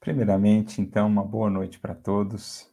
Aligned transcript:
Primeiramente, 0.00 0.80
então, 0.80 1.06
uma 1.06 1.22
boa 1.22 1.50
noite 1.50 1.78
para 1.78 1.94
todos. 1.94 2.66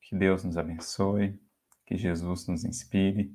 Que 0.00 0.16
Deus 0.16 0.42
nos 0.44 0.56
abençoe, 0.56 1.38
que 1.84 1.94
Jesus 1.94 2.46
nos 2.46 2.64
inspire. 2.64 3.30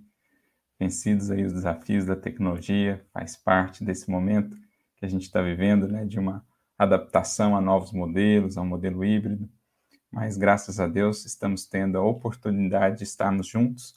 Vencidos 0.79 1.29
aí 1.29 1.45
os 1.45 1.53
desafios 1.53 2.05
da 2.05 2.15
tecnologia, 2.15 3.05
faz 3.13 3.37
parte 3.37 3.83
desse 3.83 4.09
momento 4.09 4.57
que 4.97 5.05
a 5.05 5.07
gente 5.07 5.21
está 5.21 5.43
vivendo, 5.43 5.87
né, 5.87 6.05
de 6.05 6.19
uma 6.19 6.43
adaptação 6.75 7.55
a 7.55 7.61
novos 7.61 7.91
modelos, 7.91 8.57
a 8.57 8.61
um 8.63 8.65
modelo 8.65 9.05
híbrido. 9.05 9.47
Mas 10.11 10.37
graças 10.37 10.79
a 10.79 10.87
Deus 10.87 11.23
estamos 11.23 11.67
tendo 11.67 11.99
a 11.99 12.03
oportunidade 12.03 12.97
de 12.97 13.03
estarmos 13.03 13.47
juntos. 13.47 13.93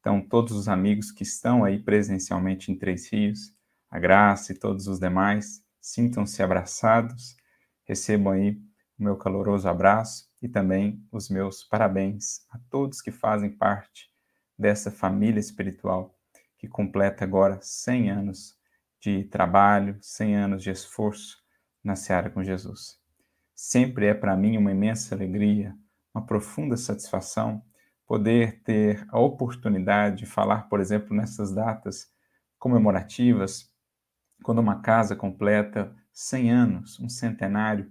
Então, 0.00 0.20
todos 0.20 0.52
os 0.52 0.66
amigos 0.66 1.12
que 1.12 1.22
estão 1.22 1.62
aí 1.62 1.78
presencialmente 1.78 2.72
em 2.72 2.76
Três 2.76 3.08
Rios, 3.08 3.54
a 3.88 4.00
Graça 4.00 4.50
e 4.50 4.58
todos 4.58 4.88
os 4.88 4.98
demais, 4.98 5.62
sintam-se 5.80 6.42
abraçados, 6.42 7.36
recebam 7.84 8.32
aí 8.32 8.60
o 9.00 9.02
meu 9.02 9.16
caloroso 9.16 9.66
abraço 9.66 10.28
e 10.42 10.48
também 10.48 11.02
os 11.10 11.30
meus 11.30 11.64
parabéns 11.64 12.46
a 12.50 12.58
todos 12.68 13.00
que 13.00 13.10
fazem 13.10 13.50
parte 13.50 14.10
dessa 14.58 14.90
família 14.90 15.40
espiritual 15.40 16.14
que 16.58 16.68
completa 16.68 17.24
agora 17.24 17.58
100 17.62 18.10
anos 18.10 18.58
de 19.00 19.24
trabalho, 19.24 19.96
100 20.02 20.36
anos 20.36 20.62
de 20.62 20.70
esforço 20.70 21.38
na 21.82 21.96
seara 21.96 22.28
com 22.28 22.44
Jesus. 22.44 23.00
Sempre 23.54 24.06
é 24.06 24.14
para 24.14 24.36
mim 24.36 24.58
uma 24.58 24.70
imensa 24.70 25.14
alegria, 25.14 25.74
uma 26.14 26.26
profunda 26.26 26.76
satisfação 26.76 27.64
poder 28.06 28.62
ter 28.62 29.06
a 29.08 29.18
oportunidade 29.18 30.18
de 30.18 30.26
falar, 30.26 30.68
por 30.68 30.78
exemplo, 30.78 31.16
nessas 31.16 31.54
datas 31.54 32.12
comemorativas, 32.58 33.72
quando 34.42 34.58
uma 34.58 34.82
casa 34.82 35.16
completa 35.16 35.96
100 36.12 36.50
anos, 36.50 37.00
um 37.00 37.08
centenário, 37.08 37.90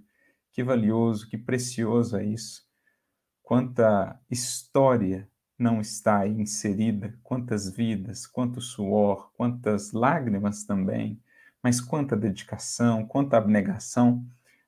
que 0.60 0.64
valioso, 0.64 1.26
que 1.26 1.38
precioso 1.38 2.18
é 2.18 2.24
isso. 2.24 2.62
Quanta 3.42 4.20
história 4.30 5.26
não 5.58 5.80
está 5.80 6.18
aí 6.18 6.38
inserida, 6.38 7.18
quantas 7.22 7.70
vidas, 7.74 8.26
quanto 8.26 8.60
suor, 8.60 9.32
quantas 9.32 9.92
lágrimas 9.92 10.64
também, 10.64 11.18
mas 11.62 11.80
quanta 11.80 12.14
dedicação, 12.14 13.06
quanta 13.06 13.38
abnegação 13.38 14.22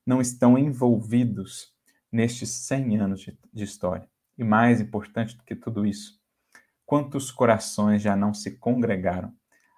não 0.07 0.19
estão 0.19 0.57
envolvidos 0.57 1.75
nestes 2.11 2.49
100 2.49 2.97
anos 2.99 3.21
de, 3.21 3.39
de 3.53 3.65
história. 3.65 4.09
E 4.39 4.43
mais 4.43 4.81
importante 4.81 5.37
do 5.37 5.45
que 5.45 5.55
tudo 5.55 5.85
isso, 5.85 6.19
quantos 6.87 7.31
corações 7.31 8.01
já 8.01 8.17
não 8.17 8.33
se 8.33 8.53
congregaram 8.53 9.31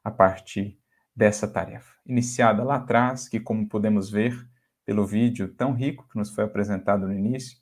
a 0.04 0.12
partir 0.12 0.78
dessa 1.14 1.48
tarefa, 1.48 1.92
iniciada 2.06 2.62
lá 2.62 2.76
atrás, 2.76 3.28
que, 3.28 3.40
como 3.40 3.68
podemos 3.68 4.10
ver, 4.10 4.48
pelo 4.84 5.06
vídeo 5.06 5.48
tão 5.48 5.72
rico 5.72 6.08
que 6.08 6.18
nos 6.18 6.30
foi 6.30 6.44
apresentado 6.44 7.06
no 7.06 7.12
início, 7.12 7.58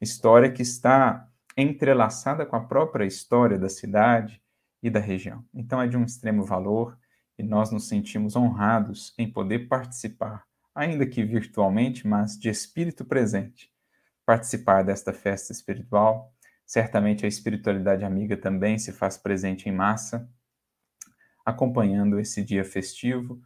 história 0.00 0.50
que 0.50 0.62
está 0.62 1.28
entrelaçada 1.56 2.44
com 2.44 2.56
a 2.56 2.64
própria 2.64 3.06
história 3.06 3.58
da 3.58 3.68
cidade 3.68 4.42
e 4.82 4.90
da 4.90 5.00
região. 5.00 5.44
Então 5.54 5.80
é 5.80 5.88
de 5.88 5.96
um 5.96 6.04
extremo 6.04 6.44
valor 6.44 6.98
e 7.38 7.42
nós 7.42 7.70
nos 7.70 7.88
sentimos 7.88 8.36
honrados 8.36 9.14
em 9.18 9.30
poder 9.30 9.68
participar, 9.68 10.44
ainda 10.74 11.06
que 11.06 11.24
virtualmente, 11.24 12.06
mas 12.06 12.38
de 12.38 12.50
espírito 12.50 13.04
presente, 13.04 13.72
participar 14.24 14.82
desta 14.82 15.12
festa 15.12 15.52
espiritual. 15.52 16.32
Certamente 16.66 17.24
a 17.24 17.28
espiritualidade 17.28 18.04
amiga 18.04 18.36
também 18.36 18.78
se 18.78 18.92
faz 18.92 19.16
presente 19.16 19.68
em 19.68 19.72
massa, 19.72 20.28
acompanhando 21.44 22.18
esse 22.18 22.42
dia 22.42 22.64
festivo 22.64 23.40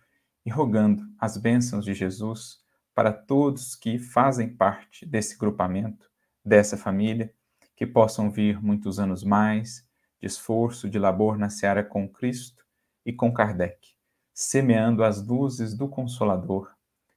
e 0.45 0.51
rogando 0.51 1.05
as 1.19 1.37
bênçãos 1.37 1.85
de 1.85 1.95
Jesus 1.95 2.61
para 3.01 3.15
todos 3.15 3.75
que 3.75 3.99
fazem 3.99 4.47
parte 4.47 5.07
desse 5.07 5.39
grupamento, 5.39 6.11
dessa 6.45 6.77
família, 6.77 7.33
que 7.75 7.87
possam 7.87 8.31
vir 8.31 8.63
muitos 8.63 9.01
anos 9.01 9.25
mais 9.25 9.89
de 10.21 10.27
esforço, 10.27 10.87
de 10.87 10.99
labor 10.99 11.39
na 11.39 11.49
seara 11.49 11.83
com 11.83 12.07
Cristo 12.07 12.63
e 13.07 13.11
com 13.11 13.33
Kardec, 13.33 13.95
semeando 14.35 15.03
as 15.03 15.27
luzes 15.27 15.75
do 15.75 15.89
Consolador, 15.89 16.71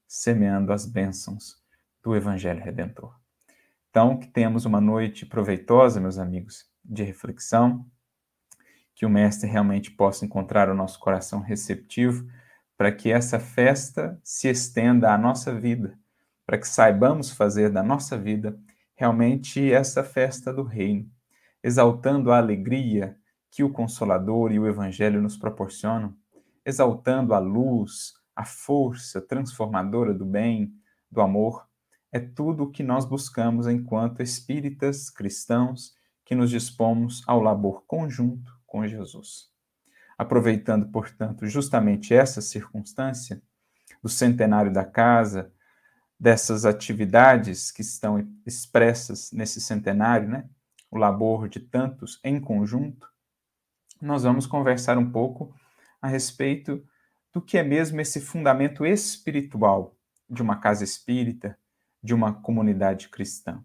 semeando 0.07 0.71
as 0.71 0.85
bênçãos 0.85 1.61
do 2.01 2.15
Evangelho 2.15 2.63
Redentor. 2.63 3.19
Então, 3.89 4.17
que 4.17 4.27
tenhamos 4.27 4.63
uma 4.63 4.79
noite 4.79 5.25
proveitosa, 5.25 5.99
meus 5.99 6.17
amigos, 6.17 6.65
de 6.81 7.03
reflexão, 7.03 7.85
que 8.95 9.05
o 9.05 9.09
Mestre 9.09 9.49
realmente 9.49 9.91
possa 9.91 10.23
encontrar 10.23 10.69
o 10.69 10.75
nosso 10.75 10.97
coração 10.97 11.41
receptivo 11.41 12.25
para 12.83 12.91
que 12.91 13.09
essa 13.09 13.39
festa 13.39 14.19
se 14.21 14.49
estenda 14.49 15.13
à 15.13 15.17
nossa 15.17 15.57
vida, 15.57 15.97
para 16.45 16.57
que 16.57 16.67
saibamos 16.67 17.31
fazer 17.31 17.69
da 17.69 17.81
nossa 17.81 18.17
vida 18.17 18.59
realmente 18.93 19.71
essa 19.71 20.03
festa 20.03 20.51
do 20.51 20.63
Reino, 20.63 21.09
exaltando 21.63 22.29
a 22.29 22.37
alegria 22.37 23.17
que 23.49 23.63
o 23.63 23.71
Consolador 23.71 24.51
e 24.51 24.59
o 24.59 24.67
Evangelho 24.67 25.21
nos 25.21 25.37
proporcionam, 25.37 26.13
exaltando 26.65 27.33
a 27.33 27.39
luz, 27.39 28.15
a 28.35 28.43
força 28.43 29.21
transformadora 29.21 30.13
do 30.13 30.25
bem, 30.25 30.73
do 31.09 31.21
amor. 31.21 31.65
É 32.11 32.19
tudo 32.19 32.63
o 32.63 32.69
que 32.69 32.83
nós 32.83 33.05
buscamos 33.05 33.65
enquanto 33.65 34.21
espíritas 34.21 35.09
cristãos 35.09 35.95
que 36.25 36.35
nos 36.35 36.49
dispomos 36.49 37.23
ao 37.25 37.39
labor 37.39 37.85
conjunto 37.87 38.51
com 38.67 38.85
Jesus. 38.85 39.52
Aproveitando, 40.23 40.87
portanto, 40.87 41.45
justamente 41.45 42.13
essa 42.13 42.39
circunstância 42.39 43.41
do 44.01 44.07
centenário 44.07 44.71
da 44.71 44.85
casa, 44.85 45.51
dessas 46.17 46.63
atividades 46.63 47.71
que 47.71 47.81
estão 47.81 48.25
expressas 48.45 49.33
nesse 49.33 49.59
centenário, 49.59 50.29
né? 50.29 50.49
o 50.89 50.97
labor 50.97 51.49
de 51.49 51.59
tantos 51.59 52.21
em 52.23 52.39
conjunto, 52.39 53.05
nós 54.01 54.23
vamos 54.23 54.47
conversar 54.47 54.97
um 54.97 55.11
pouco 55.11 55.53
a 56.01 56.07
respeito 56.07 56.81
do 57.33 57.41
que 57.41 57.57
é 57.57 57.63
mesmo 57.63 57.99
esse 57.99 58.21
fundamento 58.21 58.85
espiritual 58.85 59.97
de 60.29 60.41
uma 60.41 60.55
casa 60.55 60.85
espírita, 60.85 61.59
de 62.01 62.13
uma 62.13 62.31
comunidade 62.31 63.09
cristã. 63.09 63.61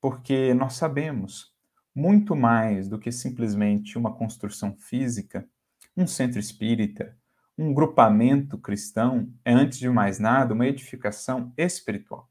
Porque 0.00 0.54
nós 0.54 0.74
sabemos 0.74 1.52
muito 1.92 2.36
mais 2.36 2.88
do 2.88 2.96
que 2.96 3.10
simplesmente 3.10 3.98
uma 3.98 4.14
construção 4.14 4.76
física 4.76 5.44
um 5.96 6.06
centro 6.06 6.38
espírita, 6.38 7.16
um 7.56 7.74
grupamento 7.74 8.56
cristão 8.56 9.32
é, 9.44 9.52
antes 9.52 9.78
de 9.78 9.88
mais 9.88 10.18
nada, 10.18 10.54
uma 10.54 10.66
edificação 10.66 11.52
espiritual. 11.56 12.30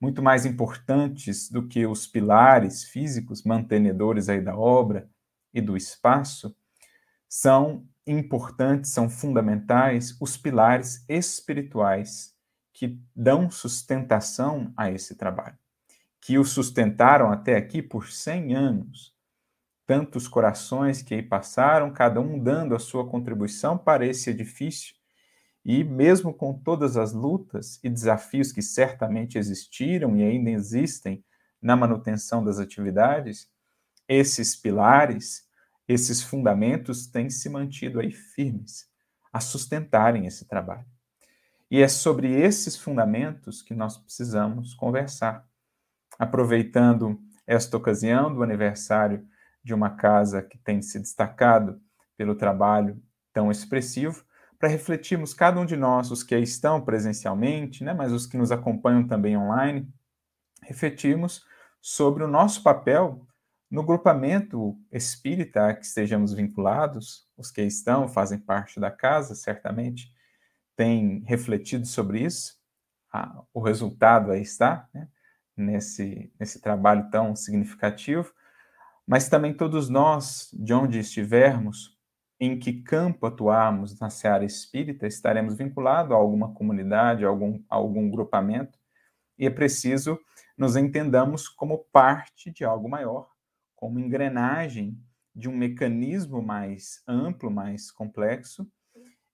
Muito 0.00 0.22
mais 0.22 0.44
importantes 0.44 1.50
do 1.50 1.66
que 1.66 1.86
os 1.86 2.06
pilares 2.06 2.84
físicos 2.84 3.42
mantenedores 3.42 4.28
aí 4.28 4.40
da 4.40 4.56
obra 4.56 5.08
e 5.52 5.60
do 5.60 5.76
espaço, 5.76 6.54
são 7.28 7.86
importantes, 8.06 8.90
são 8.90 9.08
fundamentais 9.08 10.16
os 10.20 10.36
pilares 10.36 11.04
espirituais 11.08 12.34
que 12.72 13.00
dão 13.14 13.50
sustentação 13.50 14.72
a 14.76 14.90
esse 14.90 15.14
trabalho, 15.14 15.56
que 16.20 16.38
o 16.38 16.44
sustentaram 16.44 17.30
até 17.30 17.56
aqui 17.56 17.80
por 17.80 18.08
100 18.08 18.54
anos, 18.54 19.13
tantos 19.86 20.26
corações 20.26 21.02
que 21.02 21.14
aí 21.14 21.22
passaram, 21.22 21.92
cada 21.92 22.20
um 22.20 22.38
dando 22.38 22.74
a 22.74 22.78
sua 22.78 23.08
contribuição 23.08 23.76
para 23.76 24.06
esse 24.06 24.30
edifício. 24.30 24.94
E 25.64 25.82
mesmo 25.82 26.32
com 26.32 26.52
todas 26.52 26.96
as 26.96 27.12
lutas 27.12 27.80
e 27.82 27.88
desafios 27.88 28.52
que 28.52 28.62
certamente 28.62 29.38
existiram 29.38 30.16
e 30.16 30.22
ainda 30.22 30.50
existem 30.50 31.24
na 31.60 31.74
manutenção 31.74 32.44
das 32.44 32.58
atividades, 32.58 33.48
esses 34.06 34.54
pilares, 34.54 35.48
esses 35.88 36.22
fundamentos 36.22 37.06
têm 37.06 37.30
se 37.30 37.48
mantido 37.48 38.00
aí 38.00 38.10
firmes 38.10 38.86
a 39.32 39.40
sustentarem 39.40 40.26
esse 40.26 40.46
trabalho. 40.46 40.86
E 41.70 41.82
é 41.82 41.88
sobre 41.88 42.30
esses 42.30 42.76
fundamentos 42.76 43.62
que 43.62 43.74
nós 43.74 43.98
precisamos 43.98 44.74
conversar. 44.74 45.44
Aproveitando 46.16 47.18
esta 47.46 47.76
ocasião 47.76 48.32
do 48.32 48.42
aniversário 48.42 49.26
de 49.64 49.72
uma 49.72 49.90
casa 49.90 50.42
que 50.42 50.58
tem 50.58 50.82
se 50.82 51.00
destacado 51.00 51.80
pelo 52.16 52.34
trabalho 52.34 53.02
tão 53.32 53.50
expressivo, 53.50 54.24
para 54.58 54.68
refletirmos 54.68 55.34
cada 55.34 55.60
um 55.60 55.66
de 55.66 55.76
nós, 55.76 56.10
os 56.10 56.22
que 56.22 56.34
aí 56.34 56.42
estão 56.42 56.80
presencialmente, 56.80 57.82
né, 57.82 57.92
mas 57.92 58.12
os 58.12 58.26
que 58.26 58.36
nos 58.36 58.52
acompanham 58.52 59.06
também 59.06 59.36
online, 59.36 59.88
refletirmos 60.62 61.44
sobre 61.80 62.22
o 62.22 62.28
nosso 62.28 62.62
papel 62.62 63.26
no 63.70 63.82
grupamento 63.82 64.78
espírita 64.92 65.68
a 65.68 65.74
que 65.74 65.84
estejamos 65.84 66.32
vinculados, 66.32 67.28
os 67.36 67.50
que 67.50 67.62
estão, 67.62 68.08
fazem 68.08 68.38
parte 68.38 68.78
da 68.78 68.90
casa, 68.90 69.34
certamente 69.34 70.14
têm 70.76 71.24
refletido 71.26 71.86
sobre 71.86 72.22
isso, 72.22 72.54
ah, 73.12 73.42
o 73.52 73.60
resultado 73.60 74.30
aí 74.30 74.42
está, 74.42 74.88
né, 74.94 75.08
nesse, 75.56 76.32
nesse 76.38 76.60
trabalho 76.60 77.10
tão 77.10 77.34
significativo, 77.34 78.32
mas 79.06 79.28
também 79.28 79.54
todos 79.54 79.88
nós, 79.88 80.48
de 80.52 80.72
onde 80.72 80.98
estivermos, 80.98 81.98
em 82.40 82.58
que 82.58 82.82
campo 82.82 83.26
atuarmos 83.26 83.98
na 83.98 84.10
seara 84.10 84.44
espírita, 84.44 85.06
estaremos 85.06 85.56
vinculados 85.56 86.12
a 86.12 86.16
alguma 86.16 86.52
comunidade, 86.52 87.24
a 87.24 87.28
algum, 87.28 87.62
a 87.68 87.76
algum 87.76 88.10
grupamento, 88.10 88.78
e 89.38 89.46
é 89.46 89.50
preciso 89.50 90.18
nos 90.56 90.76
entendamos 90.76 91.48
como 91.48 91.78
parte 91.92 92.50
de 92.50 92.64
algo 92.64 92.88
maior, 92.88 93.28
como 93.74 93.98
engrenagem 93.98 94.98
de 95.34 95.48
um 95.48 95.56
mecanismo 95.56 96.40
mais 96.40 97.02
amplo, 97.08 97.50
mais 97.50 97.90
complexo, 97.90 98.70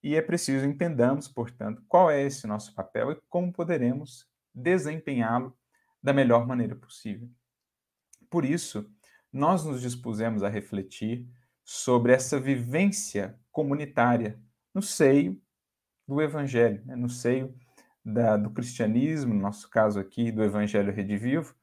e 0.03 0.15
é 0.15 0.21
preciso 0.21 0.65
entendamos, 0.65 1.27
portanto, 1.27 1.83
qual 1.87 2.09
é 2.09 2.21
esse 2.21 2.47
nosso 2.47 2.73
papel 2.73 3.11
e 3.11 3.21
como 3.29 3.53
poderemos 3.53 4.27
desempenhá-lo 4.53 5.55
da 6.01 6.11
melhor 6.11 6.47
maneira 6.47 6.75
possível. 6.75 7.29
Por 8.29 8.43
isso, 8.43 8.89
nós 9.31 9.63
nos 9.63 9.81
dispusemos 9.81 10.43
a 10.43 10.49
refletir 10.49 11.27
sobre 11.63 12.13
essa 12.13 12.39
vivência 12.39 13.39
comunitária 13.51 14.39
no 14.73 14.81
seio 14.81 15.39
do 16.07 16.21
Evangelho, 16.21 16.83
né? 16.85 16.95
no 16.95 17.09
seio 17.09 17.55
da, 18.03 18.35
do 18.35 18.49
cristianismo, 18.49 19.33
no 19.33 19.41
nosso 19.41 19.69
caso 19.69 19.99
aqui, 19.99 20.31
do 20.31 20.43
Evangelho 20.43 20.91
Redivivo, 20.91 21.55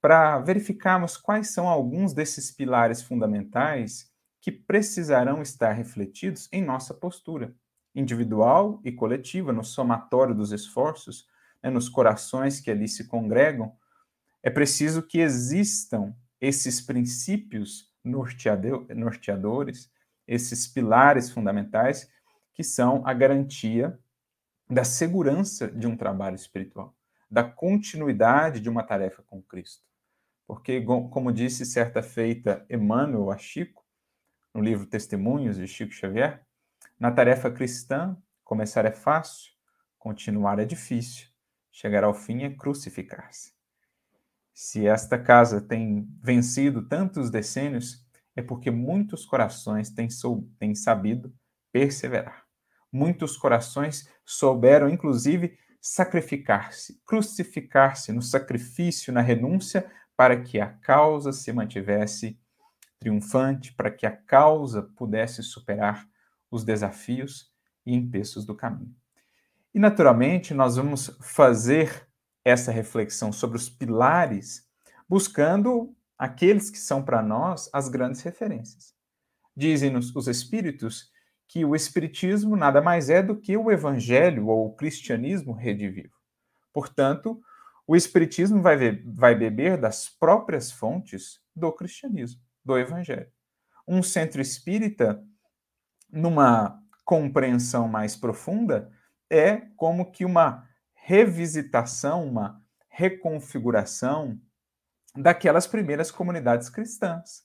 para 0.00 0.38
verificarmos 0.38 1.16
quais 1.16 1.52
são 1.52 1.68
alguns 1.68 2.12
desses 2.12 2.50
pilares 2.50 3.02
fundamentais 3.02 4.10
que 4.40 4.50
precisarão 4.50 5.42
estar 5.42 5.72
refletidos 5.72 6.48
em 6.52 6.64
nossa 6.64 6.94
postura 6.94 7.54
individual 7.94 8.80
e 8.84 8.92
coletiva, 8.92 9.52
no 9.52 9.64
somatório 9.64 10.34
dos 10.34 10.52
esforços, 10.52 11.26
né, 11.62 11.68
nos 11.68 11.88
corações 11.88 12.60
que 12.60 12.70
ali 12.70 12.88
se 12.88 13.06
congregam, 13.06 13.74
é 14.42 14.48
preciso 14.48 15.02
que 15.02 15.18
existam 15.18 16.14
esses 16.40 16.80
princípios 16.80 17.92
norteadores, 18.04 19.90
esses 20.26 20.66
pilares 20.66 21.30
fundamentais, 21.30 22.08
que 22.54 22.64
são 22.64 23.06
a 23.06 23.12
garantia 23.12 23.98
da 24.68 24.84
segurança 24.84 25.68
de 25.68 25.86
um 25.86 25.96
trabalho 25.96 26.36
espiritual, 26.36 26.96
da 27.30 27.42
continuidade 27.42 28.60
de 28.60 28.68
uma 28.68 28.82
tarefa 28.82 29.22
com 29.22 29.42
Cristo. 29.42 29.84
Porque, 30.46 30.80
como 30.82 31.32
disse 31.32 31.64
certa 31.64 32.02
feita 32.02 32.64
Emmanuel 32.68 33.30
a 33.30 33.38
Chico, 33.38 33.84
no 34.54 34.60
livro 34.60 34.86
Testemunhos 34.86 35.56
de 35.56 35.66
Chico 35.66 35.92
Xavier, 35.92 36.44
na 36.98 37.10
tarefa 37.10 37.50
cristã, 37.50 38.16
começar 38.44 38.84
é 38.84 38.90
fácil, 38.90 39.52
continuar 39.98 40.58
é 40.58 40.64
difícil, 40.64 41.28
chegar 41.70 42.02
ao 42.02 42.14
fim 42.14 42.42
é 42.42 42.50
crucificar-se. 42.50 43.59
Se 44.52 44.86
esta 44.86 45.18
casa 45.18 45.60
tem 45.60 46.08
vencido 46.22 46.86
tantos 46.86 47.30
decênios, 47.30 48.04
é 48.36 48.42
porque 48.42 48.70
muitos 48.70 49.24
corações 49.24 49.90
têm, 49.90 50.08
sou, 50.10 50.48
têm 50.58 50.74
sabido 50.74 51.32
perseverar. 51.72 52.44
Muitos 52.92 53.36
corações 53.36 54.08
souberam, 54.24 54.88
inclusive, 54.88 55.56
sacrificar-se, 55.80 57.00
crucificar-se 57.06 58.12
no 58.12 58.20
sacrifício, 58.20 59.12
na 59.12 59.20
renúncia, 59.20 59.90
para 60.16 60.40
que 60.42 60.60
a 60.60 60.66
causa 60.66 61.32
se 61.32 61.52
mantivesse 61.52 62.38
triunfante, 62.98 63.72
para 63.72 63.90
que 63.90 64.04
a 64.04 64.14
causa 64.14 64.82
pudesse 64.82 65.42
superar 65.42 66.06
os 66.50 66.64
desafios 66.64 67.50
e 67.86 67.94
empeços 67.94 68.44
do 68.44 68.54
caminho. 68.54 68.94
E, 69.72 69.78
naturalmente, 69.78 70.52
nós 70.52 70.76
vamos 70.76 71.16
fazer 71.22 72.06
essa 72.44 72.72
reflexão 72.72 73.32
sobre 73.32 73.56
os 73.56 73.68
pilares, 73.68 74.66
buscando 75.08 75.94
aqueles 76.18 76.70
que 76.70 76.78
são 76.78 77.02
para 77.02 77.22
nós 77.22 77.68
as 77.72 77.88
grandes 77.88 78.22
referências. 78.22 78.94
Dizem-nos 79.56 80.14
os 80.14 80.28
espíritos 80.28 81.10
que 81.48 81.64
o 81.64 81.74
espiritismo 81.74 82.56
nada 82.56 82.80
mais 82.80 83.10
é 83.10 83.22
do 83.22 83.36
que 83.36 83.56
o 83.56 83.70
evangelho 83.70 84.46
ou 84.46 84.66
o 84.66 84.74
cristianismo 84.74 85.52
redivivo. 85.52 86.14
Portanto, 86.72 87.40
o 87.86 87.96
espiritismo 87.96 88.62
vai, 88.62 89.02
vai 89.04 89.34
beber 89.34 89.76
das 89.76 90.08
próprias 90.08 90.70
fontes 90.70 91.40
do 91.54 91.72
cristianismo, 91.72 92.40
do 92.64 92.78
evangelho. 92.78 93.30
Um 93.86 94.02
centro 94.02 94.40
espírita 94.40 95.20
numa 96.12 96.80
compreensão 97.04 97.88
mais 97.88 98.14
profunda, 98.14 98.92
é 99.28 99.56
como 99.76 100.10
que 100.10 100.24
uma 100.24 100.68
revisitação, 101.10 102.24
uma 102.24 102.62
reconfiguração 102.88 104.40
daquelas 105.16 105.66
primeiras 105.66 106.08
comunidades 106.08 106.70
cristãs, 106.70 107.42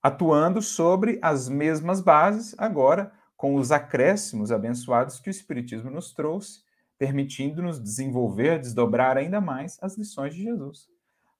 atuando 0.00 0.62
sobre 0.62 1.18
as 1.20 1.48
mesmas 1.48 2.00
bases, 2.00 2.54
agora 2.56 3.12
com 3.36 3.56
os 3.56 3.72
acréscimos 3.72 4.52
abençoados 4.52 5.18
que 5.18 5.28
o 5.28 5.30
Espiritismo 5.32 5.90
nos 5.90 6.14
trouxe, 6.14 6.60
permitindo-nos 6.96 7.82
desenvolver, 7.82 8.60
desdobrar 8.60 9.16
ainda 9.16 9.40
mais 9.40 9.76
as 9.82 9.98
lições 9.98 10.32
de 10.32 10.44
Jesus. 10.44 10.86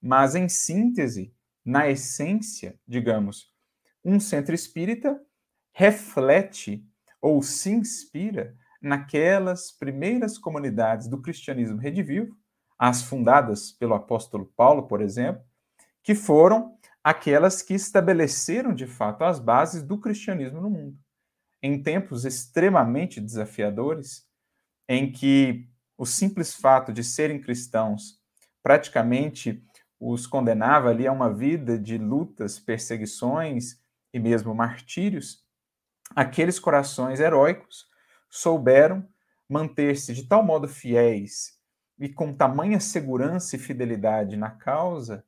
Mas, 0.03 0.35
em 0.35 0.49
síntese, 0.49 1.33
na 1.65 1.89
essência, 1.89 2.81
digamos, 2.85 3.55
um 4.05 4.19
centro 4.19 4.57
espírita 4.57 5.25
reflete 5.73 6.85
ou 7.23 7.41
se 7.43 7.71
inspira 7.71 8.57
naquelas 8.87 9.73
primeiras 9.73 10.39
comunidades 10.39 11.09
do 11.09 11.21
cristianismo 11.21 11.79
redivivo, 11.79 12.37
as 12.79 13.03
fundadas 13.03 13.73
pelo 13.73 13.95
apóstolo 13.95 14.47
Paulo, 14.57 14.87
por 14.87 15.03
exemplo, 15.03 15.43
que 16.03 16.15
foram 16.15 16.79
aquelas 17.03 17.63
que 17.63 17.75
estabeleceram 17.75 18.73
de 18.73 18.87
fato 18.87 19.25
as 19.25 19.41
bases 19.41 19.83
do 19.83 19.99
cristianismo 19.99 20.61
no 20.61 20.71
mundo. 20.71 20.97
Em 21.61 21.83
tempos 21.83 22.25
extremamente 22.25 23.21
desafiadores, 23.21 24.25
em 24.89 25.11
que 25.11 25.69
o 25.99 26.07
simples 26.07 26.55
fato 26.55 26.93
de 26.93 27.03
serem 27.03 27.41
cristãos 27.41 28.21
praticamente 28.63 29.65
os 29.99 30.27
condenava 30.27 30.91
ali 30.91 31.07
a 31.07 31.13
uma 31.13 31.33
vida 31.33 31.79
de 31.79 31.99
lutas, 31.99 32.61
perseguições 32.61 33.81
e 34.13 34.21
mesmo 34.21 34.55
martírios, 34.55 35.45
aqueles 36.15 36.59
corações 36.61 37.19
heróicos 37.19 37.87
souberam 38.29 39.07
manter-se 39.49 40.13
de 40.13 40.27
tal 40.27 40.43
modo 40.43 40.69
fiéis 40.69 41.59
e 41.99 42.09
com 42.09 42.35
tamanha 42.35 42.81
segurança 42.81 43.57
e 43.57 43.59
fidelidade 43.59 44.37
na 44.37 44.51
causa 44.51 45.25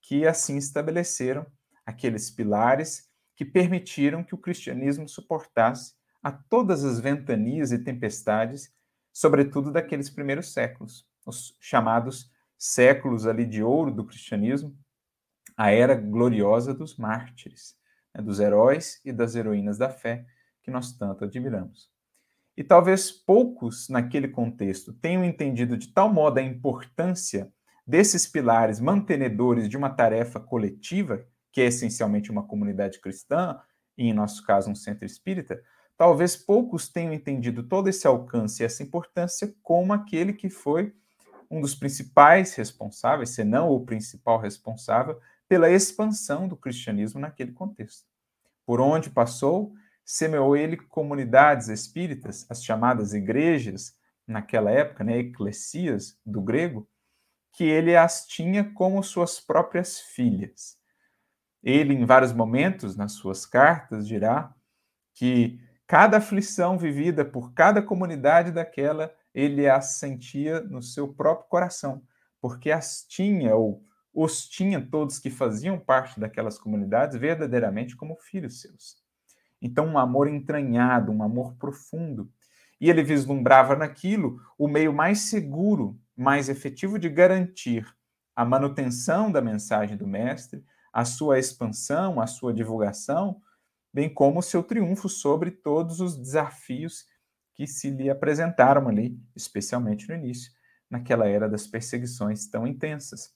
que 0.00 0.26
assim 0.26 0.56
estabeleceram 0.56 1.46
aqueles 1.84 2.30
pilares 2.30 3.10
que 3.34 3.44
permitiram 3.44 4.24
que 4.24 4.34
o 4.34 4.38
cristianismo 4.38 5.08
suportasse 5.08 5.94
a 6.22 6.32
todas 6.32 6.84
as 6.84 6.98
ventanias 6.98 7.70
e 7.70 7.78
tempestades, 7.78 8.72
sobretudo 9.12 9.70
daqueles 9.70 10.08
primeiros 10.08 10.52
séculos, 10.52 11.06
os 11.24 11.56
chamados 11.60 12.30
séculos 12.58 13.26
ali 13.26 13.44
de 13.44 13.62
ouro 13.62 13.92
do 13.92 14.04
cristianismo, 14.04 14.76
a 15.56 15.70
era 15.70 15.94
gloriosa 15.94 16.72
dos 16.72 16.96
mártires 16.96 17.76
né, 18.14 18.22
dos 18.22 18.40
heróis 18.40 19.00
e 19.04 19.12
das 19.12 19.34
heroínas 19.34 19.78
da 19.78 19.90
fé 19.90 20.26
que 20.62 20.70
nós 20.70 20.92
tanto 20.96 21.24
admiramos. 21.24 21.90
E 22.56 22.64
talvez 22.64 23.10
poucos 23.10 23.88
naquele 23.88 24.28
contexto 24.28 24.92
tenham 24.92 25.24
entendido 25.24 25.76
de 25.76 25.88
tal 25.88 26.12
modo 26.12 26.38
a 26.38 26.42
importância 26.42 27.52
desses 27.86 28.26
pilares 28.26 28.80
mantenedores 28.80 29.68
de 29.68 29.76
uma 29.76 29.90
tarefa 29.90 30.40
coletiva, 30.40 31.24
que 31.52 31.60
é 31.60 31.66
essencialmente 31.66 32.30
uma 32.30 32.46
comunidade 32.46 33.00
cristã, 33.00 33.60
e 33.96 34.08
em 34.08 34.12
nosso 34.12 34.44
caso 34.44 34.70
um 34.70 34.74
centro 34.74 35.04
espírita, 35.04 35.62
talvez 35.96 36.36
poucos 36.36 36.88
tenham 36.88 37.12
entendido 37.12 37.62
todo 37.62 37.88
esse 37.88 38.06
alcance 38.06 38.62
e 38.62 38.66
essa 38.66 38.82
importância 38.82 39.54
como 39.62 39.92
aquele 39.92 40.32
que 40.32 40.50
foi 40.50 40.94
um 41.50 41.60
dos 41.60 41.74
principais 41.74 42.54
responsáveis, 42.54 43.30
se 43.30 43.44
não 43.44 43.70
o 43.70 43.84
principal 43.84 44.38
responsável, 44.38 45.20
pela 45.48 45.70
expansão 45.70 46.48
do 46.48 46.56
cristianismo 46.56 47.20
naquele 47.20 47.52
contexto. 47.52 48.04
Por 48.64 48.80
onde 48.80 49.10
passou, 49.10 49.72
semeou 50.06 50.56
ele 50.56 50.76
comunidades 50.76 51.66
espíritas, 51.66 52.46
as 52.48 52.62
chamadas 52.62 53.12
igrejas, 53.12 53.96
naquela 54.24 54.70
época, 54.70 55.02
né, 55.02 55.18
eclesias 55.18 56.16
do 56.24 56.40
grego, 56.40 56.88
que 57.52 57.64
ele 57.64 57.96
as 57.96 58.24
tinha 58.26 58.72
como 58.72 59.02
suas 59.02 59.40
próprias 59.40 59.98
filhas. 59.98 60.78
Ele, 61.62 61.94
em 61.94 62.04
vários 62.04 62.32
momentos, 62.32 62.96
nas 62.96 63.12
suas 63.12 63.44
cartas, 63.44 64.06
dirá 64.06 64.54
que 65.12 65.58
cada 65.86 66.18
aflição 66.18 66.78
vivida 66.78 67.24
por 67.24 67.52
cada 67.52 67.82
comunidade 67.82 68.52
daquela, 68.52 69.12
ele 69.34 69.68
as 69.68 69.98
sentia 69.98 70.60
no 70.60 70.82
seu 70.82 71.12
próprio 71.12 71.48
coração, 71.48 72.02
porque 72.40 72.70
as 72.70 73.04
tinha 73.08 73.56
ou 73.56 73.82
os 74.14 74.48
tinha 74.48 74.80
todos 74.80 75.18
que 75.18 75.30
faziam 75.30 75.78
parte 75.78 76.20
daquelas 76.20 76.58
comunidades 76.58 77.18
verdadeiramente 77.18 77.96
como 77.96 78.16
filhos 78.16 78.60
seus. 78.60 79.05
Então, 79.60 79.86
um 79.86 79.98
amor 79.98 80.28
entranhado, 80.28 81.12
um 81.12 81.22
amor 81.22 81.54
profundo. 81.56 82.30
E 82.80 82.90
ele 82.90 83.02
vislumbrava 83.02 83.74
naquilo 83.74 84.40
o 84.58 84.68
meio 84.68 84.92
mais 84.92 85.20
seguro, 85.20 85.98
mais 86.16 86.48
efetivo 86.48 86.98
de 86.98 87.08
garantir 87.08 87.86
a 88.34 88.44
manutenção 88.44 89.32
da 89.32 89.40
mensagem 89.40 89.96
do 89.96 90.06
Mestre, 90.06 90.62
a 90.92 91.04
sua 91.04 91.38
expansão, 91.38 92.20
a 92.20 92.26
sua 92.26 92.52
divulgação, 92.52 93.40
bem 93.92 94.12
como 94.12 94.40
o 94.40 94.42
seu 94.42 94.62
triunfo 94.62 95.08
sobre 95.08 95.50
todos 95.50 96.00
os 96.00 96.16
desafios 96.16 97.06
que 97.54 97.66
se 97.66 97.88
lhe 97.88 98.10
apresentaram 98.10 98.88
ali, 98.88 99.18
especialmente 99.34 100.06
no 100.08 100.14
início, 100.14 100.52
naquela 100.90 101.26
era 101.26 101.48
das 101.48 101.66
perseguições 101.66 102.46
tão 102.46 102.66
intensas. 102.66 103.34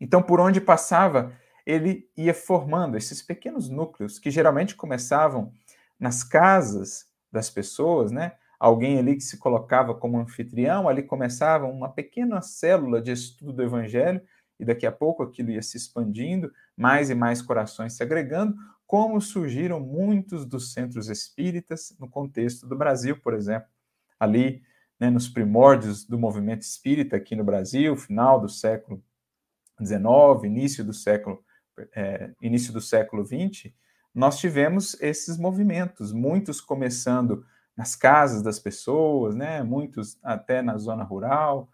Então, 0.00 0.22
por 0.22 0.40
onde 0.40 0.60
passava, 0.60 1.36
ele 1.68 2.08
ia 2.16 2.32
formando 2.32 2.96
esses 2.96 3.20
pequenos 3.20 3.68
núcleos 3.68 4.18
que 4.18 4.30
geralmente 4.30 4.74
começavam 4.74 5.52
nas 6.00 6.24
casas 6.24 7.06
das 7.30 7.50
pessoas, 7.50 8.10
né? 8.10 8.32
Alguém 8.58 8.98
ali 8.98 9.14
que 9.16 9.20
se 9.20 9.36
colocava 9.36 9.94
como 9.94 10.18
anfitrião, 10.18 10.88
ali 10.88 11.02
começava 11.02 11.66
uma 11.66 11.90
pequena 11.90 12.40
célula 12.40 13.02
de 13.02 13.12
estudo 13.12 13.52
do 13.52 13.62
evangelho 13.62 14.22
e 14.58 14.64
daqui 14.64 14.86
a 14.86 14.90
pouco 14.90 15.22
aquilo 15.22 15.50
ia 15.50 15.60
se 15.60 15.76
expandindo, 15.76 16.50
mais 16.74 17.10
e 17.10 17.14
mais 17.14 17.42
corações 17.42 17.92
se 17.92 18.02
agregando, 18.02 18.56
como 18.86 19.20
surgiram 19.20 19.78
muitos 19.78 20.46
dos 20.46 20.72
centros 20.72 21.10
espíritas 21.10 21.94
no 22.00 22.08
contexto 22.08 22.66
do 22.66 22.78
Brasil, 22.78 23.20
por 23.20 23.34
exemplo. 23.34 23.68
Ali, 24.18 24.62
né, 24.98 25.10
nos 25.10 25.28
primórdios 25.28 26.02
do 26.02 26.18
movimento 26.18 26.62
espírita 26.62 27.16
aqui 27.16 27.36
no 27.36 27.44
Brasil, 27.44 27.94
final 27.94 28.40
do 28.40 28.48
século 28.48 29.04
XIX, 29.78 30.44
início 30.44 30.82
do 30.82 30.94
século 30.94 31.44
é, 31.94 32.30
início 32.40 32.72
do 32.72 32.80
século 32.80 33.24
XX, 33.24 33.72
nós 34.14 34.38
tivemos 34.38 35.00
esses 35.00 35.38
movimentos, 35.38 36.12
muitos 36.12 36.60
começando 36.60 37.44
nas 37.76 37.94
casas 37.94 38.42
das 38.42 38.58
pessoas, 38.58 39.34
né, 39.34 39.62
muitos 39.62 40.18
até 40.22 40.60
na 40.62 40.76
zona 40.78 41.04
rural, 41.04 41.68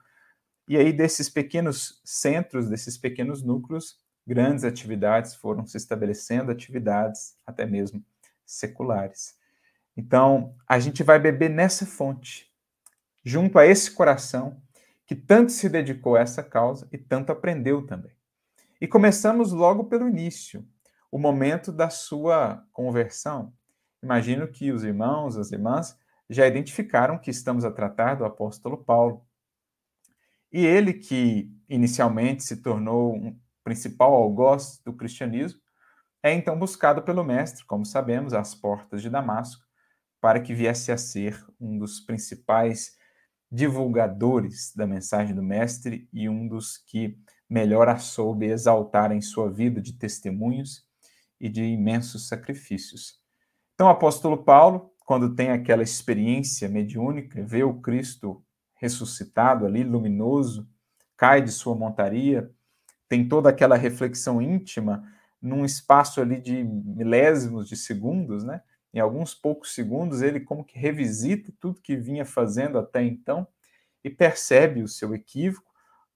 e 0.69 0.77
aí 0.77 0.93
desses 0.93 1.29
pequenos 1.29 2.01
centros, 2.05 2.69
desses 2.69 2.99
pequenos 2.99 3.43
núcleos, 3.43 3.99
grandes 4.27 4.65
atividades 4.65 5.35
foram 5.35 5.67
se 5.67 5.77
estabelecendo, 5.77 6.51
atividades 6.51 7.37
até 7.47 7.67
mesmo 7.67 8.05
seculares. 8.45 9.39
Então, 9.97 10.55
a 10.67 10.79
gente 10.79 11.03
vai 11.03 11.19
beber 11.19 11.51
nessa 11.51 11.87
fonte, 11.87 12.51
junto 13.25 13.59
a 13.59 13.67
esse 13.67 13.91
coração 13.91 14.61
que 15.07 15.15
tanto 15.15 15.53
se 15.53 15.69
dedicou 15.69 16.17
a 16.17 16.21
essa 16.21 16.43
causa 16.43 16.89
e 16.91 16.99
tanto 16.99 17.31
aprendeu 17.31 17.87
também. 17.87 18.14
E 18.85 18.87
começamos 18.87 19.51
logo 19.51 19.85
pelo 19.85 20.07
início, 20.07 20.63
o 21.11 21.19
momento 21.19 21.73
da 21.73 21.89
sua 21.89 22.63
conversão. 22.71 23.51
Imagino 24.03 24.47
que 24.47 24.71
os 24.71 24.85
irmãos, 24.85 25.39
as 25.39 25.51
irmãs, 25.53 25.99
já 26.29 26.47
identificaram 26.47 27.19
que 27.19 27.31
estamos 27.31 27.65
a 27.65 27.71
tratar 27.71 28.15
do 28.15 28.27
apóstolo 28.27 28.77
Paulo. 28.77 29.27
E 30.53 30.67
ele, 30.67 30.93
que 30.93 31.51
inicialmente 31.67 32.45
se 32.45 32.59
tornou 32.59 33.15
um 33.15 33.41
principal 33.65 34.13
algoz 34.13 34.83
do 34.85 34.93
cristianismo, 34.93 35.63
é 36.23 36.35
então 36.35 36.59
buscado 36.59 37.01
pelo 37.01 37.25
Mestre, 37.25 37.65
como 37.65 37.87
sabemos, 37.87 38.35
às 38.35 38.55
portas 38.55 39.01
de 39.01 39.09
Damasco, 39.09 39.65
para 40.21 40.43
que 40.43 40.53
viesse 40.53 40.93
a 40.93 40.99
ser 40.99 41.43
um 41.59 41.79
dos 41.79 42.01
principais 42.01 42.99
divulgadores 43.51 44.75
da 44.77 44.87
mensagem 44.87 45.35
do 45.35 45.43
Mestre 45.43 46.07
e 46.13 46.29
um 46.29 46.47
dos 46.47 46.77
que 46.77 47.19
melhor 47.55 47.89
a 47.89 47.99
soube 47.99 48.47
exaltar 48.47 49.13
em 49.13 49.21
sua 49.21 49.49
vida 49.49 49.81
de 49.81 49.93
testemunhos 49.93 50.85
e 51.41 51.49
de 51.49 51.63
imensos 51.63 52.27
sacrifícios. 52.27 53.21
Então, 53.75 53.87
o 53.87 53.91
apóstolo 53.91 54.43
Paulo, 54.43 54.93
quando 55.07 55.37
tem 55.37 55.51
aquela 55.51 55.85
experiência 55.85 56.69
mediúnica, 56.69 57.41
vê 57.45 57.63
o 57.63 57.75
Cristo 57.81 58.45
ressuscitado 58.75 59.67
ali, 59.67 59.85
luminoso, 59.85 60.69
cai 61.17 61.41
de 61.41 61.53
sua 61.53 61.77
montaria, 61.77 62.51
tem 63.09 63.29
toda 63.29 63.51
aquela 63.51 63.77
reflexão 63.77 64.43
íntima 64.43 65.09
num 65.41 65.65
espaço 65.65 66.21
ali 66.21 66.41
de 66.41 66.65
milésimos 66.65 67.69
de 67.69 67.77
segundos, 67.77 68.43
né? 68.43 68.63
Em 68.93 68.99
alguns 68.99 69.33
poucos 69.33 69.75
segundos, 69.75 70.23
ele 70.23 70.41
como 70.41 70.65
que 70.65 70.77
revisita 70.77 71.53
tudo 71.61 71.81
que 71.81 71.97
vinha 71.97 72.25
fazendo 72.25 72.79
até 72.79 73.05
então 73.05 73.47
e 74.03 74.11
percebe 74.11 74.83
o 74.83 74.89
seu 74.89 75.15
equívoco, 75.15 75.74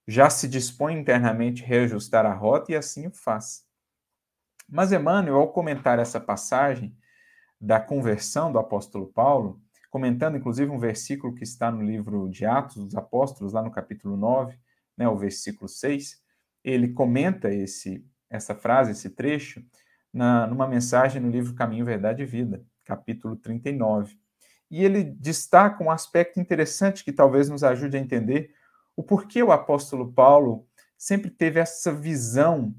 já 0.09 0.31
se 0.31 0.49
dispõe 0.49 0.99
internamente 0.99 1.63
a 1.63 1.67
reajustar 1.67 2.25
a 2.25 2.33
rota 2.33 2.73
e 2.73 2.75
assim 2.75 3.07
o 3.07 3.11
faz. 3.11 3.63
Mas 4.67 4.91
Emmanuel, 4.91 5.37
ao 5.37 5.53
comentar 5.53 5.99
essa 5.99 6.19
passagem 6.19 6.97
da 7.61 7.79
conversão 7.79 8.51
do 8.51 8.59
apóstolo 8.59 9.07
Paulo, 9.07 9.61
comentando 9.91 10.39
inclusive 10.39 10.71
um 10.71 10.79
versículo 10.79 11.35
que 11.35 11.45
está 11.45 11.71
no 11.71 11.83
livro 11.83 12.27
de 12.31 12.47
Atos 12.47 12.87
dos 12.87 12.97
Apóstolos, 12.97 13.53
lá 13.53 13.63
no 13.63 13.71
capítulo 13.71 14.17
9, 14.17 14.59
né, 14.97 15.07
o 15.07 15.17
versículo 15.17 15.69
6, 15.69 16.23
ele 16.65 16.89
comenta 16.89 17.53
esse, 17.53 18.03
essa 18.31 18.55
frase, 18.55 18.93
esse 18.93 19.11
trecho, 19.11 19.63
na, 20.11 20.47
numa 20.47 20.67
mensagem 20.67 21.21
no 21.21 21.31
livro 21.31 21.55
Caminho, 21.55 21.85
Verdade 21.85 22.23
e 22.23 22.27
Vida, 22.27 22.65
capítulo 22.83 23.37
39. 23.37 24.19
E 24.71 24.83
ele 24.83 25.05
destaca 25.05 25.85
um 25.85 25.91
aspecto 25.91 26.41
interessante 26.41 27.05
que 27.05 27.13
talvez 27.13 27.51
nos 27.51 27.63
ajude 27.63 27.99
a 27.99 28.01
entender 28.01 28.55
o 28.99 29.03
porquê 29.05 29.41
o 29.45 29.53
apóstolo 29.53 30.13
Paulo 30.13 30.67
sempre 30.97 31.31
teve 31.31 31.61
essa 31.61 31.93
visão 31.95 32.75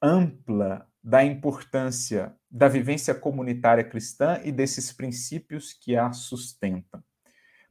ampla 0.00 0.88
da 1.04 1.22
importância 1.22 2.34
da 2.50 2.68
vivência 2.68 3.14
comunitária 3.14 3.84
cristã 3.84 4.40
e 4.42 4.50
desses 4.50 4.90
princípios 4.94 5.74
que 5.74 5.94
a 5.94 6.10
sustentam. 6.10 7.04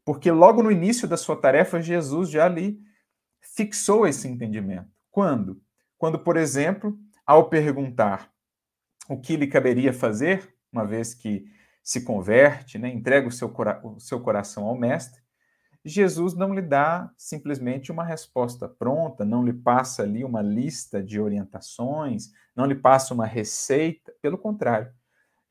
Porque 0.06 0.30
logo 0.30 0.62
no 0.62 0.72
início 0.72 1.08
da 1.08 1.18
sua 1.18 1.36
tarefa, 1.36 1.82
Jesus 1.82 2.30
já 2.30 2.46
ali 2.46 2.80
fixou 3.40 4.06
esse 4.06 4.28
entendimento. 4.28 4.92
Quando? 5.10 5.60
Quando, 5.98 6.20
por 6.20 6.38
exemplo, 6.38 6.96
ao 7.26 7.50
perguntar 7.50 8.32
o 9.10 9.20
que 9.20 9.36
lhe 9.36 9.48
caberia 9.48 9.92
fazer, 9.92 10.54
uma 10.72 10.86
vez 10.86 11.16
que 11.16 11.46
se 11.82 12.02
converte, 12.02 12.78
né, 12.78 12.90
entrega 12.90 13.28
o 13.28 13.32
seu, 13.32 13.52
o 13.84 14.00
seu 14.00 14.22
coração 14.22 14.66
ao 14.66 14.78
Mestre, 14.78 15.21
Jesus 15.84 16.36
não 16.36 16.54
lhe 16.54 16.62
dá 16.62 17.12
simplesmente 17.18 17.92
uma 17.92 18.04
resposta 18.04 18.70
pronta, 18.70 19.26
não 19.26 19.44
lhe 19.44 19.54
passa 19.54 20.04
ali 20.04 20.24
uma 20.24 20.42
lista 20.42 21.02
de 21.02 21.20
orientações, 21.20 22.32
não 22.56 22.66
lhe 22.66 22.76
passa 22.76 23.14
uma 23.14 23.26
receita, 23.26 24.14
pelo 24.22 24.38
contrário. 24.38 24.94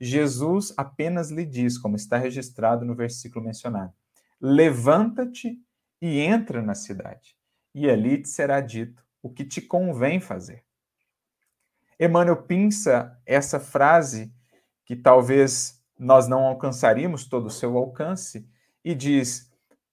Jesus 0.00 0.72
apenas 0.76 1.30
lhe 1.30 1.44
diz, 1.44 1.76
como 1.76 1.96
está 1.96 2.16
registrado 2.16 2.84
no 2.84 2.94
versículo 2.94 3.44
mencionado: 3.44 3.92
Levanta-te 4.40 5.58
e 6.00 6.20
entra 6.20 6.62
na 6.62 6.74
cidade, 6.74 7.36
e 7.74 7.90
ali 7.90 8.22
te 8.22 8.28
será 8.28 8.60
dito 8.60 9.04
o 9.22 9.28
que 9.28 9.44
te 9.44 9.60
convém 9.60 10.20
fazer. 10.20 10.64
Emmanuel 11.98 12.44
pinça 12.44 13.20
essa 13.26 13.60
frase 13.60 14.32
que 14.86 14.96
talvez 14.96 15.82
nós 15.98 16.26
não 16.26 16.44
alcançaríamos 16.44 17.26
todo 17.26 17.46
o 17.46 17.50
seu 17.50 17.76
alcance 17.76 18.48
e 18.82 18.94
diz: 18.94 19.49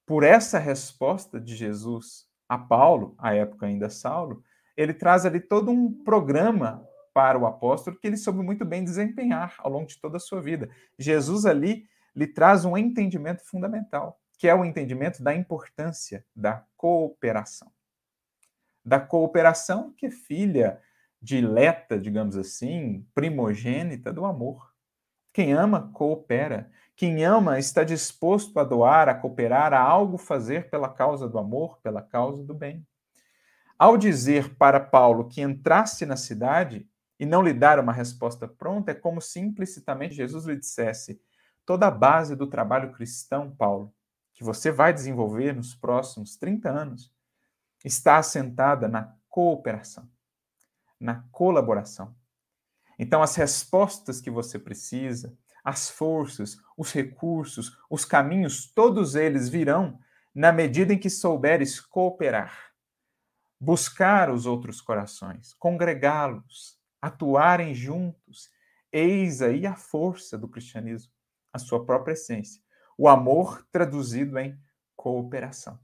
por 0.08 0.24
essa 0.24 0.58
resposta 0.58 1.40
de 1.40 1.56
Jesus 1.56 2.26
a 2.50 2.58
Paulo, 2.58 3.14
à 3.20 3.36
época 3.36 3.68
ainda 3.68 3.92
Saulo, 3.92 4.44
ele 4.76 4.94
traz 4.94 5.24
ali 5.24 5.40
todo 5.40 5.70
um 5.70 5.94
programa 6.04 6.84
para 7.14 7.38
o 7.38 7.46
apóstolo 7.46 8.00
que 8.00 8.08
ele 8.08 8.18
soube 8.18 8.42
muito 8.42 8.66
bem 8.66 8.84
desempenhar 8.84 9.54
ao 9.60 9.72
longo 9.72 9.86
de 9.86 10.00
toda 10.00 10.18
a 10.18 10.20
sua 10.20 10.42
vida. 10.42 10.70
Jesus 10.98 11.46
ali 11.46 11.88
lhe 12.16 12.26
traz 12.26 12.66
um 12.66 12.76
entendimento 12.76 13.44
fundamental, 13.46 14.20
que 14.40 14.48
é 14.48 14.56
o 14.56 14.66
entendimento 14.66 15.22
da 15.22 15.36
importância 15.36 16.26
da 16.36 16.64
cooperação 16.76 17.72
da 18.88 19.02
cooperação, 19.02 19.94
que 19.98 20.06
é 20.06 20.10
filha 20.10 20.82
dileta, 21.22 22.00
digamos 22.00 22.38
assim, 22.38 23.06
primogênita 23.14 24.14
do 24.14 24.24
amor. 24.24 24.74
Quem 25.34 25.52
ama, 25.52 25.92
coopera. 25.92 26.72
Quem 26.98 27.24
ama 27.24 27.60
está 27.60 27.84
disposto 27.84 28.60
a 28.60 28.64
doar, 28.64 29.08
a 29.08 29.14
cooperar, 29.14 29.72
a 29.72 29.80
algo 29.80 30.18
fazer 30.18 30.68
pela 30.68 30.90
causa 30.90 31.30
do 31.30 31.38
amor, 31.38 31.78
pela 31.84 32.02
causa 32.02 32.44
do 32.44 32.56
bem. 32.56 32.84
Ao 33.78 33.96
dizer 33.96 34.56
para 34.56 34.80
Paulo 34.80 35.30
que 35.30 35.40
entrasse 35.40 36.08
na 36.08 36.18
cidade 36.18 36.90
e 37.20 37.26
não 37.26 37.44
lhe 37.44 37.54
dar 37.54 37.80
uma 37.80 37.94
resposta 37.94 38.48
pronta, 38.48 38.90
é 38.90 38.96
como 38.96 39.22
se 39.22 39.40
implicitamente 39.40 40.16
Jesus 40.16 40.46
lhe 40.46 40.58
dissesse: 40.58 41.22
toda 41.68 41.86
a 41.86 41.92
base 41.92 42.36
do 42.36 42.48
trabalho 42.48 42.92
cristão, 42.92 43.56
Paulo, 43.56 43.94
que 44.34 44.44
você 44.44 44.72
vai 44.72 44.92
desenvolver 44.92 45.54
nos 45.54 45.76
próximos 45.76 46.36
30 46.36 46.68
anos, 46.68 47.14
está 47.86 48.18
assentada 48.18 48.88
na 48.88 49.16
cooperação, 49.30 50.10
na 51.00 51.24
colaboração. 51.32 52.16
Então, 52.98 53.22
as 53.22 53.36
respostas 53.36 54.20
que 54.20 54.32
você 54.32 54.58
precisa, 54.58 55.38
as 55.68 55.90
forças, 55.90 56.58
os 56.78 56.94
recursos, 56.94 57.78
os 57.90 58.06
caminhos, 58.06 58.72
todos 58.74 59.16
eles 59.16 59.50
virão 59.50 60.00
na 60.34 60.50
medida 60.50 60.94
em 60.94 60.98
que 60.98 61.10
souberes 61.10 61.78
cooperar, 61.78 62.72
buscar 63.60 64.32
os 64.32 64.46
outros 64.46 64.80
corações, 64.80 65.54
congregá-los, 65.56 66.80
atuarem 67.02 67.76
juntos. 67.76 68.50
Eis 68.94 69.42
aí 69.42 69.68
a 69.68 69.76
força 69.76 70.38
do 70.38 70.48
cristianismo, 70.48 71.12
a 71.52 71.60
sua 71.60 71.86
própria 71.86 72.14
essência. 72.14 72.62
O 72.98 73.10
amor 73.10 73.68
traduzido 73.70 74.40
em 74.40 74.58
cooperação. 74.96 75.78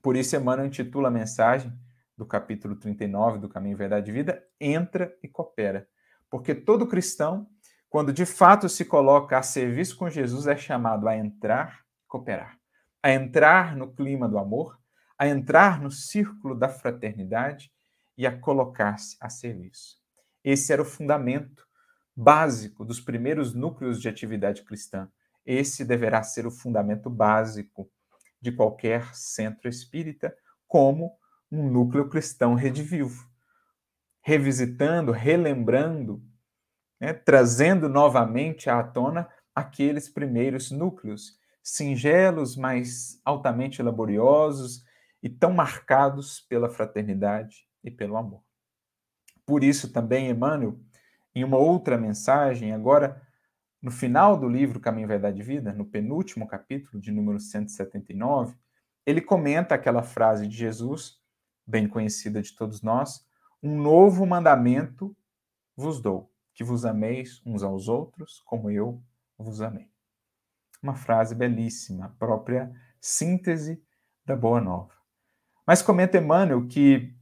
Por 0.00 0.14
isso, 0.14 0.36
Emmanuel 0.36 0.68
intitula 0.68 1.08
a 1.08 1.10
mensagem 1.10 1.76
do 2.16 2.24
capítulo 2.24 2.76
39 2.76 3.40
do 3.40 3.48
Caminho, 3.48 3.76
Verdade 3.76 4.08
e 4.08 4.14
Vida, 4.14 4.46
Entra 4.60 5.18
e 5.20 5.26
Coopera. 5.26 5.88
Porque 6.30 6.54
todo 6.54 6.86
cristão, 6.86 7.50
quando 7.90 8.12
de 8.12 8.24
fato 8.24 8.68
se 8.68 8.84
coloca 8.84 9.36
a 9.36 9.42
serviço 9.42 9.96
com 9.96 10.08
Jesus, 10.08 10.46
é 10.46 10.56
chamado 10.56 11.08
a 11.08 11.16
entrar 11.16 11.84
cooperar. 12.06 12.56
A 13.02 13.10
entrar 13.12 13.76
no 13.76 13.92
clima 13.92 14.28
do 14.28 14.38
amor, 14.38 14.78
a 15.18 15.26
entrar 15.26 15.80
no 15.80 15.90
círculo 15.90 16.54
da 16.54 16.68
fraternidade 16.68 17.72
e 18.16 18.26
a 18.26 18.38
colocar-se 18.38 19.16
a 19.20 19.28
serviço. 19.28 19.98
Esse 20.44 20.72
era 20.72 20.82
o 20.82 20.84
fundamento 20.84 21.66
básico 22.14 22.84
dos 22.84 23.00
primeiros 23.00 23.54
núcleos 23.54 24.00
de 24.00 24.08
atividade 24.08 24.62
cristã. 24.62 25.10
Esse 25.44 25.84
deverá 25.84 26.22
ser 26.22 26.46
o 26.46 26.50
fundamento 26.50 27.10
básico 27.10 27.90
de 28.40 28.52
qualquer 28.52 29.14
centro 29.14 29.68
espírita, 29.68 30.34
como 30.66 31.12
um 31.50 31.68
núcleo 31.68 32.08
cristão 32.08 32.54
redivivo, 32.54 33.28
revisitando, 34.22 35.12
relembrando, 35.12 36.22
né, 37.00 37.12
trazendo 37.12 37.88
novamente 37.88 38.68
à 38.68 38.82
tona 38.82 39.28
aqueles 39.54 40.08
primeiros 40.08 40.70
núcleos, 40.70 41.38
singelos, 41.62 42.56
mas 42.56 43.20
altamente 43.24 43.82
laboriosos 43.82 44.84
e 45.22 45.28
tão 45.28 45.52
marcados 45.52 46.40
pela 46.40 46.68
fraternidade 46.68 47.66
e 47.82 47.90
pelo 47.90 48.16
amor. 48.16 48.42
Por 49.46 49.64
isso 49.64 49.92
também 49.92 50.30
Emmanuel, 50.30 50.78
em 51.34 51.44
uma 51.44 51.56
outra 51.56 51.96
mensagem, 51.96 52.72
agora 52.72 53.20
no 53.80 53.90
final 53.90 54.36
do 54.36 54.48
livro 54.48 54.78
Caminho, 54.78 55.08
Verdade 55.08 55.40
e 55.40 55.42
Vida, 55.42 55.72
no 55.72 55.86
penúltimo 55.86 56.46
capítulo, 56.46 57.00
de 57.00 57.10
número 57.10 57.40
179, 57.40 58.54
ele 59.06 59.22
comenta 59.22 59.74
aquela 59.74 60.02
frase 60.02 60.46
de 60.46 60.54
Jesus, 60.54 61.18
bem 61.66 61.88
conhecida 61.88 62.42
de 62.42 62.54
todos 62.54 62.82
nós: 62.82 63.26
Um 63.62 63.80
novo 63.80 64.26
mandamento 64.26 65.16
vos 65.74 66.00
dou, 66.00 66.29
que 66.60 66.64
vos 66.64 66.84
ameis 66.84 67.40
uns 67.46 67.62
aos 67.62 67.88
outros, 67.88 68.42
como 68.44 68.70
eu 68.70 69.02
vos 69.38 69.62
amei. 69.62 69.88
Uma 70.82 70.94
frase 70.94 71.34
belíssima, 71.34 72.04
a 72.04 72.08
própria 72.10 72.70
síntese 73.00 73.82
da 74.26 74.36
Boa 74.36 74.60
Nova. 74.60 74.92
Mas 75.66 75.80
comenta 75.80 76.18
Emmanuel 76.18 76.66
que 76.68 77.16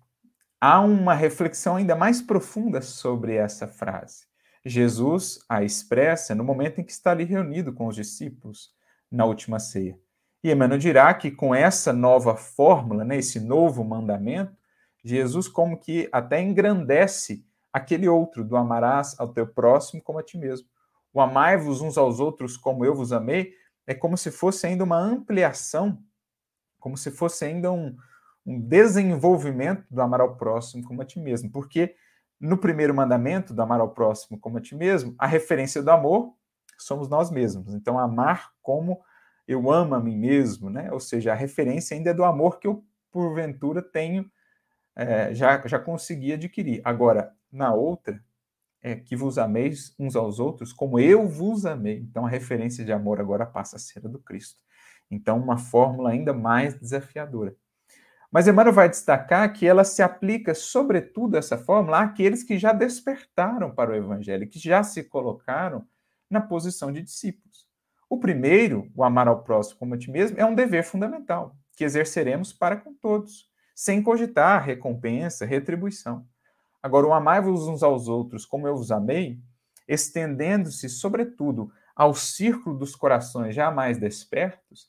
há 0.60 0.80
uma 0.80 1.14
reflexão 1.14 1.76
ainda 1.76 1.94
mais 1.94 2.20
profunda 2.20 2.82
sobre 2.82 3.36
essa 3.36 3.68
frase. 3.68 4.26
Jesus 4.64 5.38
a 5.48 5.62
expressa 5.62 6.34
no 6.34 6.42
momento 6.42 6.80
em 6.80 6.84
que 6.84 6.90
está 6.90 7.12
ali 7.12 7.22
reunido 7.22 7.72
com 7.72 7.86
os 7.86 7.94
discípulos 7.94 8.74
na 9.08 9.24
última 9.24 9.60
ceia. 9.60 9.96
E 10.42 10.50
Emmanuel 10.50 10.80
dirá 10.80 11.14
que 11.14 11.30
com 11.30 11.54
essa 11.54 11.92
nova 11.92 12.34
fórmula, 12.34 13.04
né, 13.04 13.18
esse 13.18 13.38
novo 13.38 13.84
mandamento, 13.84 14.58
Jesus 15.04 15.46
como 15.46 15.78
que 15.78 16.08
até 16.10 16.42
engrandece 16.42 17.46
aquele 17.72 18.08
outro 18.08 18.44
do 18.44 18.56
amarás 18.56 19.18
ao 19.18 19.28
teu 19.28 19.46
próximo 19.46 20.02
como 20.02 20.18
a 20.18 20.22
ti 20.22 20.38
mesmo. 20.38 20.66
O 21.12 21.20
amai-vos 21.20 21.80
uns 21.80 21.96
aos 21.96 22.20
outros 22.20 22.56
como 22.56 22.84
eu 22.84 22.94
vos 22.94 23.12
amei 23.12 23.52
é 23.86 23.94
como 23.94 24.16
se 24.16 24.30
fosse 24.30 24.66
ainda 24.66 24.84
uma 24.84 24.98
ampliação, 24.98 26.02
como 26.78 26.96
se 26.96 27.10
fosse 27.10 27.44
ainda 27.44 27.72
um, 27.72 27.96
um 28.44 28.60
desenvolvimento 28.60 29.84
do 29.90 30.00
amar 30.00 30.20
ao 30.20 30.36
próximo 30.36 30.84
como 30.84 31.02
a 31.02 31.04
ti 31.04 31.18
mesmo, 31.18 31.50
porque 31.50 31.94
no 32.40 32.56
primeiro 32.56 32.94
mandamento, 32.94 33.52
do 33.52 33.60
amar 33.60 33.80
ao 33.80 33.90
próximo 33.90 34.38
como 34.38 34.58
a 34.58 34.60
ti 34.60 34.74
mesmo, 34.74 35.14
a 35.18 35.26
referência 35.26 35.82
do 35.82 35.90
amor 35.90 36.34
somos 36.78 37.08
nós 37.08 37.30
mesmos. 37.30 37.74
Então, 37.74 37.98
amar 37.98 38.52
como 38.62 39.00
eu 39.46 39.70
amo 39.70 39.94
a 39.94 40.00
mim 40.00 40.16
mesmo, 40.16 40.70
né? 40.70 40.92
Ou 40.92 41.00
seja, 41.00 41.32
a 41.32 41.34
referência 41.34 41.96
ainda 41.96 42.10
é 42.10 42.14
do 42.14 42.24
amor 42.24 42.58
que 42.58 42.68
eu, 42.68 42.84
porventura, 43.10 43.82
tenho, 43.82 44.30
é, 44.94 45.34
já, 45.34 45.66
já 45.66 45.78
consegui 45.78 46.32
adquirir. 46.32 46.80
Agora, 46.84 47.34
na 47.50 47.72
outra, 47.72 48.22
é 48.82 48.94
que 48.94 49.16
vos 49.16 49.38
ameis 49.38 49.94
uns 49.98 50.14
aos 50.14 50.38
outros 50.38 50.72
como 50.72 50.98
eu 50.98 51.26
vos 51.28 51.66
amei. 51.66 51.98
Então, 51.98 52.26
a 52.26 52.28
referência 52.28 52.84
de 52.84 52.92
amor 52.92 53.20
agora 53.20 53.44
passa 53.44 53.76
a 53.76 53.78
ser 53.78 54.04
a 54.04 54.08
do 54.08 54.18
Cristo. 54.18 54.60
Então, 55.10 55.38
uma 55.38 55.58
fórmula 55.58 56.10
ainda 56.10 56.32
mais 56.32 56.78
desafiadora. 56.78 57.54
Mas 58.30 58.46
Emmanuel 58.46 58.74
vai 58.74 58.88
destacar 58.90 59.50
que 59.52 59.66
ela 59.66 59.84
se 59.84 60.02
aplica, 60.02 60.54
sobretudo, 60.54 61.36
essa 61.36 61.56
fórmula, 61.56 62.02
àqueles 62.02 62.42
que 62.42 62.58
já 62.58 62.72
despertaram 62.72 63.74
para 63.74 63.90
o 63.90 63.94
Evangelho, 63.94 64.48
que 64.48 64.58
já 64.58 64.82
se 64.82 65.02
colocaram 65.02 65.86
na 66.30 66.40
posição 66.40 66.92
de 66.92 67.00
discípulos. 67.00 67.66
O 68.08 68.18
primeiro, 68.18 68.90
o 68.94 69.02
amar 69.02 69.28
ao 69.28 69.42
próximo 69.42 69.78
como 69.78 69.94
a 69.94 69.98
ti 69.98 70.10
mesmo, 70.10 70.38
é 70.38 70.44
um 70.44 70.54
dever 70.54 70.84
fundamental, 70.84 71.56
que 71.74 71.84
exerceremos 71.84 72.52
para 72.52 72.76
com 72.76 72.92
todos, 72.94 73.48
sem 73.74 74.02
cogitar 74.02 74.62
recompensa, 74.62 75.46
retribuição. 75.46 76.26
Agora, 76.82 77.06
o 77.06 77.12
amai-vos 77.12 77.66
uns 77.66 77.82
aos 77.82 78.08
outros 78.08 78.46
como 78.46 78.66
eu 78.68 78.76
vos 78.76 78.90
amei, 78.90 79.40
estendendo-se, 79.86 80.88
sobretudo, 80.88 81.72
ao 81.94 82.14
círculo 82.14 82.78
dos 82.78 82.94
corações 82.94 83.54
já 83.54 83.70
mais 83.70 83.98
despertos, 83.98 84.88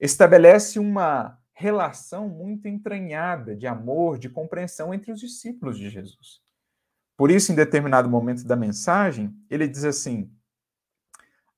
estabelece 0.00 0.78
uma 0.78 1.38
relação 1.52 2.28
muito 2.28 2.66
entranhada 2.66 3.54
de 3.54 3.66
amor, 3.66 4.18
de 4.18 4.28
compreensão 4.28 4.92
entre 4.92 5.12
os 5.12 5.20
discípulos 5.20 5.78
de 5.78 5.90
Jesus. 5.90 6.42
Por 7.16 7.30
isso, 7.30 7.52
em 7.52 7.54
determinado 7.54 8.08
momento 8.08 8.44
da 8.44 8.56
mensagem, 8.56 9.32
ele 9.48 9.68
diz 9.68 9.84
assim: 9.84 10.32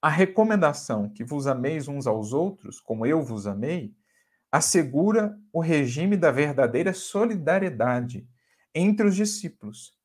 A 0.03 0.09
recomendação 0.09 1.09
que 1.09 1.25
vos 1.25 1.47
ameis 1.47 1.89
uns 1.89 2.07
aos 2.07 2.33
outros, 2.33 2.79
como 2.81 3.07
eu 3.07 3.23
vos 3.23 3.47
amei, 3.47 3.95
assegura 4.53 5.39
o 5.53 5.61
regime 5.61 6.17
da 6.17 6.31
verdadeira 6.31 6.93
solidariedade 6.93 8.29
entre 8.79 9.07
os 9.07 9.17
discípulos, 9.17 9.97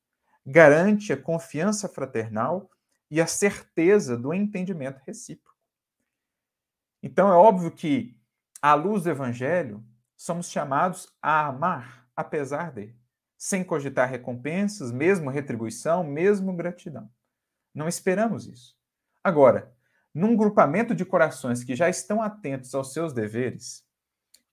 garante 0.45 1.11
a 1.11 1.21
confiança 1.21 1.89
fraternal 1.89 2.71
e 3.09 3.19
a 3.19 3.27
certeza 3.27 4.17
do 4.17 4.33
entendimento 4.33 5.01
recíproco. 5.05 5.57
Então, 7.03 7.29
é 7.29 7.35
óbvio 7.35 7.69
que 7.69 8.17
à 8.61 8.73
luz 8.73 9.03
do 9.03 9.09
Evangelho, 9.09 9.83
somos 10.15 10.49
chamados 10.49 11.11
a 11.21 11.47
amar, 11.47 12.07
apesar 12.15 12.71
de, 12.71 12.95
sem 13.37 13.63
cogitar 13.63 14.07
recompensas, 14.07 14.91
mesmo 14.91 15.29
retribuição, 15.29 16.03
mesmo 16.03 16.55
gratidão. 16.55 17.09
Não 17.73 17.87
esperamos 17.87 18.45
isso. 18.45 18.77
Agora, 19.23 19.73
num 20.13 20.35
grupamento 20.35 20.93
de 20.93 21.03
corações 21.03 21.63
que 21.63 21.75
já 21.75 21.89
estão 21.89 22.21
atentos 22.21 22.75
aos 22.75 22.93
seus 22.93 23.13
deveres, 23.13 23.83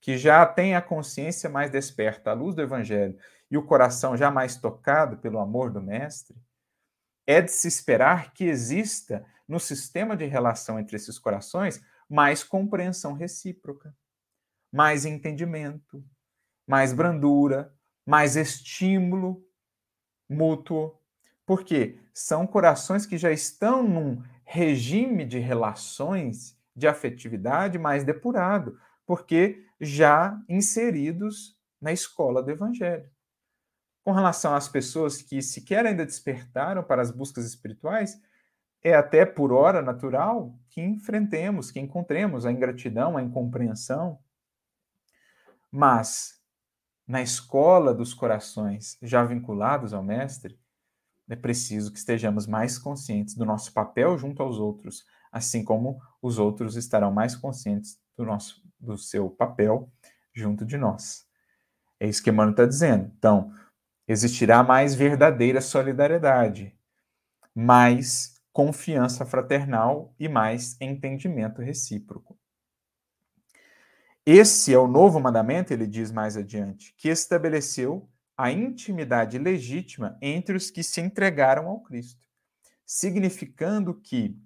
que 0.00 0.16
já 0.16 0.46
têm 0.46 0.74
a 0.74 0.82
consciência 0.82 1.50
mais 1.50 1.70
desperta 1.70 2.30
à 2.30 2.32
luz 2.34 2.54
do 2.54 2.62
Evangelho 2.62 3.18
e 3.50 3.56
o 3.56 3.64
coração 3.64 4.16
já 4.16 4.30
mais 4.30 4.56
tocado 4.56 5.18
pelo 5.18 5.38
amor 5.38 5.70
do 5.70 5.80
Mestre, 5.80 6.36
é 7.26 7.40
de 7.40 7.50
se 7.50 7.68
esperar 7.68 8.32
que 8.32 8.44
exista 8.44 9.24
no 9.46 9.58
sistema 9.58 10.16
de 10.16 10.26
relação 10.26 10.78
entre 10.78 10.96
esses 10.96 11.18
corações 11.18 11.80
mais 12.08 12.42
compreensão 12.42 13.12
recíproca, 13.12 13.94
mais 14.72 15.04
entendimento, 15.04 16.04
mais 16.66 16.92
brandura, 16.92 17.74
mais 18.06 18.36
estímulo 18.36 19.42
mútuo. 20.28 20.98
Porque 21.46 21.98
são 22.12 22.46
corações 22.46 23.06
que 23.06 23.16
já 23.16 23.30
estão 23.30 23.82
num 23.82 24.22
regime 24.44 25.24
de 25.24 25.38
relações 25.38 26.58
de 26.74 26.86
afetividade 26.86 27.78
mais 27.78 28.04
depurado, 28.04 28.78
porque 29.06 29.66
já 29.80 30.38
inseridos 30.48 31.58
na 31.80 31.92
escola 31.92 32.42
do 32.42 32.50
evangelho. 32.50 33.10
Com 34.08 34.12
relação 34.12 34.54
às 34.54 34.66
pessoas 34.66 35.20
que 35.20 35.42
sequer 35.42 35.84
ainda 35.84 36.06
despertaram 36.06 36.82
para 36.82 37.02
as 37.02 37.10
buscas 37.10 37.44
espirituais, 37.44 38.18
é 38.82 38.94
até 38.94 39.26
por 39.26 39.52
hora 39.52 39.82
natural 39.82 40.58
que 40.70 40.80
enfrentemos, 40.80 41.70
que 41.70 41.78
encontremos 41.78 42.46
a 42.46 42.50
ingratidão, 42.50 43.18
a 43.18 43.22
incompreensão. 43.22 44.18
Mas 45.70 46.40
na 47.06 47.20
escola 47.20 47.92
dos 47.92 48.14
corações 48.14 48.96
já 49.02 49.22
vinculados 49.22 49.92
ao 49.92 50.02
Mestre, 50.02 50.58
é 51.28 51.36
preciso 51.36 51.92
que 51.92 51.98
estejamos 51.98 52.46
mais 52.46 52.78
conscientes 52.78 53.34
do 53.34 53.44
nosso 53.44 53.74
papel 53.74 54.16
junto 54.16 54.42
aos 54.42 54.56
outros, 54.56 55.04
assim 55.30 55.62
como 55.62 56.00
os 56.22 56.38
outros 56.38 56.76
estarão 56.76 57.12
mais 57.12 57.36
conscientes 57.36 58.00
do, 58.16 58.24
nosso, 58.24 58.62
do 58.80 58.96
seu 58.96 59.28
papel 59.28 59.92
junto 60.32 60.64
de 60.64 60.78
nós. 60.78 61.28
É 62.00 62.08
isso 62.08 62.22
que 62.22 62.30
Emmanuel 62.30 62.52
está 62.52 62.64
dizendo. 62.64 63.12
Então, 63.18 63.52
existirá 64.08 64.62
mais 64.62 64.94
verdadeira 64.94 65.60
solidariedade, 65.60 66.74
mais 67.54 68.40
confiança 68.50 69.26
fraternal 69.26 70.14
e 70.18 70.28
mais 70.28 70.76
entendimento 70.80 71.60
recíproco. 71.60 72.36
Esse 74.24 74.72
é 74.72 74.78
o 74.78 74.88
novo 74.88 75.20
mandamento, 75.20 75.72
ele 75.72 75.86
diz 75.86 76.10
mais 76.10 76.36
adiante, 76.36 76.94
que 76.96 77.08
estabeleceu 77.08 78.10
a 78.36 78.50
intimidade 78.50 79.38
legítima 79.38 80.18
entre 80.20 80.56
os 80.56 80.70
que 80.70 80.82
se 80.82 81.00
entregaram 81.00 81.68
ao 81.68 81.80
Cristo, 81.82 82.26
significando 82.84 83.94
que 83.94 84.36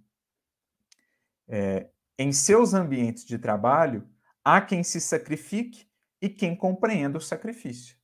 é, 1.48 1.88
em 2.18 2.33
seus 2.33 2.75
ambientes 2.75 3.25
de 3.25 3.38
trabalho 3.38 4.09
há 4.44 4.61
quem 4.61 4.83
se 4.83 5.01
sacrifique 5.01 5.87
e 6.20 6.29
quem 6.29 6.55
compreenda 6.55 7.18
o 7.18 7.20
sacrifício, 7.20 7.96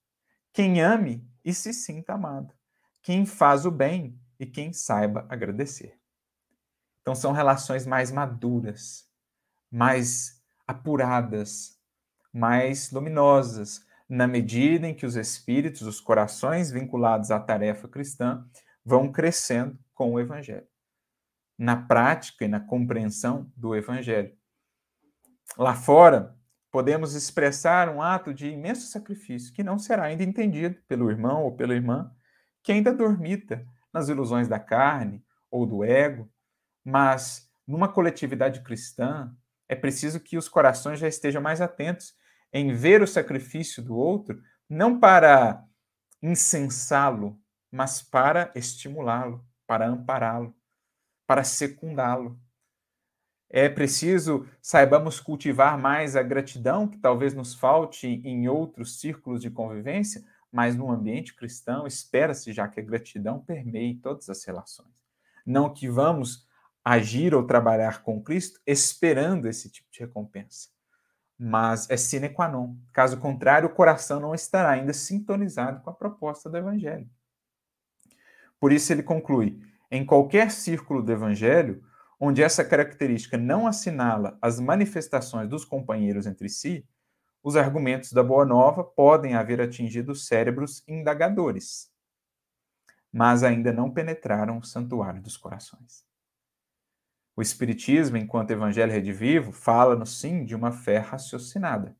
quem 0.52 0.80
ame 0.80 1.27
e 1.48 1.54
se 1.54 1.72
sinta 1.72 2.12
amado, 2.12 2.52
quem 3.00 3.24
faz 3.24 3.64
o 3.64 3.70
bem 3.70 4.20
e 4.38 4.44
quem 4.44 4.70
saiba 4.70 5.24
agradecer. 5.30 5.98
Então 7.00 7.14
são 7.14 7.32
relações 7.32 7.86
mais 7.86 8.12
maduras, 8.12 9.10
mais 9.70 10.42
apuradas, 10.66 11.80
mais 12.30 12.90
luminosas, 12.90 13.82
na 14.06 14.26
medida 14.26 14.86
em 14.86 14.94
que 14.94 15.06
os 15.06 15.16
espíritos, 15.16 15.80
os 15.80 16.02
corações 16.02 16.70
vinculados 16.70 17.30
à 17.30 17.40
tarefa 17.40 17.88
cristã, 17.88 18.46
vão 18.84 19.10
crescendo 19.10 19.78
com 19.94 20.12
o 20.12 20.20
Evangelho, 20.20 20.68
na 21.56 21.78
prática 21.78 22.44
e 22.44 22.48
na 22.48 22.60
compreensão 22.60 23.50
do 23.56 23.74
Evangelho. 23.74 24.36
Lá 25.56 25.74
fora, 25.74 26.37
podemos 26.78 27.14
expressar 27.14 27.88
um 27.88 28.00
ato 28.00 28.32
de 28.32 28.46
imenso 28.46 28.86
sacrifício 28.86 29.52
que 29.52 29.64
não 29.64 29.80
será 29.80 30.04
ainda 30.04 30.22
entendido 30.22 30.76
pelo 30.86 31.10
irmão 31.10 31.42
ou 31.42 31.50
pela 31.50 31.74
irmã 31.74 32.08
que 32.62 32.70
ainda 32.70 32.94
dormita 32.94 33.66
nas 33.92 34.08
ilusões 34.08 34.46
da 34.46 34.60
carne 34.60 35.20
ou 35.50 35.66
do 35.66 35.82
ego, 35.82 36.30
mas 36.84 37.50
numa 37.66 37.88
coletividade 37.88 38.60
cristã 38.60 39.34
é 39.68 39.74
preciso 39.74 40.20
que 40.20 40.38
os 40.38 40.48
corações 40.48 41.00
já 41.00 41.08
estejam 41.08 41.42
mais 41.42 41.60
atentos 41.60 42.14
em 42.52 42.72
ver 42.72 43.02
o 43.02 43.08
sacrifício 43.08 43.82
do 43.82 43.96
outro, 43.96 44.40
não 44.70 45.00
para 45.00 45.64
incensá-lo, 46.22 47.42
mas 47.72 48.02
para 48.02 48.52
estimulá-lo, 48.54 49.44
para 49.66 49.88
ampará-lo, 49.88 50.54
para 51.26 51.42
secundá-lo. 51.42 52.40
É 53.50 53.68
preciso 53.68 54.46
saibamos 54.60 55.20
cultivar 55.20 55.78
mais 55.78 56.16
a 56.16 56.22
gratidão, 56.22 56.86
que 56.86 56.98
talvez 56.98 57.32
nos 57.32 57.54
falte 57.54 58.06
em 58.06 58.46
outros 58.48 59.00
círculos 59.00 59.40
de 59.40 59.50
convivência, 59.50 60.22
mas 60.52 60.76
no 60.76 60.90
ambiente 60.90 61.34
cristão 61.34 61.86
espera-se 61.86 62.52
já 62.52 62.68
que 62.68 62.80
a 62.80 62.82
gratidão 62.82 63.40
permeie 63.40 63.94
todas 63.96 64.28
as 64.28 64.44
relações. 64.44 64.92
Não 65.46 65.72
que 65.72 65.88
vamos 65.88 66.46
agir 66.84 67.34
ou 67.34 67.42
trabalhar 67.42 68.02
com 68.02 68.22
Cristo 68.22 68.60
esperando 68.66 69.48
esse 69.48 69.70
tipo 69.70 69.90
de 69.90 70.00
recompensa, 70.00 70.68
mas 71.38 71.88
é 71.88 71.96
sine 71.96 72.28
qua 72.28 72.48
non. 72.48 72.76
Caso 72.92 73.18
contrário, 73.18 73.68
o 73.68 73.72
coração 73.72 74.20
não 74.20 74.34
estará 74.34 74.70
ainda 74.70 74.92
sintonizado 74.92 75.80
com 75.80 75.90
a 75.90 75.94
proposta 75.94 76.50
do 76.50 76.56
Evangelho. 76.56 77.08
Por 78.60 78.72
isso 78.72 78.92
ele 78.92 79.02
conclui: 79.02 79.60
em 79.90 80.04
qualquer 80.04 80.50
círculo 80.50 81.02
do 81.02 81.12
Evangelho, 81.12 81.82
onde 82.18 82.42
essa 82.42 82.64
característica 82.64 83.36
não 83.36 83.66
assinala 83.66 84.36
as 84.42 84.58
manifestações 84.58 85.48
dos 85.48 85.64
companheiros 85.64 86.26
entre 86.26 86.48
si, 86.48 86.86
os 87.42 87.56
argumentos 87.56 88.12
da 88.12 88.22
Boa 88.22 88.44
Nova 88.44 88.82
podem 88.82 89.34
haver 89.34 89.60
atingido 89.60 90.14
cérebros 90.14 90.82
indagadores, 90.88 91.90
mas 93.12 93.42
ainda 93.42 93.72
não 93.72 93.90
penetraram 93.90 94.58
o 94.58 94.64
santuário 94.64 95.22
dos 95.22 95.36
corações. 95.36 96.04
O 97.36 97.40
Espiritismo, 97.40 98.16
enquanto 98.16 98.50
Evangelho 98.50 98.92
redivivo, 98.92 99.52
fala-nos 99.52 100.18
sim 100.18 100.44
de 100.44 100.56
uma 100.56 100.72
fé 100.72 100.98
raciocinada, 100.98 101.96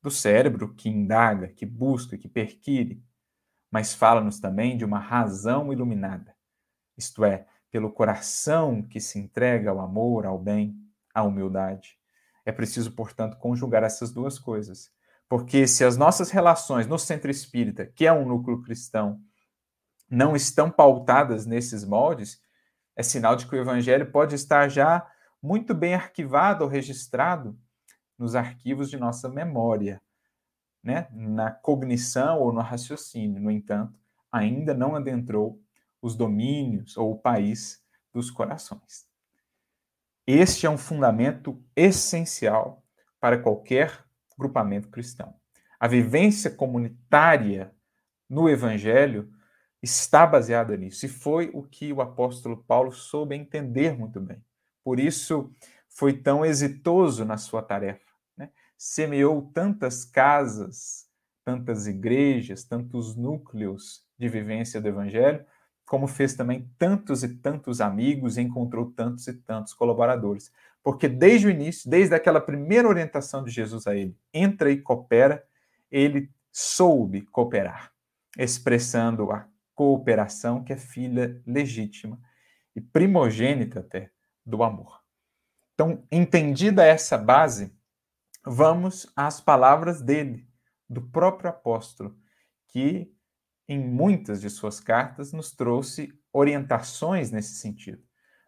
do 0.00 0.10
cérebro 0.10 0.74
que 0.74 0.88
indaga, 0.88 1.48
que 1.48 1.66
busca, 1.66 2.16
que 2.16 2.28
perquire, 2.28 3.04
mas 3.70 3.94
fala-nos 3.94 4.40
também 4.40 4.76
de 4.76 4.84
uma 4.84 4.98
razão 4.98 5.72
iluminada, 5.72 6.34
isto 6.96 7.24
é, 7.24 7.46
pelo 7.72 7.90
coração 7.90 8.82
que 8.82 9.00
se 9.00 9.18
entrega 9.18 9.70
ao 9.70 9.80
amor, 9.80 10.26
ao 10.26 10.38
bem, 10.38 10.76
à 11.14 11.22
humildade. 11.22 11.98
É 12.44 12.52
preciso, 12.52 12.92
portanto, 12.92 13.38
conjugar 13.38 13.82
essas 13.82 14.12
duas 14.12 14.38
coisas. 14.38 14.92
Porque 15.26 15.66
se 15.66 15.82
as 15.82 15.96
nossas 15.96 16.30
relações 16.30 16.86
no 16.86 16.98
centro 16.98 17.30
espírita, 17.30 17.86
que 17.86 18.06
é 18.06 18.12
um 18.12 18.28
núcleo 18.28 18.60
cristão, 18.60 19.18
não 20.10 20.36
estão 20.36 20.70
pautadas 20.70 21.46
nesses 21.46 21.82
moldes, 21.82 22.38
é 22.94 23.02
sinal 23.02 23.34
de 23.34 23.46
que 23.46 23.56
o 23.56 23.58
evangelho 23.58 24.12
pode 24.12 24.34
estar 24.34 24.68
já 24.68 25.10
muito 25.40 25.74
bem 25.74 25.94
arquivado 25.94 26.62
ou 26.62 26.68
registrado 26.68 27.58
nos 28.18 28.34
arquivos 28.34 28.90
de 28.90 28.98
nossa 28.98 29.30
memória, 29.30 30.02
né? 30.84 31.08
na 31.10 31.50
cognição 31.50 32.38
ou 32.38 32.52
no 32.52 32.60
raciocínio. 32.60 33.40
No 33.40 33.50
entanto, 33.50 33.98
ainda 34.30 34.74
não 34.74 34.94
adentrou 34.94 35.58
os 36.02 36.16
domínios 36.16 36.96
ou 36.96 37.12
o 37.12 37.18
país 37.18 37.80
dos 38.12 38.30
corações. 38.30 39.06
Este 40.26 40.66
é 40.66 40.70
um 40.70 40.76
fundamento 40.76 41.64
essencial 41.74 42.84
para 43.20 43.38
qualquer 43.38 44.04
grupamento 44.36 44.88
cristão. 44.88 45.34
A 45.78 45.88
vivência 45.88 46.50
comunitária 46.50 47.74
no 48.28 48.48
Evangelho 48.48 49.32
está 49.82 50.26
baseada 50.26 50.76
nisso, 50.76 51.06
e 51.06 51.08
foi 51.08 51.50
o 51.52 51.62
que 51.62 51.92
o 51.92 52.00
apóstolo 52.00 52.62
Paulo 52.64 52.92
soube 52.92 53.34
entender 53.34 53.96
muito 53.96 54.20
bem. 54.20 54.44
Por 54.84 55.00
isso, 55.00 55.52
foi 55.88 56.12
tão 56.12 56.44
exitoso 56.44 57.24
na 57.24 57.36
sua 57.36 57.62
tarefa. 57.62 58.12
Né? 58.36 58.50
Semeou 58.78 59.50
tantas 59.52 60.04
casas, 60.04 61.08
tantas 61.44 61.86
igrejas, 61.86 62.64
tantos 62.64 63.16
núcleos 63.16 64.04
de 64.16 64.28
vivência 64.28 64.80
do 64.80 64.88
Evangelho, 64.88 65.44
como 65.86 66.06
fez 66.06 66.34
também 66.34 66.70
tantos 66.78 67.22
e 67.22 67.28
tantos 67.28 67.80
amigos 67.80 68.38
encontrou 68.38 68.90
tantos 68.90 69.26
e 69.28 69.34
tantos 69.34 69.74
colaboradores. 69.74 70.52
Porque 70.82 71.08
desde 71.08 71.46
o 71.46 71.50
início, 71.50 71.88
desde 71.88 72.14
aquela 72.14 72.40
primeira 72.40 72.88
orientação 72.88 73.44
de 73.44 73.50
Jesus 73.50 73.86
a 73.86 73.94
ele, 73.94 74.16
entra 74.32 74.70
e 74.70 74.80
coopera, 74.80 75.44
ele 75.90 76.30
soube 76.50 77.22
cooperar, 77.22 77.92
expressando 78.38 79.30
a 79.30 79.46
cooperação 79.74 80.62
que 80.62 80.72
é 80.72 80.76
filha 80.76 81.40
legítima 81.46 82.18
e 82.74 82.80
primogênita 82.80 83.80
até 83.80 84.10
do 84.44 84.62
amor. 84.62 85.02
Então, 85.74 86.04
entendida 86.10 86.84
essa 86.84 87.16
base, 87.16 87.74
vamos 88.44 89.10
às 89.16 89.40
palavras 89.40 90.00
dele, 90.02 90.46
do 90.88 91.00
próprio 91.00 91.50
apóstolo, 91.50 92.16
que 92.68 93.12
em 93.72 93.80
muitas 93.80 94.40
de 94.40 94.50
suas 94.50 94.80
cartas, 94.80 95.32
nos 95.32 95.52
trouxe 95.52 96.12
orientações 96.32 97.30
nesse 97.30 97.54
sentido. 97.54 98.02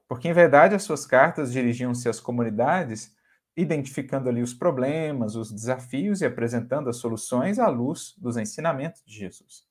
Porque, 0.06 0.28
em 0.28 0.32
verdade, 0.32 0.74
as 0.74 0.82
suas 0.82 1.06
cartas 1.06 1.52
dirigiam-se 1.52 2.08
às 2.08 2.20
comunidades, 2.20 3.14
identificando 3.56 4.28
ali 4.28 4.42
os 4.42 4.52
problemas, 4.52 5.34
os 5.34 5.50
desafios 5.50 6.20
e 6.20 6.26
apresentando 6.26 6.90
as 6.90 6.96
soluções 6.96 7.58
à 7.58 7.68
luz 7.68 8.14
dos 8.18 8.36
ensinamentos 8.36 9.02
de 9.06 9.14
Jesus. 9.14 9.64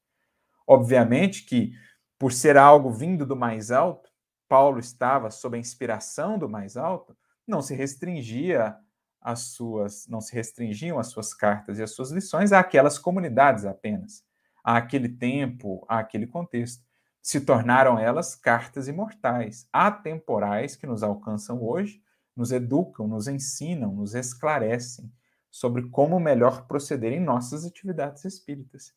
Obviamente 0.66 1.46
que, 1.46 1.72
por 2.18 2.32
ser 2.32 2.58
algo 2.58 2.92
vindo 2.92 3.26
do 3.26 3.36
mais 3.36 3.70
alto, 3.70 4.10
Paulo 4.48 4.80
estava 4.80 5.30
sob 5.30 5.58
a 5.58 5.60
inspiração 5.60 6.38
do 6.38 6.50
mais 6.50 6.78
alto, 6.78 7.16
não 7.46 7.62
se 7.62 7.76
restringia 7.76 8.76
as 9.22 9.54
suas, 9.54 10.08
não 10.08 10.22
se 10.22 10.34
restringiam 10.34 10.98
as 10.98 11.08
suas 11.08 11.34
cartas 11.34 11.80
e 11.80 11.84
as 11.84 11.92
suas 11.92 12.12
lições 12.12 12.52
àquelas 12.52 12.98
comunidades 12.98 13.66
apenas 13.66 14.24
àquele 14.64 15.10
tempo, 15.10 15.86
àquele 15.90 16.26
contexto. 16.26 16.84
Se 17.22 17.42
tornaram 17.42 17.98
elas 17.98 18.36
cartas 18.36 18.88
imortais, 18.88 19.68
atemporais 19.72 20.76
que 20.76 20.88
nos 20.88 21.04
alcançam 21.04 21.62
hoje, 21.64 22.02
nos 22.36 22.52
educam, 22.52 23.08
nos 23.08 23.28
ensinam, 23.28 23.94
nos 23.94 24.16
esclarecem 24.16 25.12
sobre 25.52 25.88
como 25.90 26.20
melhor 26.20 26.66
proceder 26.68 27.14
em 27.14 27.20
nossas 27.20 27.64
atividades 27.66 28.26
espíritas, 28.26 28.92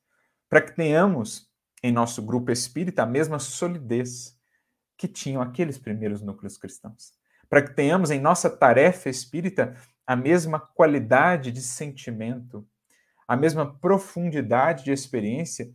para 0.49 0.63
que 0.63 0.75
tenhamos 0.75 1.51
em 1.83 1.93
nosso 1.93 2.23
grupo 2.23 2.51
espírita 2.51 3.03
a 3.03 3.07
mesma 3.07 3.39
solidez 3.39 4.37
que 4.97 5.07
tinham 5.07 5.43
aqueles 5.43 5.79
primeiros 5.79 6.23
núcleos 6.23 6.57
cristãos, 6.57 7.13
para 7.49 7.63
que 7.63 7.75
tenhamos 7.75 8.11
em 8.11 8.19
nossa 8.19 8.49
tarefa 8.49 9.11
espírita 9.11 9.77
a 10.07 10.17
mesma 10.17 10.59
qualidade 10.59 11.53
de 11.53 11.61
sentimento, 11.61 12.67
a 13.27 13.37
mesma 13.37 13.79
profundidade 13.79 14.85
de 14.85 14.93
experiência 14.93 15.73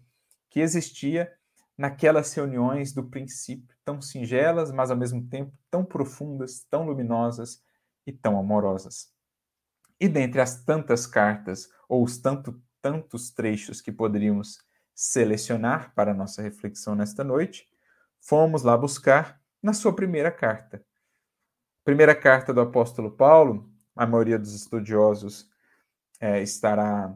que 0.49 0.59
existia 0.59 1.31
naquelas 1.77 2.33
reuniões 2.33 2.93
do 2.93 3.03
princípio, 3.03 3.75
tão 3.83 4.01
singelas, 4.01 4.71
mas 4.71 4.91
ao 4.91 4.97
mesmo 4.97 5.27
tempo 5.27 5.57
tão 5.69 5.83
profundas, 5.83 6.63
tão 6.69 6.85
luminosas 6.85 7.61
e 8.05 8.11
tão 8.11 8.37
amorosas. 8.37 9.11
E 9.99 10.07
dentre 10.07 10.41
as 10.41 10.63
tantas 10.63 11.07
cartas, 11.07 11.69
ou 11.87 12.03
os 12.03 12.17
tanto, 12.17 12.61
tantos 12.81 13.31
trechos 13.31 13.81
que 13.81 13.91
poderíamos 13.91 14.59
selecionar 14.93 15.93
para 15.95 16.13
nossa 16.13 16.41
reflexão 16.41 16.95
nesta 16.95 17.23
noite, 17.23 17.67
fomos 18.19 18.63
lá 18.63 18.77
buscar 18.77 19.41
na 19.61 19.73
sua 19.73 19.95
primeira 19.95 20.31
carta. 20.31 20.83
Primeira 21.83 22.15
carta 22.15 22.53
do 22.53 22.61
apóstolo 22.61 23.11
Paulo, 23.11 23.71
a 23.95 24.05
maioria 24.05 24.37
dos 24.37 24.53
estudiosos 24.53 25.49
é, 26.19 26.41
estará 26.41 27.15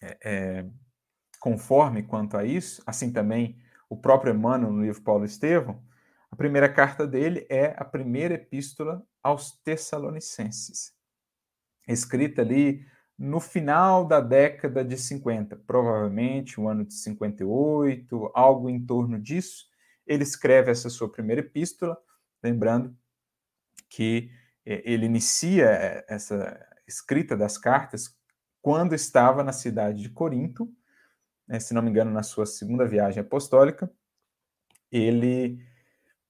é, 0.00 0.18
é, 0.24 0.66
conforme 1.38 2.02
quanto 2.02 2.36
a 2.36 2.44
isso, 2.44 2.82
assim 2.86 3.12
também 3.12 3.58
o 3.88 3.96
próprio 3.96 4.34
Emmanuel 4.34 4.72
no 4.72 4.82
livro 4.82 5.02
Paulo 5.02 5.24
Estevão, 5.24 5.82
a 6.30 6.36
primeira 6.36 6.72
carta 6.72 7.06
dele 7.06 7.46
é 7.50 7.74
a 7.76 7.84
primeira 7.84 8.34
epístola 8.34 9.04
aos 9.22 9.52
Tessalonicenses, 9.62 10.94
escrita 11.88 12.42
ali 12.42 12.86
no 13.18 13.38
final 13.38 14.06
da 14.06 14.18
década 14.18 14.82
de 14.82 14.96
50, 14.96 15.56
provavelmente 15.66 16.58
o 16.58 16.66
ano 16.66 16.86
de 16.86 16.94
58, 16.94 18.30
algo 18.34 18.70
em 18.70 18.80
torno 18.82 19.20
disso. 19.20 19.66
Ele 20.06 20.22
escreve 20.22 20.70
essa 20.70 20.88
sua 20.88 21.12
primeira 21.12 21.42
epístola, 21.42 21.98
lembrando 22.42 22.96
que 23.90 24.30
é, 24.64 24.82
ele 24.90 25.04
inicia 25.04 25.66
é, 25.66 26.06
essa 26.08 26.66
escrita 26.86 27.36
das 27.36 27.58
cartas 27.58 28.16
quando 28.62 28.94
estava 28.94 29.42
na 29.42 29.52
cidade 29.52 30.02
de 30.02 30.10
Corinto, 30.10 30.72
né, 31.46 31.58
se 31.58 31.74
não 31.74 31.82
me 31.82 31.90
engano, 31.90 32.10
na 32.10 32.22
sua 32.22 32.46
segunda 32.46 32.86
viagem 32.86 33.20
apostólica, 33.20 33.90
ele 34.90 35.58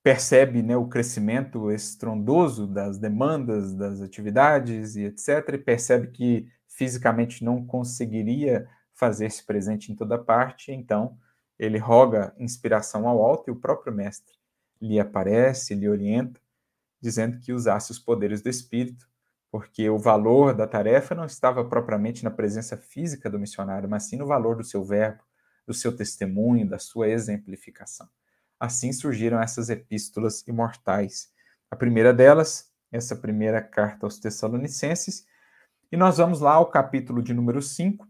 percebe 0.02 0.62
né, 0.62 0.76
o 0.76 0.88
crescimento 0.88 1.70
estrondoso 1.70 2.66
das 2.66 2.98
demandas, 2.98 3.74
das 3.74 4.00
atividades 4.00 4.96
e 4.96 5.04
etc., 5.04 5.54
e 5.54 5.58
percebe 5.58 6.08
que 6.08 6.48
fisicamente 6.66 7.44
não 7.44 7.66
conseguiria 7.66 8.66
fazer-se 8.94 9.44
presente 9.44 9.92
em 9.92 9.94
toda 9.94 10.18
parte, 10.18 10.72
então 10.72 11.18
ele 11.58 11.76
roga 11.76 12.34
inspiração 12.38 13.06
ao 13.06 13.22
alto 13.22 13.48
e 13.48 13.50
o 13.50 13.56
próprio 13.56 13.92
mestre 13.92 14.34
lhe 14.80 14.98
aparece, 14.98 15.74
lhe 15.74 15.88
orienta, 15.88 16.40
dizendo 17.00 17.38
que 17.38 17.52
usasse 17.52 17.90
os 17.90 17.98
poderes 17.98 18.40
do 18.40 18.48
Espírito, 18.48 19.09
porque 19.50 19.90
o 19.90 19.98
valor 19.98 20.54
da 20.54 20.66
tarefa 20.66 21.14
não 21.14 21.24
estava 21.24 21.64
propriamente 21.64 22.22
na 22.22 22.30
presença 22.30 22.76
física 22.76 23.28
do 23.28 23.38
missionário, 23.38 23.88
mas 23.88 24.04
sim 24.04 24.16
no 24.16 24.26
valor 24.26 24.56
do 24.56 24.64
seu 24.64 24.84
verbo, 24.84 25.22
do 25.66 25.74
seu 25.74 25.94
testemunho, 25.94 26.68
da 26.68 26.78
sua 26.78 27.08
exemplificação. 27.08 28.08
Assim 28.58 28.92
surgiram 28.92 29.40
essas 29.40 29.68
epístolas 29.68 30.46
imortais. 30.46 31.32
A 31.70 31.74
primeira 31.74 32.12
delas, 32.12 32.70
essa 32.92 33.16
primeira 33.16 33.60
carta 33.60 34.06
aos 34.06 34.18
Tessalonicenses, 34.18 35.26
e 35.90 35.96
nós 35.96 36.18
vamos 36.18 36.40
lá 36.40 36.52
ao 36.52 36.70
capítulo 36.70 37.22
de 37.22 37.34
número 37.34 37.60
5, 37.60 38.06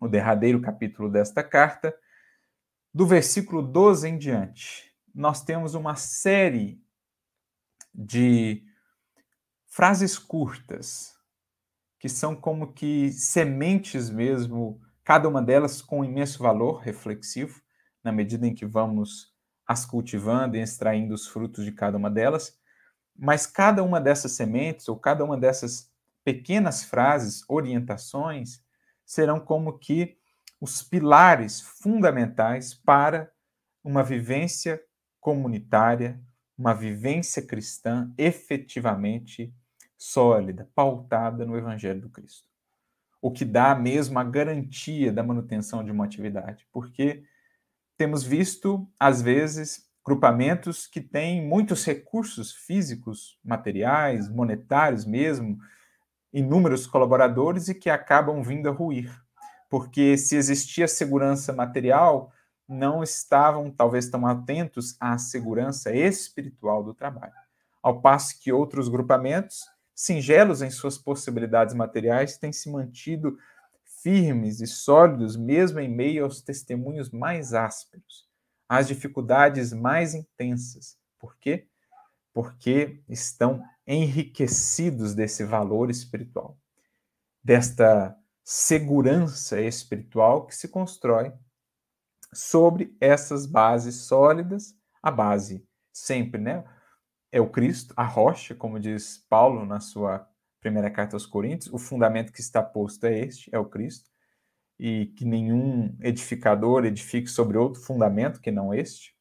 o 0.00 0.08
derradeiro 0.08 0.60
capítulo 0.60 1.10
desta 1.10 1.42
carta, 1.42 1.94
do 2.92 3.06
versículo 3.06 3.62
12 3.62 4.08
em 4.08 4.18
diante. 4.18 4.92
Nós 5.14 5.42
temos 5.42 5.74
uma 5.74 5.94
série 5.94 6.82
de 7.94 8.64
frases 9.70 10.18
curtas, 10.18 11.14
que 11.98 12.08
são 12.08 12.34
como 12.34 12.72
que 12.72 13.12
sementes 13.12 14.10
mesmo, 14.10 14.80
cada 15.04 15.28
uma 15.28 15.40
delas 15.40 15.80
com 15.80 16.04
imenso 16.04 16.42
valor 16.42 16.80
reflexivo, 16.80 17.62
na 18.02 18.10
medida 18.10 18.46
em 18.46 18.54
que 18.54 18.66
vamos 18.66 19.32
as 19.64 19.86
cultivando 19.86 20.56
e 20.56 20.60
extraindo 20.60 21.14
os 21.14 21.28
frutos 21.28 21.64
de 21.64 21.70
cada 21.70 21.96
uma 21.96 22.10
delas, 22.10 22.58
mas 23.16 23.46
cada 23.46 23.84
uma 23.84 24.00
dessas 24.00 24.32
sementes 24.32 24.88
ou 24.88 24.98
cada 24.98 25.24
uma 25.24 25.38
dessas 25.38 25.88
pequenas 26.24 26.82
frases, 26.82 27.44
orientações, 27.48 28.60
serão 29.06 29.38
como 29.38 29.78
que 29.78 30.18
os 30.60 30.82
pilares 30.82 31.60
fundamentais 31.60 32.74
para 32.74 33.30
uma 33.84 34.02
vivência 34.02 34.82
comunitária, 35.20 36.20
uma 36.58 36.74
vivência 36.74 37.40
cristã 37.40 38.12
efetivamente 38.18 39.54
sólida, 40.00 40.66
pautada 40.74 41.44
no 41.44 41.58
Evangelho 41.58 42.00
do 42.00 42.08
Cristo. 42.08 42.48
O 43.20 43.30
que 43.30 43.44
dá 43.44 43.74
mesmo 43.74 44.18
a 44.18 44.24
garantia 44.24 45.12
da 45.12 45.22
manutenção 45.22 45.84
de 45.84 45.92
uma 45.92 46.06
atividade, 46.06 46.66
porque 46.72 47.22
temos 47.98 48.24
visto, 48.24 48.90
às 48.98 49.20
vezes, 49.20 49.90
grupamentos 50.02 50.86
que 50.86 51.02
têm 51.02 51.46
muitos 51.46 51.84
recursos 51.84 52.50
físicos, 52.50 53.38
materiais, 53.44 54.26
monetários 54.26 55.04
mesmo, 55.04 55.58
inúmeros 56.32 56.86
colaboradores 56.86 57.68
e 57.68 57.74
que 57.74 57.90
acabam 57.90 58.42
vindo 58.42 58.70
a 58.70 58.72
ruir. 58.72 59.14
Porque 59.68 60.16
se 60.16 60.34
existia 60.34 60.88
segurança 60.88 61.52
material, 61.52 62.32
não 62.66 63.02
estavam 63.02 63.70
talvez 63.70 64.08
tão 64.08 64.26
atentos 64.26 64.96
à 64.98 65.18
segurança 65.18 65.94
espiritual 65.94 66.82
do 66.82 66.94
trabalho. 66.94 67.34
Ao 67.82 68.00
passo 68.00 68.40
que 68.40 68.50
outros 68.50 68.88
grupamentos, 68.88 69.68
singelos 70.00 70.62
em 70.62 70.70
suas 70.70 70.96
possibilidades 70.96 71.74
materiais, 71.74 72.38
têm 72.38 72.54
se 72.54 72.70
mantido 72.70 73.36
firmes 74.02 74.62
e 74.62 74.66
sólidos, 74.66 75.36
mesmo 75.36 75.78
em 75.78 75.94
meio 75.94 76.24
aos 76.24 76.40
testemunhos 76.40 77.10
mais 77.10 77.52
ásperos, 77.52 78.26
às 78.66 78.88
dificuldades 78.88 79.74
mais 79.74 80.14
intensas. 80.14 80.96
Por 81.18 81.36
quê? 81.36 81.68
Porque 82.32 83.02
estão 83.10 83.62
enriquecidos 83.86 85.14
desse 85.14 85.44
valor 85.44 85.90
espiritual, 85.90 86.58
desta 87.44 88.16
segurança 88.42 89.60
espiritual 89.60 90.46
que 90.46 90.56
se 90.56 90.68
constrói 90.68 91.30
sobre 92.32 92.96
essas 92.98 93.44
bases 93.44 93.96
sólidas, 93.96 94.74
a 95.02 95.10
base 95.10 95.62
sempre, 95.92 96.40
né? 96.40 96.64
É 97.32 97.40
o 97.40 97.48
Cristo, 97.48 97.94
a 97.96 98.04
rocha, 98.04 98.54
como 98.54 98.80
diz 98.80 99.24
Paulo 99.28 99.64
na 99.64 99.80
sua 99.80 100.28
primeira 100.60 100.90
carta 100.90 101.16
aos 101.16 101.26
Coríntios, 101.26 101.72
o 101.72 101.78
fundamento 101.78 102.32
que 102.32 102.40
está 102.40 102.62
posto 102.62 103.04
é 103.06 103.18
este, 103.20 103.48
é 103.52 103.58
o 103.58 103.64
Cristo, 103.64 104.10
e 104.78 105.06
que 105.16 105.24
nenhum 105.24 105.96
edificador 106.00 106.84
edifique 106.84 107.28
sobre 107.28 107.58
outro 107.58 107.82
fundamento 107.82 108.40
que 108.40 108.50
não 108.50 108.72
este. 108.72 109.14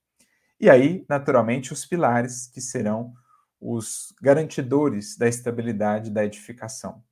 E 0.60 0.70
aí, 0.70 1.06
naturalmente, 1.08 1.72
os 1.72 1.86
pilares 1.86 2.48
que 2.48 2.62
serão 2.62 3.14
os 3.60 4.14
garantidores 4.22 5.18
da 5.18 5.28
estabilidade 5.28 6.10
da 6.10 6.24
edificação. 6.26 7.04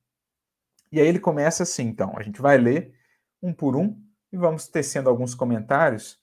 E 0.90 1.00
aí 1.00 1.06
ele 1.06 1.20
começa 1.20 1.62
assim, 1.62 1.84
então, 1.84 2.16
a 2.16 2.22
gente 2.22 2.40
vai 2.40 2.56
ler 2.56 2.94
um 3.42 3.52
por 3.52 3.76
um 3.76 4.02
e 4.32 4.36
vamos 4.36 4.66
tecendo 4.66 5.08
alguns 5.08 5.34
comentários. 5.34 6.18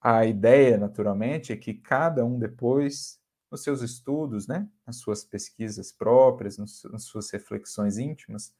A 0.00 0.24
ideia, 0.24 0.78
naturalmente, 0.78 1.52
é 1.52 1.56
que 1.56 1.74
cada 1.74 2.24
um 2.24 2.38
depois 2.38 3.18
nos 3.54 3.62
seus 3.62 3.82
estudos, 3.82 4.48
né, 4.48 4.68
nas 4.84 4.96
suas 4.96 5.22
pesquisas 5.24 5.92
próprias, 5.92 6.58
nas 6.58 7.04
suas 7.04 7.30
reflexões 7.30 7.98
íntimas, 7.98 8.52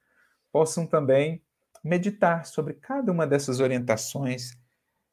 possam 0.53 0.87
também 0.87 1.43
meditar 1.83 2.47
sobre 2.47 2.75
cada 2.75 3.11
uma 3.11 3.27
dessas 3.27 3.59
orientações 3.59 4.57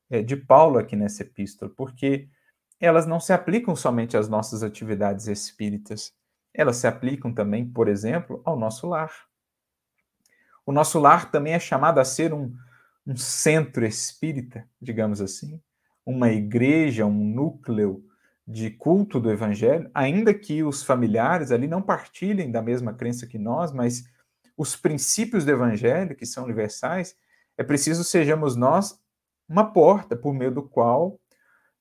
é, 0.07 0.21
de 0.21 0.35
Paulo 0.35 0.77
aqui 0.77 0.95
nessa 0.95 1.23
epístola, 1.23 1.71
porque 1.75 2.29
elas 2.79 3.07
não 3.07 3.19
se 3.19 3.33
aplicam 3.33 3.75
somente 3.75 4.15
às 4.15 4.29
nossas 4.29 4.61
atividades 4.61 5.27
espíritas, 5.27 6.13
elas 6.53 6.75
se 6.75 6.85
aplicam 6.85 7.33
também, 7.33 7.67
por 7.67 7.87
exemplo, 7.87 8.39
ao 8.45 8.55
nosso 8.55 8.87
lar. 8.87 9.11
O 10.63 10.71
nosso 10.71 10.99
lar 10.99 11.31
também 11.31 11.53
é 11.53 11.59
chamado 11.59 11.99
a 11.99 12.05
ser 12.05 12.35
um, 12.35 12.55
um 13.07 13.17
centro 13.17 13.83
espírita, 13.83 14.63
digamos 14.79 15.21
assim, 15.21 15.59
uma 16.05 16.29
igreja, 16.29 17.03
um 17.03 17.33
núcleo 17.33 18.05
de 18.47 18.69
culto 18.71 19.19
do 19.19 19.31
evangelho, 19.31 19.89
ainda 19.93 20.33
que 20.33 20.63
os 20.63 20.83
familiares 20.83 21.51
ali 21.51 21.67
não 21.67 21.81
partilhem 21.81 22.51
da 22.51 22.61
mesma 22.61 22.93
crença 22.93 23.27
que 23.27 23.37
nós, 23.37 23.71
mas 23.71 24.03
os 24.57 24.75
princípios 24.75 25.45
do 25.45 25.51
evangelho, 25.51 26.15
que 26.15 26.25
são 26.25 26.43
universais, 26.43 27.15
é 27.57 27.63
preciso 27.63 28.03
sejamos 28.03 28.55
nós 28.55 28.99
uma 29.47 29.71
porta 29.71 30.15
por 30.15 30.33
meio 30.33 30.51
do 30.51 30.63
qual 30.63 31.19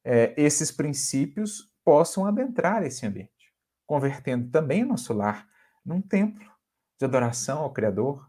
é, 0.05 0.35
esses 0.37 0.71
princípios 0.71 1.73
possam 1.85 2.27
adentrar 2.27 2.83
esse 2.83 3.07
ambiente, 3.07 3.53
convertendo 3.87 4.51
também 4.51 4.85
nosso 4.85 5.13
lar 5.13 5.49
num 5.85 6.01
templo 6.01 6.51
de 6.99 7.05
adoração 7.05 7.61
ao 7.61 7.73
Criador, 7.73 8.29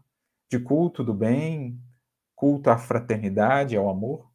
de 0.50 0.58
culto 0.58 1.04
do 1.04 1.14
bem, 1.14 1.80
culto 2.34 2.70
à 2.70 2.78
fraternidade, 2.78 3.76
ao 3.76 3.88
amor. 3.88 4.30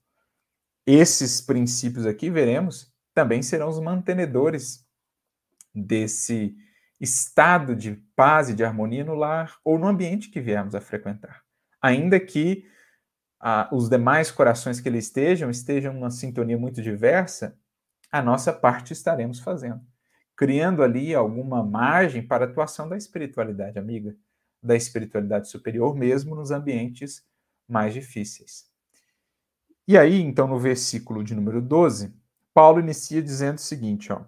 Esses 0.85 1.41
princípios 1.41 2.05
aqui, 2.05 2.29
veremos, 2.29 2.93
também 3.17 3.41
serão 3.41 3.67
os 3.67 3.79
mantenedores 3.79 4.87
desse 5.73 6.55
estado 7.01 7.75
de 7.75 7.95
paz 8.15 8.47
e 8.47 8.53
de 8.53 8.63
harmonia 8.63 9.03
no 9.03 9.15
lar 9.15 9.57
ou 9.65 9.79
no 9.79 9.87
ambiente 9.87 10.29
que 10.29 10.39
viemos 10.39 10.75
a 10.75 10.81
frequentar. 10.81 11.41
Ainda 11.81 12.19
que 12.19 12.69
ah, 13.39 13.67
os 13.73 13.89
demais 13.89 14.29
corações 14.29 14.79
que 14.79 14.87
ele 14.87 14.99
estejam 14.99 15.49
estejam 15.49 15.95
numa 15.95 16.11
sintonia 16.11 16.59
muito 16.59 16.79
diversa, 16.79 17.57
a 18.11 18.21
nossa 18.21 18.53
parte 18.53 18.93
estaremos 18.93 19.39
fazendo, 19.39 19.81
criando 20.35 20.83
ali 20.83 21.15
alguma 21.15 21.65
margem 21.65 22.21
para 22.21 22.45
a 22.45 22.47
atuação 22.47 22.87
da 22.87 22.97
espiritualidade 22.97 23.79
amiga, 23.79 24.15
da 24.61 24.75
espiritualidade 24.75 25.49
superior, 25.49 25.95
mesmo 25.95 26.35
nos 26.35 26.51
ambientes 26.51 27.25
mais 27.67 27.95
difíceis. 27.95 28.69
E 29.87 29.97
aí, 29.97 30.21
então, 30.21 30.47
no 30.47 30.59
versículo 30.59 31.23
de 31.23 31.33
número 31.33 31.59
12, 31.59 32.15
Paulo 32.57 32.79
inicia 32.79 33.21
dizendo 33.21 33.59
o 33.59 33.61
seguinte, 33.61 34.11
ó. 34.11 34.25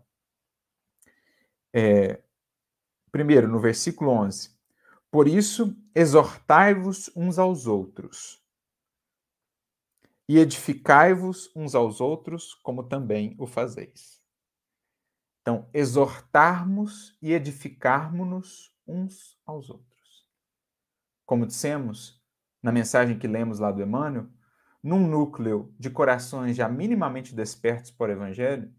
É, 1.74 2.22
primeiro, 3.12 3.48
no 3.48 3.60
versículo 3.60 4.12
11. 4.12 4.56
Por 5.10 5.28
isso, 5.28 5.76
exortai-vos 5.96 7.10
uns 7.15 7.39
aos 7.39 7.65
outros 7.65 8.39
e 10.28 10.38
edificai-vos 10.38 11.52
uns 11.56 11.74
aos 11.74 12.00
outros, 12.00 12.54
como 12.54 12.84
também 12.84 13.36
o 13.39 13.48
fazeis. 13.48 14.22
Então, 15.42 15.68
exortarmos 15.74 17.18
e 17.20 17.34
edificarmos-nos 17.34 18.72
uns 18.86 19.39
aos 19.44 19.72
outros. 19.72 20.30
Como 21.26 21.48
dissemos 21.48 22.24
na 22.62 22.72
mensagem 22.72 23.18
que 23.18 23.28
lemos 23.28 23.58
lá 23.58 23.72
do 23.72 23.82
Emmanuel, 23.82 24.30
num 24.84 25.08
núcleo 25.08 25.74
de 25.78 25.89
corações 25.89 26.56
já 26.56 26.70
minimamente 26.70 27.36
despertos 27.36 27.92
por 27.92 28.10
evangelho, 28.10 28.74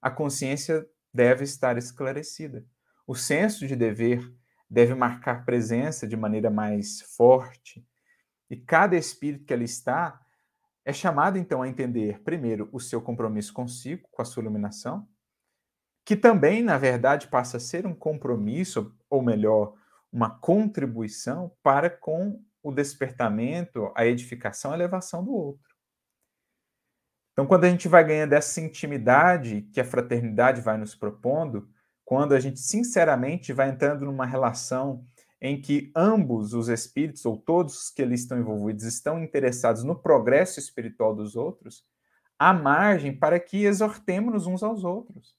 a 0.00 0.10
consciência 0.10 0.86
deve 1.12 1.44
estar 1.44 1.78
esclarecida. 1.78 2.66
O 3.06 3.14
senso 3.14 3.66
de 3.66 3.76
dever 3.76 4.32
deve 4.68 4.94
marcar 4.94 5.44
presença 5.44 6.06
de 6.06 6.16
maneira 6.16 6.50
mais 6.50 7.00
forte 7.16 7.86
E 8.50 8.56
cada 8.56 8.96
espírito 8.96 9.44
que 9.44 9.54
ali 9.54 9.64
está 9.64 10.20
é 10.84 10.92
chamado 10.92 11.38
então 11.38 11.62
a 11.62 11.68
entender, 11.68 12.22
primeiro, 12.22 12.68
o 12.72 12.80
seu 12.80 13.00
compromisso 13.00 13.52
consigo, 13.52 14.06
com 14.10 14.22
a 14.22 14.24
sua 14.24 14.42
iluminação, 14.42 15.08
que 16.04 16.14
também, 16.14 16.62
na 16.62 16.76
verdade, 16.76 17.28
passa 17.28 17.56
a 17.56 17.60
ser 17.60 17.86
um 17.86 17.94
compromisso, 17.94 18.94
ou 19.08 19.22
melhor, 19.22 19.74
uma 20.12 20.30
contribuição 20.30 21.56
para 21.62 21.88
com 21.88 22.42
o 22.64 22.72
despertamento, 22.72 23.92
a 23.94 24.06
edificação, 24.06 24.72
a 24.72 24.74
elevação 24.74 25.22
do 25.22 25.32
outro. 25.32 25.74
Então, 27.32 27.46
quando 27.46 27.64
a 27.64 27.68
gente 27.68 27.86
vai 27.88 28.02
ganhando 28.02 28.32
essa 28.32 28.58
intimidade 28.60 29.68
que 29.72 29.80
a 29.80 29.84
fraternidade 29.84 30.62
vai 30.62 30.78
nos 30.78 30.94
propondo, 30.94 31.68
quando 32.04 32.32
a 32.32 32.40
gente 32.40 32.58
sinceramente 32.58 33.52
vai 33.52 33.68
entrando 33.68 34.06
numa 34.06 34.24
relação 34.24 35.04
em 35.42 35.60
que 35.60 35.92
ambos 35.94 36.54
os 36.54 36.68
espíritos, 36.68 37.26
ou 37.26 37.36
todos 37.36 37.90
que 37.90 38.02
ali 38.02 38.14
estão 38.14 38.38
envolvidos, 38.38 38.84
estão 38.84 39.22
interessados 39.22 39.84
no 39.84 40.00
progresso 40.00 40.58
espiritual 40.58 41.14
dos 41.14 41.36
outros, 41.36 41.84
há 42.38 42.54
margem 42.54 43.14
para 43.14 43.38
que 43.38 43.64
exortemos 43.64 44.46
uns 44.46 44.62
aos 44.62 44.84
outros, 44.84 45.36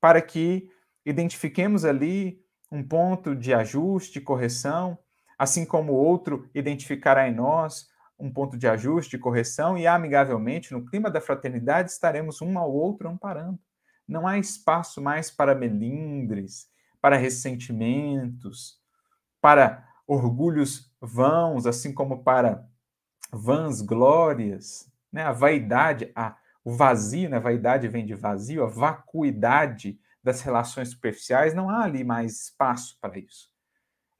para 0.00 0.22
que 0.22 0.70
identifiquemos 1.04 1.84
ali 1.84 2.42
um 2.72 2.82
ponto 2.82 3.34
de 3.34 3.52
ajuste, 3.52 4.20
correção, 4.20 4.96
assim 5.40 5.64
como 5.64 5.94
o 5.94 5.96
outro 5.96 6.46
identificará 6.54 7.26
em 7.26 7.34
nós 7.34 7.88
um 8.18 8.30
ponto 8.30 8.58
de 8.58 8.68
ajuste, 8.68 9.16
correção, 9.16 9.78
e 9.78 9.86
amigavelmente, 9.86 10.70
no 10.70 10.84
clima 10.84 11.10
da 11.10 11.18
fraternidade, 11.18 11.90
estaremos 11.90 12.42
um 12.42 12.58
ao 12.58 12.70
outro 12.70 13.08
amparando. 13.08 13.58
Não 14.06 14.28
há 14.28 14.38
espaço 14.38 15.00
mais 15.00 15.30
para 15.30 15.54
melindres, 15.54 16.68
para 17.00 17.16
ressentimentos, 17.16 18.78
para 19.40 19.88
orgulhos 20.06 20.94
vãos, 21.00 21.64
assim 21.64 21.94
como 21.94 22.22
para 22.22 22.68
vãs 23.32 23.80
glórias. 23.80 24.92
Né? 25.10 25.22
A 25.22 25.32
vaidade, 25.32 26.12
a, 26.14 26.36
o 26.62 26.70
vazio, 26.70 27.30
né? 27.30 27.38
a 27.38 27.40
vaidade 27.40 27.88
vem 27.88 28.04
de 28.04 28.14
vazio, 28.14 28.62
a 28.62 28.68
vacuidade 28.68 29.98
das 30.22 30.42
relações 30.42 30.90
superficiais, 30.90 31.54
não 31.54 31.70
há 31.70 31.82
ali 31.82 32.04
mais 32.04 32.42
espaço 32.42 32.98
para 33.00 33.18
isso. 33.18 33.49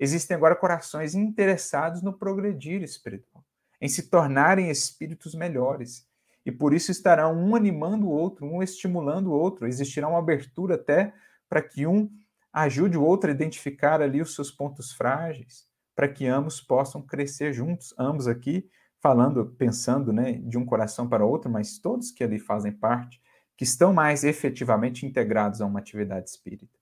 Existem 0.00 0.36
agora 0.36 0.56
corações 0.56 1.14
interessados 1.14 2.02
no 2.02 2.12
progredir 2.12 2.82
espiritual 2.82 3.44
em 3.80 3.88
se 3.88 4.10
tornarem 4.10 4.70
espíritos 4.70 5.34
melhores. 5.34 6.06
E 6.44 6.52
por 6.52 6.74
isso 6.74 6.90
estarão 6.90 7.34
um 7.34 7.56
animando 7.56 8.06
o 8.06 8.10
outro, 8.10 8.46
um 8.46 8.62
estimulando 8.62 9.28
o 9.28 9.32
outro. 9.32 9.66
Existirá 9.66 10.08
uma 10.08 10.18
abertura 10.18 10.74
até 10.74 11.12
para 11.48 11.62
que 11.62 11.86
um 11.86 12.10
ajude 12.52 12.96
o 12.96 13.02
outro 13.02 13.30
a 13.30 13.32
identificar 13.32 14.02
ali 14.02 14.20
os 14.20 14.34
seus 14.34 14.50
pontos 14.50 14.92
frágeis, 14.92 15.66
para 15.94 16.08
que 16.08 16.26
ambos 16.26 16.60
possam 16.60 17.02
crescer 17.02 17.52
juntos. 17.52 17.94
Ambos 17.98 18.26
aqui 18.26 18.68
falando, 19.00 19.46
pensando, 19.58 20.12
né, 20.12 20.32
de 20.32 20.58
um 20.58 20.64
coração 20.64 21.08
para 21.08 21.24
outro, 21.24 21.50
mas 21.50 21.78
todos 21.78 22.10
que 22.10 22.22
ali 22.22 22.38
fazem 22.38 22.72
parte, 22.72 23.20
que 23.56 23.64
estão 23.64 23.92
mais 23.92 24.24
efetivamente 24.24 25.06
integrados 25.06 25.60
a 25.60 25.66
uma 25.66 25.78
atividade 25.78 26.28
espírita. 26.28 26.79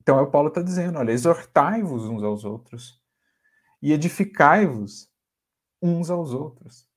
Então, 0.00 0.18
é 0.18 0.22
o 0.22 0.30
Paulo 0.30 0.48
está 0.48 0.62
dizendo: 0.62 0.98
olha, 0.98 1.12
exortai-vos 1.12 2.06
uns 2.06 2.22
aos 2.22 2.44
outros 2.44 3.00
e 3.82 3.92
edificai-vos 3.92 5.08
uns 5.82 6.10
aos 6.10 6.32
outros. 6.32 6.88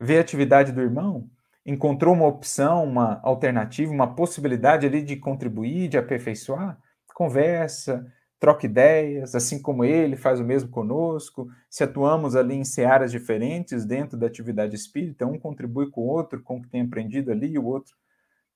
Vê 0.00 0.18
a 0.18 0.20
atividade 0.20 0.72
do 0.72 0.80
irmão, 0.80 1.30
encontrou 1.64 2.14
uma 2.14 2.26
opção, 2.26 2.84
uma 2.84 3.20
alternativa, 3.22 3.92
uma 3.92 4.14
possibilidade 4.14 4.86
ali 4.86 5.02
de 5.02 5.16
contribuir, 5.16 5.88
de 5.88 5.96
aperfeiçoar, 5.96 6.80
conversa, 7.14 8.04
troca 8.40 8.66
ideias, 8.66 9.36
assim 9.36 9.62
como 9.62 9.84
ele 9.84 10.16
faz 10.16 10.40
o 10.40 10.44
mesmo 10.44 10.68
conosco. 10.68 11.48
Se 11.70 11.84
atuamos 11.84 12.34
ali 12.34 12.56
em 12.56 12.64
searas 12.64 13.12
diferentes 13.12 13.84
dentro 13.84 14.18
da 14.18 14.26
atividade 14.26 14.74
espírita, 14.74 15.24
um 15.24 15.38
contribui 15.38 15.88
com 15.90 16.00
o 16.00 16.08
outro, 16.08 16.42
com 16.42 16.56
o 16.56 16.62
que 16.62 16.68
tem 16.68 16.82
aprendido 16.82 17.30
ali, 17.30 17.52
e 17.52 17.58
o 17.58 17.64
outro, 17.64 17.94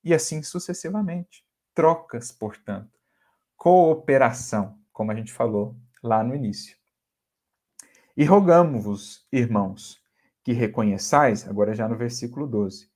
e 0.02 0.12
assim 0.12 0.42
sucessivamente. 0.42 1.44
Trocas, 1.72 2.32
portanto. 2.32 2.95
Cooperação, 3.56 4.78
como 4.92 5.10
a 5.10 5.14
gente 5.14 5.32
falou 5.32 5.76
lá 6.02 6.22
no 6.22 6.34
início. 6.34 6.76
E 8.16 8.24
rogamos-vos, 8.24 9.26
irmãos, 9.32 10.00
que 10.42 10.52
reconheçais, 10.52 11.46
agora 11.46 11.74
já 11.74 11.88
no 11.88 11.96
versículo 11.96 12.46
12, 12.46 12.88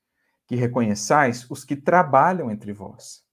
que 0.46 0.56
reconheçais 0.56 1.48
os 1.50 1.64
que 1.64 1.76
trabalham 1.76 2.50
entre 2.50 2.72
vós, 2.72 3.24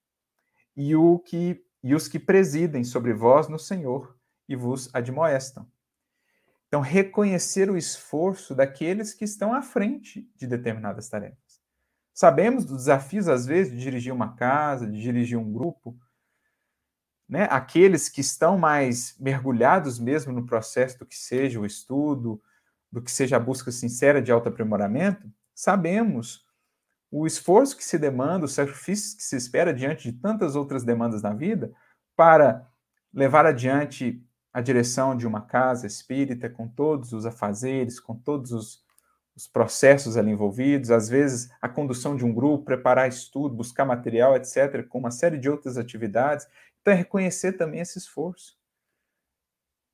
e, 0.75 0.95
o 0.95 1.19
que, 1.19 1.63
e 1.83 1.95
os 1.95 2.07
que 2.07 2.19
presidem 2.19 2.83
sobre 2.83 3.13
vós 3.13 3.47
no 3.47 3.57
Senhor 3.57 4.17
e 4.47 4.55
vos 4.55 4.93
admoestam. 4.93 5.67
Então, 6.67 6.81
reconhecer 6.81 7.69
o 7.69 7.77
esforço 7.77 8.53
daqueles 8.53 9.13
que 9.13 9.23
estão 9.23 9.53
à 9.53 9.61
frente 9.61 10.29
de 10.35 10.45
determinadas 10.45 11.07
tarefas. 11.07 11.61
Sabemos 12.13 12.65
dos 12.65 12.77
desafios, 12.77 13.27
às 13.27 13.45
vezes, 13.45 13.71
de 13.71 13.79
dirigir 13.79 14.11
uma 14.11 14.35
casa, 14.35 14.85
de 14.85 15.01
dirigir 15.01 15.37
um 15.37 15.53
grupo, 15.53 15.97
né, 17.27 17.47
aqueles 17.51 18.07
que 18.07 18.21
estão 18.21 18.57
mais 18.57 19.15
mergulhados 19.19 19.99
mesmo 19.99 20.31
no 20.31 20.45
processo 20.45 20.99
do 20.99 21.05
que 21.05 21.17
seja 21.17 21.59
o 21.59 21.65
estudo, 21.65 22.41
do 22.91 23.01
que 23.01 23.11
seja 23.11 23.35
a 23.35 23.39
busca 23.39 23.71
sincera 23.71 24.21
de 24.21 24.31
autoaprimoramento, 24.31 25.29
sabemos 25.53 26.45
o 27.11 27.25
esforço 27.25 27.75
que 27.75 27.83
se 27.83 27.97
demanda, 27.97 28.45
os 28.45 28.53
sacrifícios 28.53 29.13
que 29.15 29.23
se 29.23 29.35
espera 29.35 29.73
diante 29.73 30.11
de 30.11 30.17
tantas 30.17 30.55
outras 30.55 30.83
demandas 30.83 31.21
na 31.21 31.33
vida 31.33 31.71
para 32.15 32.67
levar 33.13 33.45
adiante 33.45 34.23
a 34.53 34.61
direção 34.61 35.15
de 35.15 35.27
uma 35.27 35.41
casa 35.41 35.85
espírita 35.85 36.49
com 36.49 36.67
todos 36.67 37.13
os 37.13 37.25
afazeres, 37.25 37.99
com 37.99 38.15
todos 38.15 38.51
os, 38.51 38.83
os 39.35 39.47
processos 39.47 40.17
ali 40.17 40.31
envolvidos, 40.31 40.89
às 40.89 41.07
vezes 41.07 41.49
a 41.61 41.69
condução 41.69 42.15
de 42.15 42.25
um 42.25 42.33
grupo, 42.33 42.65
preparar 42.65 43.07
estudo, 43.07 43.55
buscar 43.55 43.85
material, 43.85 44.35
etc., 44.35 44.85
com 44.87 44.97
uma 44.97 45.11
série 45.11 45.37
de 45.37 45.49
outras 45.49 45.77
atividades 45.77 46.47
então, 46.87 46.93
é 46.93 46.95
reconhecer 46.95 47.53
também 47.53 47.81
esse 47.81 47.97
esforço. 47.97 48.57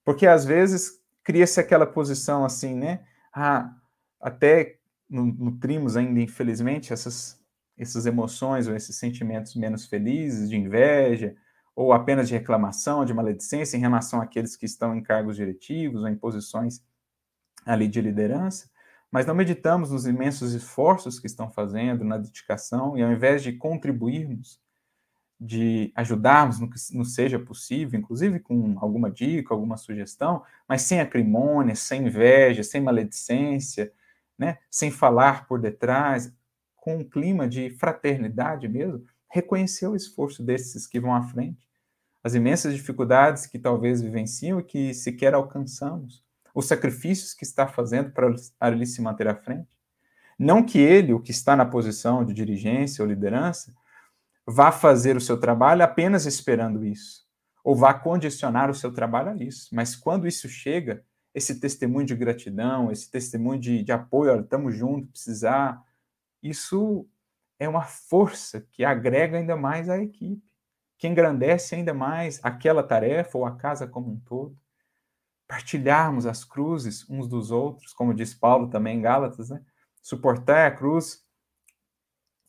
Porque 0.06 0.27
às 0.27 0.45
vezes 0.45 1.01
cria-se 1.23 1.60
aquela 1.60 1.88
posição 1.88 2.45
assim, 2.45 2.75
né? 2.75 3.03
Ah, 3.34 3.73
até 4.21 4.77
nutrimos 5.10 5.97
ainda, 5.97 6.19
infelizmente, 6.19 6.93
essas, 6.93 7.41
essas 7.77 8.06
emoções 8.06 8.67
ou 8.67 8.75
esses 8.75 8.95
sentimentos 8.95 9.56
menos 9.56 9.88
felizes, 9.88 10.49
de 10.49 10.56
inveja, 10.56 11.36
ou 11.75 11.93
apenas 11.93 12.27
de 12.27 12.36
reclamação, 12.36 13.06
de 13.06 13.13
maledicência 13.13 13.75
em 13.75 13.79
relação 13.79 14.21
àqueles 14.21 14.56
que 14.56 14.65
estão 14.65 14.95
em 14.95 15.01
cargos 15.01 15.36
diretivos 15.36 16.01
ou 16.01 16.08
em 16.08 16.15
posições 16.15 16.84
ali 17.65 17.88
de 17.88 18.01
liderança, 18.01 18.69
mas 19.10 19.25
não 19.25 19.34
meditamos 19.34 19.89
nos 19.89 20.06
imensos 20.06 20.53
esforços 20.53 21.19
que 21.19 21.27
estão 21.27 21.49
fazendo, 21.49 22.03
na 22.03 22.17
dedicação, 22.17 22.95
e 22.97 23.01
ao 23.01 23.12
invés 23.12 23.41
de 23.41 23.53
contribuirmos 23.53 24.62
de 25.45 25.91
ajudarmos 25.93 26.58
no 26.60 26.69
que 26.69 26.77
nos 26.93 27.13
seja 27.13 27.38
possível, 27.38 27.99
inclusive 27.99 28.39
com 28.39 28.77
alguma 28.79 29.12
dica, 29.12 29.53
alguma 29.53 29.75
sugestão, 29.75 30.41
mas 30.67 30.84
sem 30.84 31.01
acrimônia, 31.01 31.75
sem 31.75 32.08
inveja, 32.08 32.63
sem 32.63 32.79
maledicência, 32.79 33.91
né? 34.38 34.58
sem 34.71 34.89
falar 34.89 35.45
por 35.45 35.60
detrás, 35.60 36.34
com 36.77 36.97
um 36.97 37.03
clima 37.03 37.45
de 37.45 37.69
fraternidade 37.71 38.69
mesmo, 38.69 39.03
reconhecer 39.29 39.88
o 39.88 39.95
esforço 39.97 40.41
desses 40.41 40.88
que 40.88 40.99
vão 40.99 41.13
à 41.13 41.23
frente, 41.23 41.67
as 42.23 42.36
imensas 42.36 42.73
dificuldades 42.73 43.45
que 43.45 43.60
talvez 43.60 44.01
vivenciam 44.01 44.62
e 44.62 44.63
que 44.63 44.93
sequer 44.93 45.34
alcançamos, 45.34 46.23
os 46.56 46.67
sacrifícios 46.67 47.34
que 47.34 47.43
está 47.43 47.67
fazendo 47.67 48.12
para 48.12 48.71
ele 48.71 48.86
se 48.86 49.01
manter 49.01 49.27
à 49.27 49.36
frente. 49.36 49.67
Não 50.39 50.63
que 50.63 50.77
ele, 50.77 51.13
o 51.13 51.19
que 51.19 51.32
está 51.32 51.56
na 51.56 51.65
posição 51.65 52.23
de 52.23 52.34
dirigência 52.34 53.03
ou 53.03 53.10
liderança, 53.10 53.73
vá 54.45 54.71
fazer 54.71 55.15
o 55.15 55.21
seu 55.21 55.39
trabalho 55.39 55.84
apenas 55.84 56.25
esperando 56.25 56.86
isso, 56.86 57.25
ou 57.63 57.75
vá 57.75 57.94
condicionar 57.94 58.69
o 58.69 58.75
seu 58.75 58.91
trabalho 58.94 59.29
a 59.29 59.44
isso. 59.44 59.73
Mas 59.73 59.96
quando 59.96 60.27
isso 60.27 60.50
chega, 60.50 61.04
esse 61.33 61.60
testemunho 61.60 62.06
de 62.06 62.15
gratidão, 62.15 62.91
esse 62.91 63.10
testemunho 63.10 63.60
de, 63.60 63.83
de 63.83 63.91
apoio, 63.91 64.31
olha, 64.31 64.41
estamos 64.41 64.75
juntos, 64.75 65.10
precisar, 65.12 65.81
isso 66.41 67.08
é 67.58 67.67
uma 67.67 67.83
força 67.83 68.62
que 68.71 68.83
agrega 68.83 69.37
ainda 69.37 69.56
mais 69.56 69.89
a 69.89 69.98
equipe, 69.98 70.44
que 70.98 71.08
engrandece 71.08 71.75
ainda 71.75 71.94
mais 71.94 72.39
aquela 72.44 72.83
tarefa 72.83 73.37
ou 73.37 73.46
a 73.46 73.56
casa 73.56 73.87
como 73.87 74.12
um 74.12 74.19
todo. 74.19 74.58
Partilharmos 75.48 76.25
as 76.25 76.44
cruzes 76.44 77.10
uns 77.10 77.27
dos 77.27 77.52
outros, 77.52 77.94
como 77.94 78.13
diz 78.13 78.33
Paulo 78.33 78.69
também 78.69 78.98
em 78.98 79.02
Gálatas, 79.02 79.50
né? 79.50 79.62
Suportar 80.02 80.67
a 80.67 80.71
cruz 80.71 81.23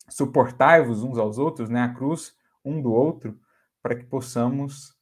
suportai-vos 0.07 1.03
uns 1.03 1.17
aos 1.17 1.37
outros, 1.37 1.69
né, 1.69 1.81
a 1.81 1.93
cruz 1.93 2.35
um 2.63 2.81
do 2.81 2.91
outro, 2.91 3.39
para 3.81 3.95
que 3.95 4.03
possamos 4.03 4.95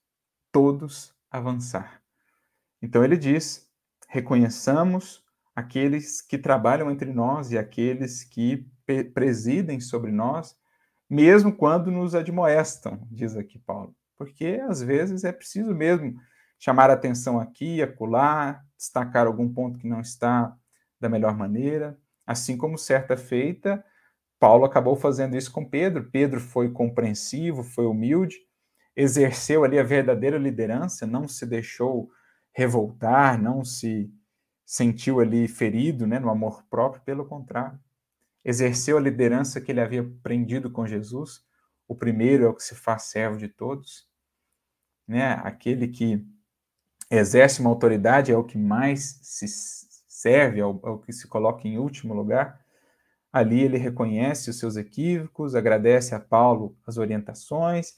todos 0.52 1.16
avançar. 1.32 2.02
Então 2.82 3.04
ele 3.04 3.18
diz: 3.18 3.70
reconheçamos 4.10 5.24
aqueles 5.56 6.22
que 6.22 6.38
trabalham 6.38 6.92
entre 6.92 7.12
nós 7.14 7.52
e 7.52 7.58
aqueles 7.58 8.24
que 8.24 8.68
presidem 9.14 9.80
sobre 9.80 10.12
nós, 10.12 10.58
mesmo 11.10 11.56
quando 11.56 11.90
nos 11.90 12.14
admoestam, 12.14 13.08
diz 13.10 13.38
aqui 13.38 13.58
Paulo. 13.60 13.96
Porque 14.18 14.62
às 14.68 14.82
vezes 14.82 15.24
é 15.24 15.32
preciso 15.32 15.74
mesmo 15.74 16.20
chamar 16.60 16.90
atenção 16.90 17.40
aqui, 17.40 17.82
acolá, 17.82 18.62
destacar 18.78 19.28
algum 19.28 19.52
ponto 19.52 19.80
que 19.80 19.88
não 19.88 20.02
está 20.02 20.56
da 21.00 21.10
melhor 21.10 21.38
maneira. 21.38 21.98
Assim 22.26 22.58
como 22.58 22.78
certa 22.78 23.18
feita, 23.18 23.84
Paulo 24.44 24.66
acabou 24.66 24.98
fazendo 24.98 25.38
isso 25.38 25.50
com 25.50 25.64
Pedro. 25.64 26.10
Pedro 26.12 26.38
foi 26.38 26.70
compreensivo, 26.70 27.64
foi 27.64 27.86
humilde, 27.86 28.36
exerceu 28.94 29.64
ali 29.64 29.80
a 29.80 29.84
verdadeira 29.84 30.38
liderança, 30.38 31.08
não 31.08 31.30
se 31.30 31.46
deixou 31.46 32.10
revoltar, 32.54 33.42
não 33.42 33.64
se 33.64 34.14
sentiu 34.66 35.22
ali 35.22 35.48
ferido 35.48 36.06
né, 36.06 36.20
no 36.20 36.30
amor 36.30 36.62
próprio, 36.70 37.02
pelo 37.06 37.24
contrário. 37.24 37.80
Exerceu 38.44 38.98
a 38.98 39.00
liderança 39.00 39.62
que 39.62 39.72
ele 39.72 39.80
havia 39.80 40.02
aprendido 40.02 40.70
com 40.70 40.86
Jesus. 40.86 41.42
O 41.88 41.96
primeiro 41.96 42.44
é 42.44 42.50
o 42.50 42.54
que 42.54 42.64
se 42.64 42.76
faz 42.76 43.04
servo 43.04 43.38
de 43.38 43.48
todos. 43.48 44.10
Né? 45.08 45.40
Aquele 45.42 45.88
que 45.88 46.22
exerce 47.10 47.62
uma 47.62 47.70
autoridade 47.70 48.30
é 48.30 48.38
o 48.38 48.44
que 48.44 48.58
mais 48.58 49.22
se 49.22 49.48
serve, 49.48 50.60
é 50.60 50.66
o, 50.66 50.82
é 50.84 50.90
o 50.90 51.00
que 51.00 51.14
se 51.14 51.30
coloca 51.30 51.66
em 51.66 51.78
último 51.78 52.14
lugar. 52.14 52.62
Ali 53.34 53.62
ele 53.62 53.78
reconhece 53.80 54.52
os 54.52 54.60
seus 54.60 54.78
equívocos, 54.78 55.56
agradece 55.56 56.14
a 56.14 56.20
Paulo 56.20 56.78
as 56.86 56.98
orientações 56.98 57.96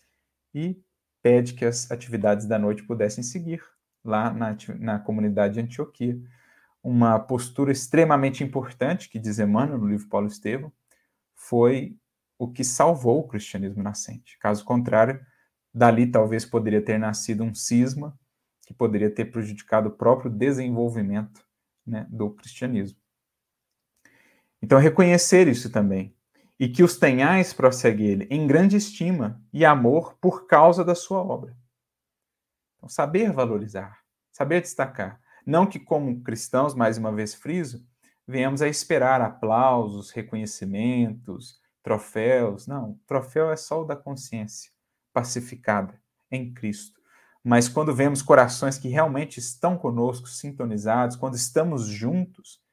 e 0.54 0.82
pede 1.22 1.54
que 1.54 1.66
as 1.66 1.92
atividades 1.92 2.46
da 2.46 2.58
noite 2.58 2.84
pudessem 2.84 3.22
seguir 3.22 3.62
lá 4.02 4.32
na, 4.32 4.56
na 4.80 4.98
comunidade 4.98 5.56
de 5.56 5.60
Antioquia. 5.60 6.18
Uma 6.82 7.20
postura 7.20 7.72
extremamente 7.72 8.46
importante, 8.46 9.10
que 9.10 9.20
diz 9.20 9.38
Emmanuel 9.38 9.80
no 9.80 9.88
livro 9.90 10.08
Paulo 10.08 10.28
Estevam, 10.28 10.72
foi 11.34 11.98
o 12.40 12.48
que 12.48 12.64
salvou 12.64 13.20
o 13.20 13.28
cristianismo 13.28 13.84
nascente. 13.84 14.38
Caso 14.40 14.64
contrário, 14.64 15.20
dali 15.74 16.08
talvez 16.08 16.46
poderia 16.46 16.82
ter 16.82 16.98
nascido 16.98 17.44
um 17.44 17.54
cisma 17.54 18.18
que 18.66 18.74
poderia 18.74 19.10
ter 19.10 19.26
prejudicado 19.26 19.90
o 19.90 19.92
próprio 19.92 20.32
desenvolvimento 20.32 21.46
né, 21.86 22.08
do 22.10 22.30
cristianismo. 22.32 22.98
Então, 24.66 24.80
reconhecer 24.80 25.48
isso 25.48 25.70
também. 25.70 26.12
E 26.60 26.68
que 26.68 26.82
os 26.82 26.98
tenhais, 26.98 27.54
prossegue 27.54 28.04
ele, 28.04 28.28
em 28.32 28.48
grande 28.48 28.76
estima 28.76 29.40
e 29.54 29.64
amor 29.64 30.18
por 30.20 30.48
causa 30.48 30.84
da 30.84 30.96
sua 30.96 31.20
obra. 31.20 31.56
Então, 32.76 32.90
saber 32.90 33.32
valorizar, 33.32 34.00
saber 34.32 34.62
destacar. 34.62 35.22
Não 35.46 35.68
que, 35.68 35.78
como 35.78 36.20
cristãos, 36.24 36.74
mais 36.74 36.98
uma 36.98 37.12
vez 37.12 37.36
friso, 37.36 37.86
venhamos 38.28 38.64
a 38.64 38.68
esperar 38.68 39.22
aplausos, 39.22 40.10
reconhecimentos, 40.10 41.62
troféus. 41.84 42.66
Não, 42.66 43.00
troféu 43.06 43.52
é 43.52 43.56
só 43.56 43.84
o 43.84 43.86
da 43.86 43.96
consciência 43.96 44.72
pacificada 45.14 46.02
em 46.32 46.52
Cristo. 46.52 47.00
Mas 47.44 47.70
quando 47.70 47.94
vemos 47.94 48.24
corações 48.24 48.80
que 48.80 48.88
realmente 48.88 49.38
estão 49.38 49.78
conosco, 49.78 50.28
sintonizados, 50.28 51.16
quando 51.16 51.36
estamos 51.36 51.86
juntos, 51.86 52.65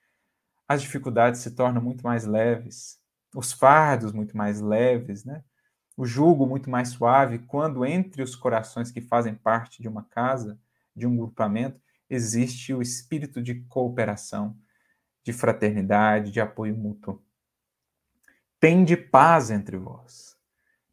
as 0.73 0.83
dificuldades 0.83 1.41
se 1.41 1.51
tornam 1.51 1.83
muito 1.83 2.03
mais 2.03 2.25
leves, 2.25 2.99
os 3.35 3.53
fardos 3.53 4.13
muito 4.13 4.37
mais 4.37 4.61
leves, 4.61 5.25
né? 5.25 5.45
O 5.97 6.07
jugo 6.07 6.47
muito 6.47 6.71
mais 6.71 6.89
suave 6.89 7.41
quando 7.41 7.85
entre 7.85 8.23
os 8.23 8.35
corações 8.35 8.91
que 8.91 9.01
fazem 9.01 9.35
parte 9.35 9.83
de 9.83 9.89
uma 9.89 10.05
casa, 10.05 10.59
de 10.97 11.07
um 11.07 11.15
grupamento, 11.17 11.81
existe 12.09 12.73
o 12.73 12.81
espírito 12.81 13.43
de 13.43 13.57
cooperação, 13.65 14.57
de 15.23 15.33
fraternidade, 15.33 16.33
de 16.33 16.41
apoio 16.41 16.75
mútuo. 16.75 17.23
Tende 18.59 18.97
paz 18.97 19.51
entre 19.51 19.77
vós. 19.77 20.37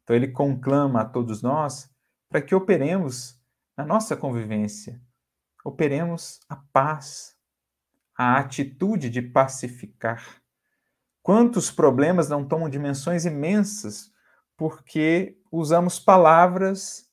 Então 0.02 0.14
ele 0.14 0.28
conclama 0.28 1.00
a 1.00 1.04
todos 1.04 1.40
nós 1.40 1.90
para 2.28 2.42
que 2.42 2.54
operemos 2.54 3.40
na 3.76 3.84
nossa 3.86 4.14
convivência, 4.14 5.00
operemos 5.64 6.40
a 6.48 6.56
paz, 6.56 7.34
a 8.22 8.36
atitude 8.36 9.08
de 9.08 9.22
pacificar. 9.22 10.42
Quantos 11.22 11.70
problemas 11.70 12.28
não 12.28 12.46
tomam 12.46 12.68
dimensões 12.68 13.24
imensas 13.24 14.12
porque 14.58 15.38
usamos 15.50 15.98
palavras 15.98 17.08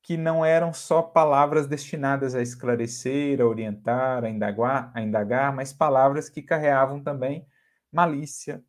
que 0.00 0.16
não 0.16 0.44
eram 0.44 0.72
só 0.72 1.02
palavras 1.02 1.66
destinadas 1.66 2.36
a 2.36 2.40
esclarecer, 2.40 3.40
a 3.40 3.44
orientar, 3.44 4.22
a 4.22 4.30
indagar, 4.30 4.92
a 4.94 5.02
indagar, 5.02 5.52
mas 5.52 5.72
palavras 5.72 6.28
que 6.28 6.42
carregavam 6.42 7.02
também 7.02 7.44
malícia, 7.90 8.62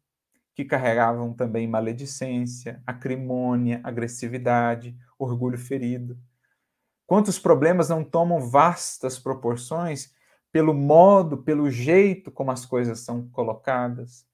que 0.55 0.65
carregavam 0.65 1.31
também 1.31 1.67
maledicência, 1.67 2.81
acrimônia, 2.87 3.81
agressividade, 3.83 4.97
orgulho 5.19 5.59
ferido. 5.59 6.19
Quantos 7.05 7.37
problemas 7.37 7.87
não 7.87 8.03
tomam 8.03 8.49
vastas 8.49 9.19
proporções 9.19 10.17
pelo 10.51 10.73
modo, 10.73 11.37
pelo 11.37 11.69
jeito 11.69 12.31
como 12.31 12.51
as 12.51 12.65
coisas 12.65 12.99
são 13.01 13.29
colocadas, 13.29 14.25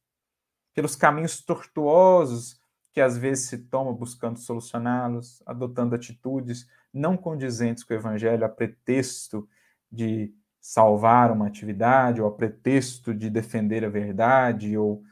pelos 0.74 0.96
caminhos 0.96 1.42
tortuosos 1.42 2.60
que 2.94 3.02
às 3.02 3.18
vezes 3.18 3.50
se 3.50 3.58
toma 3.58 3.92
buscando 3.92 4.40
solucioná-los, 4.40 5.44
adotando 5.46 5.96
atitudes 5.96 6.66
não 6.94 7.18
condizentes 7.18 7.84
com 7.84 7.94
o 7.94 7.98
evangelho 7.98 8.46
a 8.46 8.50
pretexto 8.50 9.48
de 9.92 10.34
salvar 10.62 11.32
uma 11.32 11.48
atividade 11.48 12.22
ou 12.22 12.28
a 12.28 12.32
pretexto 12.32 13.14
de 13.14 13.30
defender 13.30 13.84
a 13.84 13.90
verdade 13.90 14.78
ou 14.78 15.04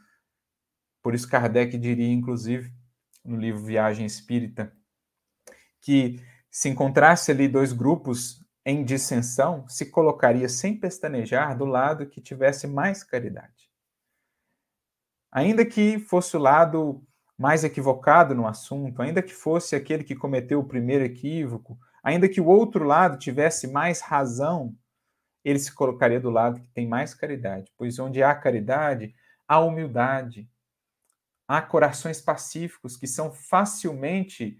por 1.02 1.14
isso 1.14 1.28
Kardec 1.28 1.76
diria 1.78 2.10
inclusive 2.10 2.72
no 3.24 3.36
livro 3.36 3.62
Viagem 3.62 4.06
Espírita 4.06 4.72
que 5.80 6.18
se 6.50 6.68
encontrasse 6.68 7.30
ali 7.30 7.46
dois 7.46 7.72
grupos 7.72 8.43
em 8.64 8.84
dissensão, 8.84 9.68
se 9.68 9.86
colocaria 9.86 10.48
sem 10.48 10.78
pestanejar 10.78 11.56
do 11.56 11.64
lado 11.64 12.06
que 12.06 12.20
tivesse 12.20 12.66
mais 12.66 13.02
caridade. 13.02 13.70
Ainda 15.30 15.66
que 15.66 15.98
fosse 15.98 16.36
o 16.36 16.40
lado 16.40 17.04
mais 17.36 17.64
equivocado 17.64 18.34
no 18.34 18.46
assunto, 18.46 19.02
ainda 19.02 19.22
que 19.22 19.34
fosse 19.34 19.74
aquele 19.74 20.04
que 20.04 20.14
cometeu 20.14 20.60
o 20.60 20.66
primeiro 20.66 21.04
equívoco, 21.04 21.78
ainda 22.02 22.28
que 22.28 22.40
o 22.40 22.46
outro 22.46 22.84
lado 22.84 23.18
tivesse 23.18 23.66
mais 23.66 24.00
razão, 24.00 24.74
ele 25.44 25.58
se 25.58 25.74
colocaria 25.74 26.20
do 26.20 26.30
lado 26.30 26.60
que 26.60 26.68
tem 26.68 26.86
mais 26.86 27.12
caridade, 27.12 27.70
pois 27.76 27.98
onde 27.98 28.22
há 28.22 28.34
caridade, 28.34 29.14
há 29.46 29.60
humildade, 29.60 30.48
há 31.46 31.60
corações 31.60 32.20
pacíficos 32.20 32.96
que 32.96 33.06
são 33.06 33.30
facilmente, 33.30 34.58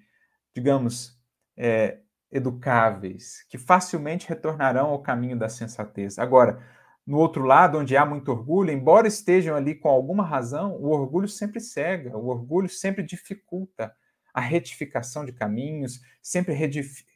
digamos, 0.55 1.19
é, 1.57 2.01
educáveis, 2.35 3.47
que 3.49 3.57
facilmente 3.57 4.29
retornarão 4.29 4.89
ao 4.91 5.01
caminho 5.01 5.39
da 5.39 5.49
sensatez. 5.49 6.19
Agora, 6.19 6.61
no 7.07 7.19
outro 7.19 7.45
lado, 7.45 7.79
onde 7.79 7.97
há 7.97 8.05
muito 8.05 8.33
orgulho, 8.33 8.73
embora 8.73 9.07
estejam 9.07 9.55
ali 9.55 9.75
com 9.75 9.89
alguma 9.89 10.25
razão, 10.25 10.75
o 10.75 10.89
orgulho 10.89 11.29
sempre 11.29 11.61
cega, 11.61 12.17
o 12.17 12.27
orgulho 12.27 12.69
sempre 12.69 13.05
dificulta 13.05 13.95
a 14.33 14.41
retificação 14.41 15.25
de 15.25 15.33
caminhos, 15.33 16.01
sempre, 16.21 16.59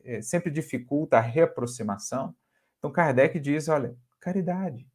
é, 0.04 0.22
sempre 0.22 0.52
dificulta 0.52 1.18
a 1.18 1.20
reaproximação. 1.20 2.32
Então, 2.78 2.92
Kardec 2.92 3.40
diz: 3.40 3.68
olha, 3.68 3.96
caridade, 4.20 4.88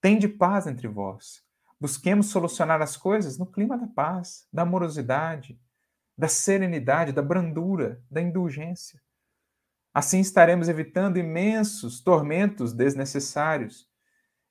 tem 0.00 0.16
de 0.16 0.28
paz 0.28 0.68
entre 0.68 0.86
vós. 0.86 1.42
Busquemos 1.80 2.26
solucionar 2.26 2.80
as 2.80 2.96
coisas 2.96 3.36
no 3.36 3.46
clima 3.46 3.76
da 3.76 3.88
paz, 3.88 4.46
da 4.52 4.62
amorosidade, 4.62 5.58
da 6.16 6.28
serenidade, 6.28 7.10
da 7.10 7.22
brandura, 7.22 8.00
da 8.08 8.20
indulgência. 8.20 9.00
Assim 9.92 10.20
estaremos 10.20 10.68
evitando 10.68 11.18
imensos 11.18 12.00
tormentos 12.00 12.72
desnecessários, 12.72 13.88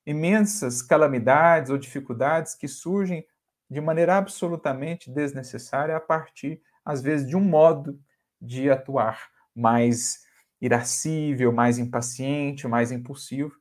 imensas 0.06 0.82
calamidades 0.82 1.70
ou 1.70 1.78
dificuldades 1.78 2.54
que 2.54 2.68
surgem 2.68 3.24
de 3.70 3.80
maneira 3.80 4.16
absolutamente 4.16 5.10
desnecessária 5.10 5.96
a 5.96 6.00
partir, 6.00 6.60
às 6.84 7.00
vezes, 7.02 7.26
de 7.26 7.36
um 7.36 7.40
modo 7.40 7.98
de 8.40 8.70
atuar 8.70 9.30
mais 9.54 10.20
irascível, 10.60 11.52
mais 11.52 11.78
impaciente, 11.78 12.68
mais 12.68 12.92
impulsivo, 12.92 13.52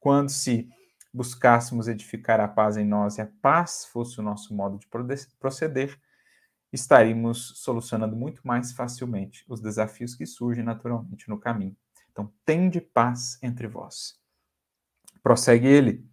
quando 0.00 0.30
se 0.30 0.68
buscássemos 1.12 1.88
edificar 1.88 2.40
a 2.40 2.48
paz 2.48 2.76
em 2.76 2.86
nós 2.86 3.18
e 3.18 3.20
a 3.20 3.28
paz 3.42 3.84
fosse 3.84 4.18
o 4.18 4.22
nosso 4.22 4.54
modo 4.54 4.78
de 4.78 4.88
proceder, 5.38 6.00
estaríamos 6.72 7.52
solucionando 7.56 8.16
muito 8.16 8.40
mais 8.46 8.72
facilmente 8.72 9.44
os 9.48 9.60
desafios 9.60 10.14
que 10.14 10.24
surgem 10.24 10.64
naturalmente 10.64 11.28
no 11.28 11.38
caminho. 11.38 11.76
Então, 12.10 12.32
tende 12.44 12.80
paz 12.80 13.38
entre 13.42 13.66
vós. 13.66 14.18
Prossegue 15.22 15.66
ele. 15.66 16.04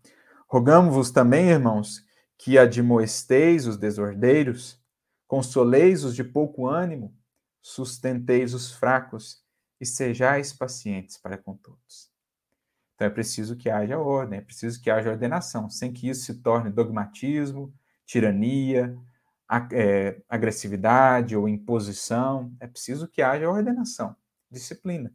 Rogamos-vos 0.48 1.12
também, 1.12 1.50
irmãos, 1.50 2.04
que 2.38 2.58
admoesteis 2.58 3.68
os 3.68 3.78
desordeiros, 3.78 4.82
consoleis 5.28 6.04
os 6.04 6.16
de 6.16 6.24
pouco 6.24 6.68
ânimo, 6.68 7.16
sustenteis 7.62 8.54
os 8.54 8.72
fracos 8.72 9.44
e 9.80 9.86
sejais 9.86 10.54
pacientes 10.54 11.18
para 11.18 11.38
com 11.38 11.56
todos. 11.56 12.10
Então 12.96 13.08
é 13.08 13.10
preciso 13.10 13.56
que 13.56 13.70
haja 13.70 13.98
ordem, 13.98 14.40
é 14.40 14.42
preciso 14.42 14.82
que 14.82 14.90
haja 14.90 15.12
ordenação, 15.12 15.70
sem 15.70 15.92
que 15.94 16.10
isso 16.10 16.26
se 16.26 16.36
torne 16.36 16.70
dogmatismo, 16.70 17.74
tirania, 18.06 18.98
é, 19.72 20.22
agressividade 20.30 21.36
ou 21.36 21.50
imposição, 21.50 22.54
é 22.60 22.68
preciso 22.68 23.08
que 23.08 23.22
haja 23.22 23.50
ordenação, 23.50 24.16
disciplina. 24.50 25.12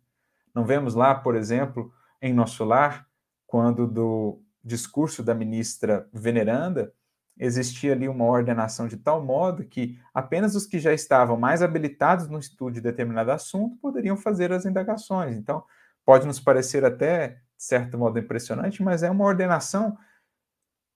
Não 0.55 0.65
vemos 0.65 0.95
lá, 0.95 1.15
por 1.15 1.37
exemplo, 1.37 1.93
em 2.21 2.33
nosso 2.33 2.65
lar, 2.65 3.07
quando 3.47 3.87
do 3.87 4.43
discurso 4.63 5.23
da 5.23 5.35
ministra 5.35 6.09
veneranda, 6.13 6.93
existia 7.39 7.93
ali 7.93 8.09
uma 8.09 8.25
ordenação 8.25 8.87
de 8.89 8.97
tal 8.97 9.25
modo 9.25 9.65
que 9.65 9.99
apenas 10.13 10.55
os 10.55 10.67
que 10.67 10.79
já 10.79 10.93
estavam 10.93 11.37
mais 11.37 11.63
habilitados 11.63 12.29
no 12.29 12.39
estudo 12.39 12.75
de 12.75 12.81
determinado 12.81 13.31
assunto 13.31 13.77
poderiam 13.77 14.17
fazer 14.17 14.53
as 14.53 14.65
indagações. 14.65 15.37
Então, 15.37 15.65
pode 16.05 16.27
nos 16.27 16.41
parecer 16.41 16.85
até, 16.85 17.29
de 17.29 17.65
certo 17.65 17.99
modo, 17.99 18.19
impressionante, 18.19 18.83
mas 18.83 19.03
é 19.03 19.11
uma 19.11 19.25
ordenação 19.25 19.97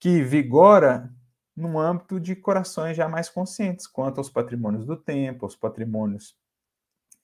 que 0.00 0.22
vigora 0.22 1.12
no 1.58 1.78
âmbito 1.78 2.20
de 2.20 2.36
corações 2.36 2.96
já 2.96 3.08
mais 3.08 3.28
conscientes 3.28 3.86
quanto 3.86 4.18
aos 4.18 4.30
patrimônios 4.30 4.86
do 4.86 4.96
tempo, 4.96 5.44
aos 5.44 5.56
patrimônios 5.56 6.36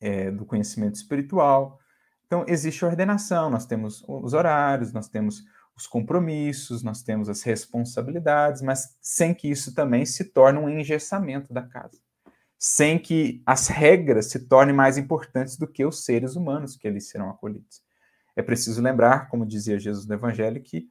é, 0.01 0.31
do 0.31 0.45
conhecimento 0.45 0.97
espiritual. 0.97 1.79
Então, 2.27 2.45
existe 2.49 2.85
ordenação, 2.85 3.49
nós 3.51 3.67
temos 3.67 4.05
os 4.09 4.33
horários, 4.35 4.93
nós 4.93 5.09
temos 5.09 5.45
os 5.77 5.87
compromissos, 5.87 6.83
nós 6.83 7.03
temos 7.03 7.29
as 7.29 7.43
responsabilidades, 7.43 8.63
mas 8.63 8.97
sem 9.01 9.35
que 9.35 9.49
isso 9.49 9.75
também 9.75 10.07
se 10.07 10.25
torne 10.25 10.59
um 10.59 10.69
engessamento 10.69 11.53
da 11.53 11.63
casa. 11.63 11.99
Sem 12.59 12.99
que 12.99 13.43
as 13.45 13.69
regras 13.69 14.27
se 14.27 14.41
tornem 14.41 14.75
mais 14.75 14.97
importantes 14.97 15.57
do 15.57 15.67
que 15.67 15.85
os 15.85 16.05
seres 16.05 16.37
humanos 16.37 16.77
que 16.77 16.87
ali 16.87 17.01
serão 17.01 17.29
acolhidos. 17.29 17.83
É 18.37 18.43
preciso 18.43 18.81
lembrar, 18.81 19.29
como 19.29 19.47
dizia 19.47 19.79
Jesus 19.79 20.07
no 20.07 20.15
Evangelho, 20.15 20.63
que 20.63 20.89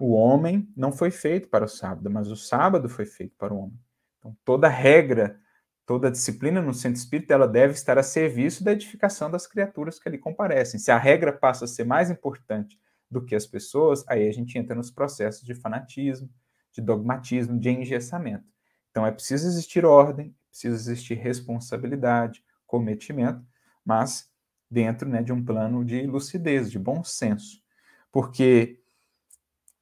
o 0.00 0.12
homem 0.12 0.68
não 0.76 0.92
foi 0.92 1.10
feito 1.10 1.48
para 1.48 1.64
o 1.64 1.68
sábado, 1.68 2.10
mas 2.10 2.28
o 2.28 2.36
sábado 2.36 2.88
foi 2.88 3.06
feito 3.06 3.34
para 3.36 3.54
o 3.54 3.58
homem. 3.58 3.78
Então, 4.18 4.36
toda 4.44 4.68
regra, 4.68 5.38
toda 5.86 6.10
disciplina 6.10 6.60
no 6.60 6.74
centro 6.74 6.98
espírita, 6.98 7.34
ela 7.34 7.46
deve 7.46 7.74
estar 7.74 7.98
a 7.98 8.02
serviço 8.02 8.64
da 8.64 8.72
edificação 8.72 9.30
das 9.30 9.46
criaturas 9.46 9.98
que 9.98 10.08
ali 10.08 10.18
comparecem. 10.18 10.80
Se 10.80 10.90
a 10.90 10.98
regra 10.98 11.32
passa 11.32 11.64
a 11.64 11.68
ser 11.68 11.84
mais 11.84 12.10
importante 12.10 12.78
do 13.10 13.24
que 13.24 13.34
as 13.34 13.46
pessoas, 13.46 14.04
aí 14.08 14.28
a 14.28 14.32
gente 14.32 14.58
entra 14.58 14.74
nos 14.74 14.90
processos 14.90 15.44
de 15.44 15.54
fanatismo, 15.54 16.28
de 16.72 16.80
dogmatismo, 16.80 17.58
de 17.58 17.70
engessamento. 17.70 18.44
Então 18.90 19.06
é 19.06 19.12
preciso 19.12 19.46
existir 19.46 19.84
ordem, 19.84 20.34
precisa 20.48 20.74
existir 20.74 21.14
responsabilidade, 21.14 22.42
cometimento, 22.66 23.44
mas 23.84 24.28
dentro 24.70 25.08
né, 25.08 25.22
de 25.22 25.32
um 25.32 25.44
plano 25.44 25.84
de 25.84 26.06
lucidez, 26.06 26.70
de 26.70 26.78
bom 26.78 27.04
senso. 27.04 27.62
Porque, 28.10 28.80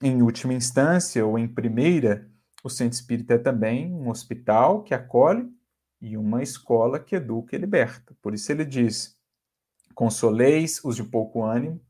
em 0.03 0.23
última 0.23 0.53
instância, 0.53 1.25
ou 1.25 1.39
em 1.39 1.49
primeira, 1.49 2.31
o 2.63 2.69
centro 2.69 2.95
espírita 2.95 3.35
é 3.35 3.39
também 3.39 3.93
um 3.93 4.09
hospital 4.09 4.83
que 4.83 4.95
acolhe 4.95 5.49
e 6.01 6.17
uma 6.17 6.43
escola 6.43 6.99
que 6.99 7.17
educa 7.17 7.57
e 7.57 7.59
liberta. 7.59 8.15
Por 8.21 8.35
isso 8.35 8.51
ele 8.51 8.65
diz: 8.65 9.17
consoleis 9.95 10.83
os 10.85 10.97
de 10.97 11.05
pouco 11.05 11.43
ânimo, 11.45 11.81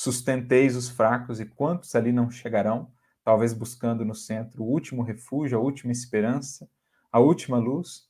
Sustenteis 0.00 0.76
os 0.76 0.88
fracos, 0.88 1.40
e 1.40 1.44
quantos 1.44 1.96
ali 1.96 2.12
não 2.12 2.30
chegarão, 2.30 2.92
talvez 3.24 3.52
buscando 3.52 4.04
no 4.04 4.14
centro 4.14 4.62
o 4.62 4.68
último 4.68 5.02
refúgio, 5.02 5.58
a 5.58 5.60
última 5.60 5.90
esperança, 5.90 6.70
a 7.10 7.18
última 7.18 7.58
luz? 7.58 8.04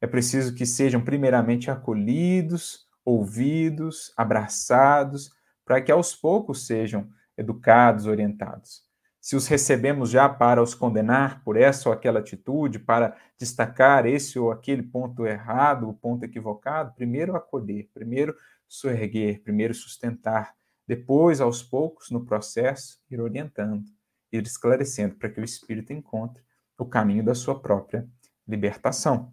É 0.00 0.06
preciso 0.06 0.54
que 0.54 0.64
sejam 0.64 1.04
primeiramente 1.04 1.70
acolhidos, 1.70 2.86
ouvidos, 3.04 4.14
abraçados, 4.16 5.30
para 5.62 5.82
que 5.82 5.92
aos 5.92 6.16
poucos 6.16 6.66
sejam 6.66 7.06
educados, 7.36 8.06
orientados. 8.06 8.85
Se 9.20 9.34
os 9.34 9.48
recebemos 9.48 10.10
já 10.10 10.28
para 10.28 10.62
os 10.62 10.74
condenar 10.74 11.42
por 11.42 11.56
essa 11.56 11.88
ou 11.88 11.92
aquela 11.92 12.20
atitude, 12.20 12.78
para 12.78 13.16
destacar 13.38 14.06
esse 14.06 14.38
ou 14.38 14.52
aquele 14.52 14.82
ponto 14.82 15.26
errado, 15.26 15.88
o 15.88 15.94
ponto 15.94 16.24
equivocado, 16.24 16.94
primeiro 16.94 17.34
acolher, 17.34 17.88
primeiro 17.92 18.36
soerguer, 18.68 19.42
primeiro 19.42 19.74
sustentar, 19.74 20.54
depois, 20.86 21.40
aos 21.40 21.62
poucos, 21.62 22.10
no 22.10 22.24
processo, 22.24 23.00
ir 23.10 23.20
orientando, 23.20 23.84
ir 24.30 24.42
esclarecendo 24.44 25.16
para 25.16 25.28
que 25.28 25.40
o 25.40 25.44
espírito 25.44 25.92
encontre 25.92 26.42
o 26.78 26.86
caminho 26.86 27.24
da 27.24 27.34
sua 27.34 27.60
própria 27.60 28.08
libertação. 28.46 29.32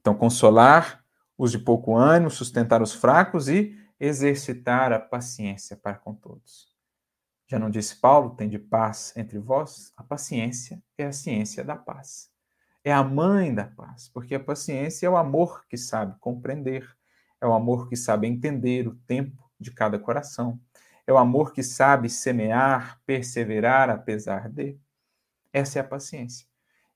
Então, 0.00 0.14
consolar 0.14 1.04
os 1.36 1.50
de 1.50 1.58
pouco 1.58 1.94
ânimo, 1.94 2.30
sustentar 2.30 2.80
os 2.80 2.94
fracos 2.94 3.48
e 3.48 3.76
exercitar 3.98 4.92
a 4.92 4.98
paciência 4.98 5.76
para 5.76 5.96
com 5.96 6.14
todos. 6.14 6.69
Já 7.50 7.58
não 7.58 7.68
disse 7.68 7.96
Paulo, 7.96 8.36
tem 8.36 8.48
de 8.48 8.60
paz 8.60 9.12
entre 9.16 9.36
vós? 9.40 9.92
A 9.96 10.04
paciência 10.04 10.80
é 10.96 11.06
a 11.06 11.12
ciência 11.12 11.64
da 11.64 11.74
paz. 11.74 12.30
É 12.84 12.92
a 12.92 13.02
mãe 13.02 13.52
da 13.52 13.64
paz, 13.64 14.08
porque 14.08 14.36
a 14.36 14.40
paciência 14.40 15.08
é 15.08 15.10
o 15.10 15.16
amor 15.16 15.66
que 15.66 15.76
sabe 15.76 16.14
compreender, 16.20 16.88
é 17.40 17.46
o 17.48 17.52
amor 17.52 17.88
que 17.88 17.96
sabe 17.96 18.28
entender 18.28 18.86
o 18.86 18.94
tempo 18.94 19.50
de 19.58 19.72
cada 19.72 19.98
coração. 19.98 20.60
É 21.04 21.12
o 21.12 21.18
amor 21.18 21.52
que 21.52 21.60
sabe 21.60 22.08
semear, 22.08 23.00
perseverar 23.04 23.90
apesar 23.90 24.48
de. 24.48 24.78
Essa 25.52 25.80
é 25.80 25.82
a 25.82 25.84
paciência. 25.84 26.46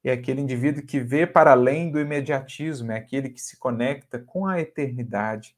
É 0.05 0.13
aquele 0.13 0.41
indivíduo 0.41 0.87
que 0.87 1.01
vê 1.01 1.27
para 1.27 1.51
além 1.51 1.91
do 1.91 1.99
imediatismo, 1.99 2.93
é 2.93 2.97
aquele 2.97 3.29
que 3.29 3.41
se 3.41 3.59
conecta 3.59 4.21
com 4.21 4.47
a 4.47 4.61
eternidade 4.61 5.57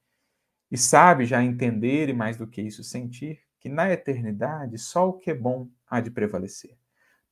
e 0.71 0.79
sabe 0.79 1.27
já 1.27 1.45
entender 1.45 2.09
e 2.09 2.15
mais 2.15 2.39
do 2.39 2.47
que 2.47 2.63
isso 2.63 2.83
sentir 2.83 3.46
que 3.67 3.69
na 3.69 3.93
eternidade 3.93 4.79
só 4.79 5.09
o 5.09 5.15
que 5.15 5.33
é 5.33 5.35
bom 5.35 5.69
há 5.91 6.01
de 6.01 6.09
prevalecer. 6.09 6.79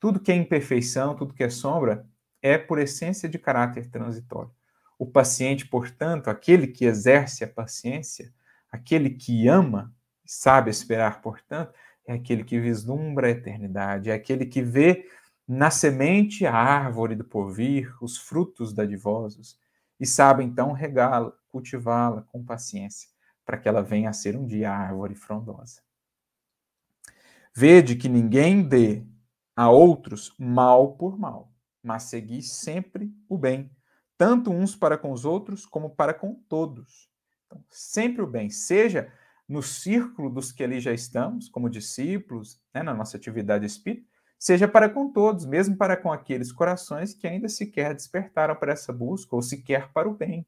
Tudo 0.01 0.19
que 0.19 0.33
é 0.33 0.35
imperfeição, 0.35 1.15
tudo 1.15 1.33
que 1.33 1.45
é 1.45 1.49
sombra, 1.49 2.05
é 2.43 2.59
por 2.59 2.81
essência 2.81 3.29
de 3.29 3.39
caráter 3.39 3.89
transitório. 3.89 4.51
O 4.99 5.07
paciente, 5.07 5.65
portanto, 5.65 6.29
aquele 6.29 6.67
que 6.67 6.85
exerce 6.87 7.45
a 7.45 7.49
paciência, 7.49 8.35
Aquele 8.75 9.11
que 9.11 9.47
ama, 9.47 9.95
sabe 10.27 10.69
esperar, 10.69 11.23
portanto, 11.23 11.73
é 12.05 12.15
aquele 12.15 12.43
que 12.43 12.59
vislumbra 12.59 13.29
a 13.29 13.31
eternidade, 13.31 14.11
é 14.11 14.13
aquele 14.15 14.47
que 14.47 14.61
vê 14.61 15.09
na 15.47 15.71
semente 15.71 16.45
a 16.45 16.53
árvore 16.53 17.15
do 17.15 17.23
porvir, 17.23 17.95
os 18.03 18.19
frutos 18.19 18.75
dadivosos, 18.75 19.57
e 20.01 20.05
sabe 20.05 20.43
então 20.43 20.73
regá-la, 20.73 21.33
cultivá-la 21.49 22.23
com 22.23 22.45
paciência, 22.45 23.09
para 23.47 23.59
que 23.59 23.69
ela 23.69 23.81
venha 23.81 24.11
a 24.11 24.13
ser 24.13 24.35
um 24.35 24.45
dia 24.45 24.73
árvore 24.73 25.15
frondosa. 25.15 25.81
Vede 27.57 27.95
que 27.95 28.09
ninguém 28.09 28.67
dê 28.67 29.07
a 29.55 29.71
outros 29.71 30.35
mal 30.37 30.97
por 30.97 31.17
mal, 31.17 31.53
mas 31.81 32.05
segui 32.05 32.43
sempre 32.43 33.15
o 33.29 33.39
bem, 33.39 33.71
tanto 34.19 34.51
uns 34.51 34.75
para 34.75 34.99
com 34.99 35.13
os 35.13 35.25
outros 35.25 35.65
como 35.65 35.91
para 35.91 36.13
com 36.13 36.35
todos. 36.49 37.09
Então, 37.47 37.65
sempre 37.71 38.23
o 38.23 38.27
bem, 38.27 38.51
seja 38.51 39.13
no 39.49 39.63
círculo 39.63 40.31
dos 40.31 40.51
que 40.51 40.65
ali 40.65 40.81
já 40.81 40.93
estamos, 40.93 41.49
como 41.49 41.71
discípulos, 41.71 42.61
né, 42.75 42.83
na 42.83 42.93
nossa 42.93 43.17
atividade 43.17 43.65
espírita, 43.65 44.09
seja 44.37 44.67
para 44.67 44.89
com 44.89 45.13
todos, 45.13 45.47
mesmo 45.47 45.77
para 45.77 45.97
com 45.97 46.13
aqueles 46.13 46.51
corações 46.51 47.15
que 47.15 47.27
ainda 47.27 47.49
sequer 47.49 47.95
despertaram 47.95 48.57
para 48.57 48.73
essa 48.73 48.93
busca 48.93 49.37
ou 49.37 49.43
sequer 49.43 49.93
para 49.93 50.09
o 50.09 50.15
bem. 50.15 50.45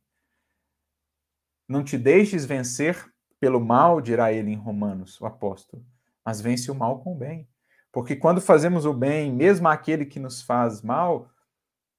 Não 1.69 1.85
te 1.85 1.97
deixes 1.97 2.45
vencer 2.45 3.13
pelo 3.39 3.61
mal, 3.61 4.01
dirá 4.01 4.33
ele 4.33 4.51
em 4.51 4.57
Romanos, 4.57 5.21
o 5.21 5.27
apóstolo, 5.27 5.85
mas 6.27 6.41
vence 6.41 6.73
o 6.73 6.75
mal 6.75 6.99
com 6.99 7.13
o 7.13 7.17
bem. 7.17 7.49
Porque 7.93 8.17
quando 8.17 8.41
fazemos 8.41 8.85
o 8.85 8.93
bem, 8.93 9.33
mesmo 9.33 9.69
aquele 9.69 10.05
que 10.05 10.19
nos 10.19 10.43
faz 10.43 10.83
mal, 10.83 11.31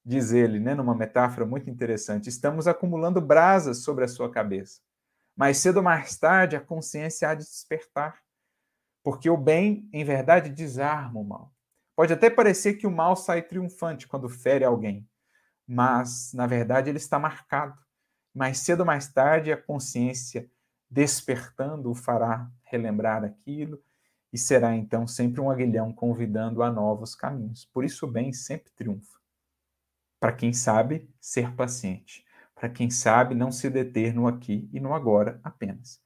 diz 0.06 0.34
ele, 0.34 0.60
né, 0.60 0.76
numa 0.76 0.94
metáfora 0.94 1.46
muito 1.46 1.70
interessante, 1.70 2.28
estamos 2.28 2.68
acumulando 2.68 3.22
brasas 3.22 3.84
sobre 3.84 4.04
a 4.04 4.08
sua 4.08 4.30
cabeça. 4.30 4.82
Mais 5.34 5.60
cedo 5.60 5.78
ou 5.78 5.84
mais 5.84 6.18
tarde, 6.18 6.58
a 6.58 6.62
consciência 6.62 7.30
há 7.30 7.34
de 7.34 7.46
despertar. 7.46 8.22
Porque 9.02 9.30
o 9.30 9.38
bem, 9.38 9.90
em 9.94 10.04
verdade, 10.04 10.50
desarma 10.50 11.22
o 11.22 11.24
mal. 11.24 11.54
Pode 11.96 12.12
até 12.12 12.30
parecer 12.30 12.74
que 12.74 12.86
o 12.86 12.92
mal 12.92 13.16
sai 13.16 13.42
triunfante 13.42 14.08
quando 14.08 14.28
fere 14.28 14.66
alguém, 14.66 15.10
mas, 15.66 16.34
na 16.34 16.46
verdade, 16.46 16.90
ele 16.90 16.98
está 16.98 17.18
marcado. 17.18 17.80
Mais 18.36 18.60
cedo 18.60 18.82
ou 18.82 18.86
mais 18.86 19.08
tarde, 19.08 19.54
a 19.54 19.58
consciência 19.58 20.52
despertando 20.90 21.90
o 21.90 21.96
fará 21.96 22.52
relembrar 22.64 23.24
aquilo 23.24 23.82
e 24.38 24.40
será 24.40 24.76
então 24.76 25.08
sempre 25.08 25.42
um 25.42 25.50
aguilhão 25.50 25.92
convidando 25.92 26.62
a 26.62 26.72
novos 26.72 27.16
caminhos. 27.16 27.66
Por 27.66 27.84
isso 27.84 28.06
o 28.06 28.12
bem 28.12 28.32
sempre 28.32 28.72
triunfa. 28.72 29.18
Para 30.20 30.32
quem 30.32 30.54
sabe 30.54 31.10
ser 31.20 31.54
paciente 31.56 32.28
para 32.58 32.70
quem 32.70 32.90
sabe 32.90 33.36
não 33.36 33.52
se 33.52 33.70
deter 33.70 34.14
no 34.14 34.28
aqui 34.28 34.68
e 34.74 34.80
no 34.80 34.94
agora 34.94 35.40
apenas. 35.44 36.02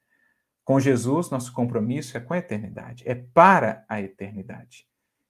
Com 0.63 0.79
Jesus, 0.79 1.29
nosso 1.29 1.53
compromisso 1.53 2.17
é 2.17 2.19
com 2.19 2.33
a 2.33 2.37
eternidade, 2.37 3.03
é 3.07 3.15
para 3.15 3.85
a 3.87 4.01
eternidade. 4.01 4.85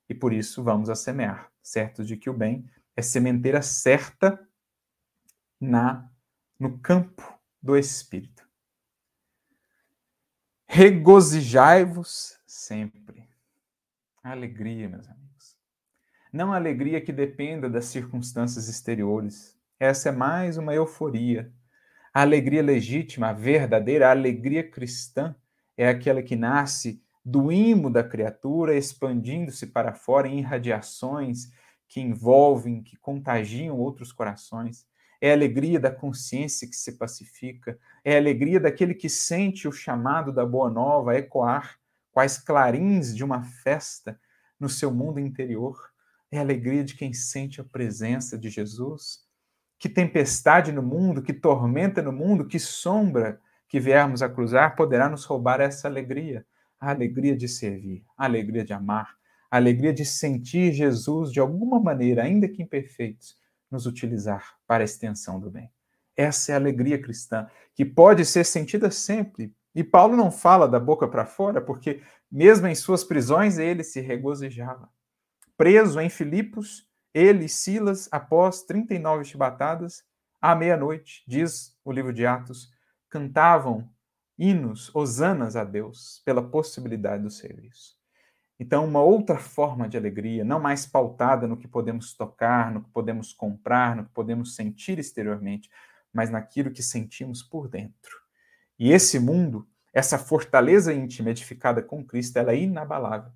E 0.09 0.15
por 0.15 0.33
isso 0.33 0.63
vamos 0.63 0.89
a 0.89 0.95
semear, 0.95 1.49
certos 1.61 2.07
de 2.07 2.17
que 2.17 2.29
o 2.29 2.33
bem 2.33 2.65
é 2.95 3.01
sementeira 3.01 3.61
certa 3.61 4.39
na 5.59 6.09
no 6.59 6.79
campo 6.79 7.39
do 7.61 7.77
espírito. 7.77 8.47
Regozijai-vos 10.65 12.39
sempre. 12.61 13.27
Alegria, 14.23 14.87
meus 14.87 15.09
amigos. 15.09 15.57
Não 16.31 16.53
alegria 16.53 17.01
que 17.01 17.11
dependa 17.11 17.69
das 17.69 17.85
circunstâncias 17.85 18.69
exteriores, 18.69 19.59
essa 19.79 20.09
é 20.09 20.11
mais 20.11 20.57
uma 20.57 20.73
euforia. 20.73 21.51
A 22.13 22.21
alegria 22.21 22.61
legítima, 22.61 23.29
a 23.29 23.33
verdadeira 23.33 24.07
a 24.07 24.11
alegria 24.11 24.69
cristã, 24.69 25.35
é 25.75 25.89
aquela 25.89 26.21
que 26.21 26.35
nasce 26.35 27.03
do 27.25 27.51
imo 27.51 27.89
da 27.89 28.03
criatura, 28.03 28.77
expandindo-se 28.77 29.67
para 29.67 29.93
fora 29.93 30.27
em 30.27 30.39
irradiações 30.39 31.51
que 31.87 31.99
envolvem, 31.99 32.83
que 32.83 32.95
contagiam 32.95 33.77
outros 33.77 34.11
corações. 34.11 34.85
É 35.19 35.31
a 35.31 35.33
alegria 35.33 35.79
da 35.79 35.91
consciência 35.91 36.67
que 36.67 36.75
se 36.75 36.97
pacifica, 36.97 37.77
é 38.03 38.15
a 38.15 38.19
alegria 38.19 38.59
daquele 38.59 38.93
que 38.93 39.09
sente 39.09 39.67
o 39.67 39.71
chamado 39.71 40.31
da 40.31 40.45
boa 40.45 40.69
nova 40.69 41.17
ecoar, 41.17 41.80
quais 42.11 42.37
clarins 42.37 43.15
de 43.15 43.23
uma 43.23 43.43
festa 43.43 44.19
no 44.59 44.69
seu 44.69 44.91
mundo 44.91 45.19
interior. 45.19 45.77
É 46.31 46.37
a 46.37 46.41
alegria 46.41 46.83
de 46.83 46.95
quem 46.95 47.13
sente 47.13 47.59
a 47.59 47.63
presença 47.63 48.37
de 48.37 48.49
Jesus. 48.49 49.19
Que 49.79 49.89
tempestade 49.89 50.71
no 50.71 50.83
mundo, 50.83 51.23
que 51.23 51.33
tormenta 51.33 52.01
no 52.01 52.11
mundo, 52.11 52.47
que 52.47 52.59
sombra 52.59 53.41
que 53.67 53.79
viermos 53.79 54.21
a 54.21 54.29
cruzar 54.29 54.75
poderá 54.75 55.09
nos 55.09 55.23
roubar 55.23 55.61
essa 55.61 55.87
alegria, 55.87 56.45
a 56.77 56.89
alegria 56.89 57.37
de 57.37 57.47
servir, 57.47 58.03
a 58.17 58.25
alegria 58.25 58.65
de 58.65 58.73
amar, 58.73 59.15
a 59.49 59.55
alegria 59.55 59.93
de 59.93 60.05
sentir 60.05 60.73
Jesus 60.73 61.31
de 61.31 61.39
alguma 61.39 61.79
maneira, 61.79 62.23
ainda 62.23 62.49
que 62.49 62.61
imperfeitos, 62.61 63.37
nos 63.71 63.85
utilizar 63.85 64.57
para 64.67 64.83
a 64.83 64.85
extensão 64.85 65.39
do 65.39 65.49
bem. 65.49 65.71
Essa 66.17 66.51
é 66.51 66.55
a 66.55 66.57
alegria 66.57 67.01
cristã, 67.01 67.47
que 67.73 67.85
pode 67.85 68.25
ser 68.25 68.43
sentida 68.43 68.91
sempre. 68.91 69.55
E 69.73 69.83
Paulo 69.83 70.17
não 70.17 70.29
fala 70.29 70.67
da 70.67 70.79
boca 70.79 71.07
para 71.07 71.25
fora, 71.25 71.61
porque 71.61 72.01
mesmo 72.29 72.67
em 72.67 72.75
suas 72.75 73.03
prisões 73.03 73.57
ele 73.57 73.83
se 73.83 74.01
regozijava. 74.01 74.89
Preso 75.57 75.99
em 75.99 76.09
Filipos, 76.09 76.89
ele 77.13 77.45
e 77.45 77.49
Silas, 77.49 78.09
após 78.11 78.63
39 78.63 79.23
chibatadas, 79.25 80.03
à 80.41 80.55
meia-noite, 80.55 81.23
diz 81.27 81.77
o 81.85 81.91
livro 81.91 82.11
de 82.11 82.25
Atos, 82.25 82.71
cantavam 83.09 83.89
hinos, 84.37 84.93
hosanas 84.95 85.55
a 85.55 85.63
Deus 85.63 86.21
pela 86.25 86.41
possibilidade 86.41 87.23
do 87.23 87.29
serviço. 87.29 87.95
Então, 88.59 88.85
uma 88.85 89.01
outra 89.01 89.37
forma 89.37 89.89
de 89.89 89.97
alegria, 89.97 90.43
não 90.43 90.59
mais 90.59 90.85
pautada 90.85 91.47
no 91.47 91.57
que 91.57 91.67
podemos 91.67 92.13
tocar, 92.13 92.71
no 92.71 92.83
que 92.83 92.89
podemos 92.91 93.33
comprar, 93.33 93.95
no 93.95 94.05
que 94.05 94.11
podemos 94.11 94.55
sentir 94.55 94.99
exteriormente, 94.99 95.69
mas 96.13 96.29
naquilo 96.29 96.71
que 96.71 96.83
sentimos 96.83 97.41
por 97.41 97.67
dentro. 97.67 98.20
E 98.81 98.91
esse 98.91 99.19
mundo, 99.19 99.69
essa 99.93 100.17
fortaleza 100.17 100.91
íntima 100.91 101.29
edificada 101.29 101.83
com 101.83 102.03
Cristo, 102.03 102.37
ela 102.37 102.51
é 102.51 102.57
inabalável. 102.57 103.31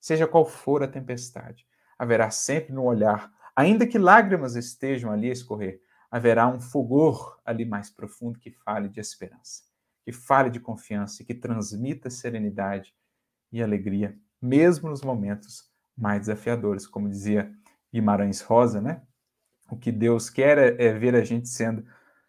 Seja 0.00 0.26
qual 0.26 0.44
for 0.44 0.82
a 0.82 0.88
tempestade, 0.88 1.64
haverá 1.96 2.30
sempre 2.30 2.72
no 2.72 2.82
olhar, 2.82 3.32
ainda 3.54 3.86
que 3.86 3.96
lágrimas 3.96 4.56
estejam 4.56 5.12
ali 5.12 5.28
a 5.28 5.32
escorrer, 5.32 5.80
haverá 6.10 6.48
um 6.48 6.58
fulgor 6.58 7.38
ali 7.44 7.64
mais 7.64 7.88
profundo 7.88 8.40
que 8.40 8.50
fale 8.50 8.88
de 8.88 8.98
esperança, 8.98 9.62
que 10.04 10.10
fale 10.10 10.50
de 10.50 10.58
confiança 10.58 11.22
e 11.22 11.24
que 11.24 11.34
transmita 11.34 12.10
serenidade 12.10 12.92
e 13.52 13.62
alegria, 13.62 14.18
mesmo 14.42 14.90
nos 14.90 15.02
momentos 15.02 15.70
mais 15.96 16.22
desafiadores, 16.22 16.88
como 16.88 17.08
dizia 17.08 17.54
Guimarães 17.94 18.40
Rosa, 18.40 18.80
né? 18.80 19.02
O 19.70 19.76
que 19.76 19.92
Deus 19.92 20.28
quer 20.28 20.58
é, 20.58 20.86
é 20.86 20.92
ver 20.92 21.14
a 21.14 21.22
gente 21.22 21.48
sendo 21.48 21.86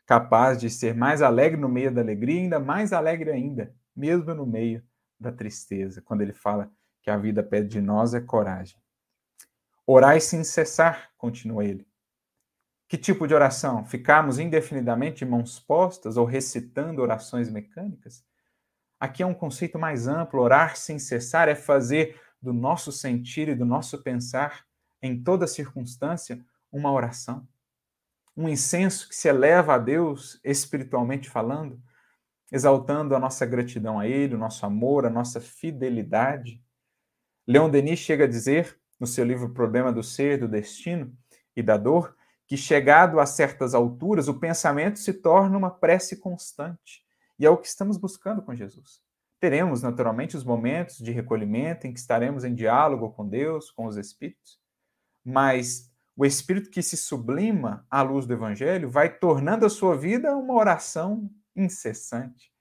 capaz 0.09 0.59
de 0.59 0.71
ser 0.71 0.95
mais 0.95 1.21
alegre 1.21 1.61
no 1.61 1.69
meio 1.69 1.93
da 1.93 2.01
alegria, 2.01 2.41
ainda 2.41 2.59
mais 2.59 2.91
alegre 2.91 3.29
ainda, 3.29 3.75
mesmo 3.95 4.33
no 4.33 4.43
meio 4.43 4.83
da 5.19 5.31
tristeza, 5.31 6.01
quando 6.01 6.21
ele 6.21 6.33
fala 6.33 6.71
que 7.03 7.11
a 7.11 7.15
vida 7.15 7.43
pede 7.43 7.67
de 7.67 7.79
nós 7.79 8.15
é 8.15 8.19
coragem. 8.19 8.75
Orai 9.85 10.19
sem 10.19 10.43
cessar, 10.43 11.11
continua 11.15 11.63
ele. 11.63 11.87
Que 12.87 12.97
tipo 12.97 13.27
de 13.27 13.35
oração? 13.35 13.85
Ficarmos 13.85 14.39
indefinidamente 14.39 15.19
de 15.19 15.25
mãos 15.27 15.59
postas 15.59 16.17
ou 16.17 16.25
recitando 16.25 17.03
orações 17.03 17.47
mecânicas? 17.47 18.25
Aqui 18.99 19.21
é 19.21 19.27
um 19.27 19.35
conceito 19.35 19.77
mais 19.77 20.07
amplo. 20.07 20.41
Orar 20.41 20.75
sem 20.75 20.97
cessar 20.97 21.47
é 21.47 21.53
fazer 21.53 22.19
do 22.41 22.51
nosso 22.51 22.91
sentir 22.91 23.47
e 23.47 23.53
do 23.53 23.63
nosso 23.63 24.01
pensar, 24.01 24.65
em 25.03 25.21
toda 25.21 25.45
circunstância, 25.45 26.43
uma 26.71 26.91
oração. 26.91 27.47
Um 28.39 28.47
incenso 28.47 29.09
que 29.09 29.15
se 29.17 29.27
eleva 29.27 29.75
a 29.75 29.77
Deus 29.77 30.39
espiritualmente 30.45 31.29
falando, 31.29 31.77
exaltando 32.49 33.13
a 33.13 33.19
nossa 33.19 33.45
gratidão 33.45 33.99
a 33.99 34.07
Ele, 34.07 34.35
o 34.35 34.37
nosso 34.37 34.65
amor, 34.65 35.05
a 35.05 35.09
nossa 35.09 35.41
fidelidade. 35.41 36.63
Leon 37.45 37.69
Denis 37.69 37.99
chega 37.99 38.23
a 38.23 38.27
dizer, 38.27 38.79
no 38.97 39.05
seu 39.05 39.25
livro 39.25 39.49
Problema 39.49 39.91
do 39.91 40.01
Ser, 40.01 40.39
do 40.39 40.47
Destino 40.47 41.13
e 41.53 41.61
da 41.61 41.75
Dor, 41.75 42.15
que, 42.47 42.55
chegado 42.55 43.19
a 43.19 43.25
certas 43.25 43.75
alturas, 43.75 44.29
o 44.29 44.39
pensamento 44.39 44.99
se 44.99 45.11
torna 45.11 45.57
uma 45.57 45.69
prece 45.69 46.15
constante. 46.15 47.03
E 47.37 47.45
é 47.45 47.49
o 47.49 47.57
que 47.57 47.67
estamos 47.67 47.97
buscando 47.97 48.41
com 48.41 48.55
Jesus. 48.55 49.01
Teremos, 49.37 49.81
naturalmente, 49.81 50.37
os 50.37 50.45
momentos 50.45 50.97
de 50.97 51.11
recolhimento 51.11 51.87
em 51.87 51.91
que 51.91 51.99
estaremos 51.99 52.45
em 52.45 52.55
diálogo 52.55 53.11
com 53.11 53.27
Deus, 53.27 53.69
com 53.69 53.85
os 53.85 53.97
Espíritos, 53.97 54.57
mas 55.25 55.88
o 56.19 56.25
Espírito 56.25 56.69
que 56.69 56.81
se 56.81 56.97
sublima 56.97 57.87
à 57.89 58.01
luz 58.01 58.25
do 58.25 58.33
Evangelho 58.33 58.89
vai 58.89 59.07
tornando 59.07 59.65
a 59.65 59.69
sua 59.69 59.95
vida 59.95 60.35
uma 60.35 60.53
oração 60.53 61.31
incessante. 61.55 62.51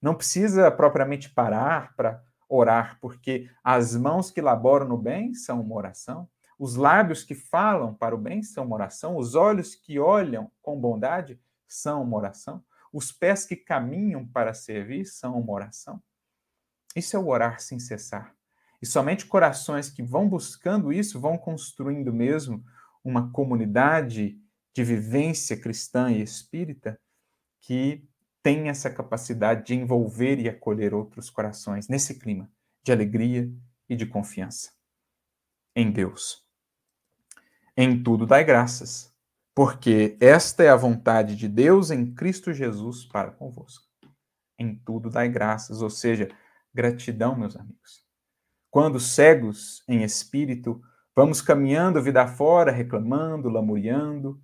Não 0.00 0.14
precisa 0.14 0.70
propriamente 0.70 1.28
parar 1.28 1.92
para 1.96 2.22
orar, 2.48 2.98
porque 3.00 3.50
as 3.64 3.96
mãos 3.96 4.30
que 4.30 4.40
laboram 4.40 4.86
no 4.86 4.96
bem 4.96 5.34
são 5.34 5.60
uma 5.60 5.74
oração. 5.74 6.28
Os 6.56 6.76
lábios 6.76 7.24
que 7.24 7.34
falam 7.34 7.92
para 7.92 8.14
o 8.14 8.18
bem 8.18 8.44
são 8.44 8.64
uma 8.64 8.76
oração, 8.76 9.16
os 9.16 9.34
olhos 9.34 9.74
que 9.74 9.98
olham 9.98 10.48
com 10.62 10.80
bondade 10.80 11.40
são 11.66 12.04
uma 12.04 12.16
oração, 12.16 12.62
os 12.92 13.10
pés 13.10 13.44
que 13.44 13.56
caminham 13.56 14.24
para 14.24 14.54
servir 14.54 15.04
são 15.04 15.36
uma 15.36 15.52
oração. 15.52 16.00
Isso 16.94 17.16
é 17.16 17.18
o 17.18 17.26
orar 17.26 17.60
sem 17.60 17.80
cessar. 17.80 18.32
E 18.80 18.86
somente 18.86 19.26
corações 19.26 19.90
que 19.90 20.00
vão 20.00 20.28
buscando 20.28 20.92
isso 20.92 21.18
vão 21.18 21.36
construindo 21.36 22.12
mesmo 22.12 22.64
uma 23.04 23.30
comunidade 23.32 24.38
de 24.74 24.84
vivência 24.84 25.56
cristã 25.56 26.10
e 26.10 26.22
espírita 26.22 26.98
que 27.60 28.06
tem 28.42 28.68
essa 28.68 28.90
capacidade 28.90 29.66
de 29.66 29.74
envolver 29.74 30.38
e 30.38 30.48
acolher 30.48 30.94
outros 30.94 31.28
corações 31.28 31.88
nesse 31.88 32.18
clima 32.18 32.50
de 32.82 32.92
alegria 32.92 33.50
e 33.88 33.96
de 33.96 34.06
confiança 34.06 34.72
em 35.74 35.90
Deus. 35.90 36.44
Em 37.76 38.02
tudo 38.02 38.26
dai 38.26 38.44
graças, 38.44 39.14
porque 39.54 40.16
esta 40.20 40.62
é 40.62 40.68
a 40.68 40.76
vontade 40.76 41.36
de 41.36 41.48
Deus 41.48 41.90
em 41.90 42.14
Cristo 42.14 42.52
Jesus 42.52 43.04
para 43.04 43.30
convosco. 43.30 43.86
Em 44.58 44.74
tudo 44.74 45.10
dai 45.10 45.28
graças, 45.28 45.82
ou 45.82 45.90
seja, 45.90 46.28
gratidão, 46.72 47.36
meus 47.36 47.56
amigos. 47.56 48.04
Quando 48.70 49.00
cegos 49.00 49.82
em 49.88 50.02
espírito, 50.02 50.82
vamos 51.20 51.42
caminhando 51.42 52.02
vida 52.02 52.26
fora, 52.26 52.72
reclamando, 52.72 53.50
lamuriando, 53.50 54.40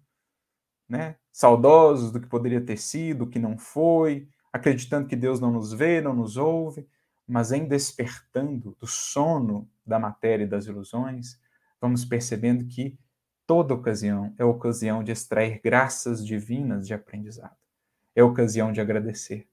né? 0.88 1.16
saudosos 1.32 2.12
do 2.12 2.20
que 2.20 2.26
poderia 2.26 2.60
ter 2.60 2.76
sido, 2.76 3.26
que 3.26 3.38
não 3.38 3.56
foi, 3.56 4.28
acreditando 4.52 5.08
que 5.08 5.16
Deus 5.16 5.40
não 5.40 5.50
nos 5.50 5.72
vê, 5.72 6.00
não 6.00 6.14
nos 6.14 6.36
ouve, 6.36 6.86
mas 7.26 7.50
em 7.50 7.66
despertando 7.66 8.76
do 8.78 8.86
sono 8.86 9.66
da 9.86 9.98
matéria 9.98 10.44
e 10.44 10.48
das 10.48 10.66
ilusões, 10.66 11.40
vamos 11.80 12.04
percebendo 12.04 12.66
que 12.66 12.98
Toda 13.46 13.74
ocasião 13.74 14.34
é 14.36 14.44
ocasião 14.44 15.04
de 15.04 15.12
extrair 15.12 15.60
graças 15.62 16.26
divinas 16.26 16.84
de 16.84 16.92
aprendizado. 16.92 17.54
É 18.14 18.22
ocasião 18.22 18.72
de 18.72 18.80
agradecer. 18.80 19.46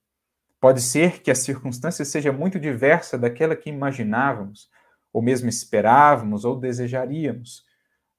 Pode 0.59 0.81
ser 0.81 1.21
que 1.21 1.29
a 1.29 1.35
circunstância 1.35 2.03
seja 2.03 2.31
muito 2.31 2.59
diversa 2.59 3.19
daquela 3.19 3.55
que 3.55 3.69
imaginávamos, 3.69 4.67
ou 5.13 5.21
mesmo 5.21 5.47
esperávamos 5.47 6.43
ou 6.43 6.59
desejaríamos, 6.59 7.63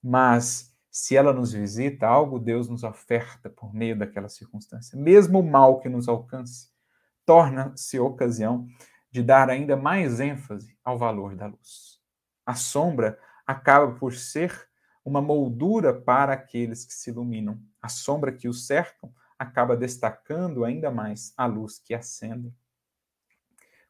mas 0.00 0.72
se 0.90 1.16
ela 1.16 1.32
nos 1.32 1.52
visita, 1.52 2.06
algo 2.06 2.38
Deus 2.38 2.68
nos 2.68 2.84
oferta 2.84 3.50
por 3.50 3.74
meio 3.74 3.98
daquela 3.98 4.28
circunstância. 4.28 4.96
Mesmo 4.96 5.40
o 5.40 5.42
mal 5.42 5.80
que 5.80 5.88
nos 5.88 6.08
alcance, 6.08 6.68
torna-se 7.26 7.98
ocasião 7.98 8.68
de 9.10 9.20
dar 9.20 9.50
ainda 9.50 9.76
mais 9.76 10.20
ênfase 10.20 10.76
ao 10.84 10.96
valor 10.96 11.34
da 11.34 11.46
luz. 11.46 12.00
A 12.46 12.54
sombra 12.54 13.18
acaba 13.44 13.92
por 13.94 14.14
ser 14.14 14.68
uma 15.04 15.20
moldura 15.20 15.92
para 15.92 16.32
aqueles 16.32 16.84
que 16.84 16.94
se 16.94 17.10
iluminam. 17.10 17.60
A 17.82 17.88
sombra 17.88 18.30
que 18.30 18.48
os 18.48 18.66
cercam 18.66 19.12
acaba 19.38 19.76
destacando 19.76 20.64
ainda 20.64 20.90
mais 20.90 21.34
a 21.36 21.46
luz 21.46 21.78
que 21.78 21.92
acende. 21.92 22.54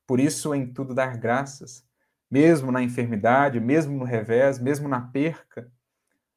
Por 0.07 0.21
isso, 0.21 0.55
em 0.55 0.73
tudo 0.73 0.95
dar 0.95 1.17
graças, 1.17 1.87
mesmo 2.31 2.73
na 2.73 2.83
enfermidade, 2.83 3.61
mesmo 3.61 3.97
no 3.99 4.05
revés, 4.05 4.59
mesmo 4.59 4.89
na 4.89 5.01
perca, 5.01 5.71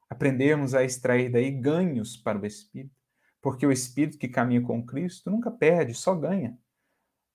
aprendemos 0.10 0.74
a 0.74 0.84
extrair 0.84 1.30
daí 1.30 1.52
ganhos 1.52 2.16
para 2.16 2.40
o 2.40 2.46
espírito, 2.46 2.96
porque 3.42 3.66
o 3.66 3.72
espírito 3.72 4.18
que 4.18 4.28
caminha 4.28 4.62
com 4.62 4.86
Cristo 4.86 5.30
nunca 5.30 5.52
perde, 5.52 5.94
só 5.94 6.16
ganha. 6.16 6.58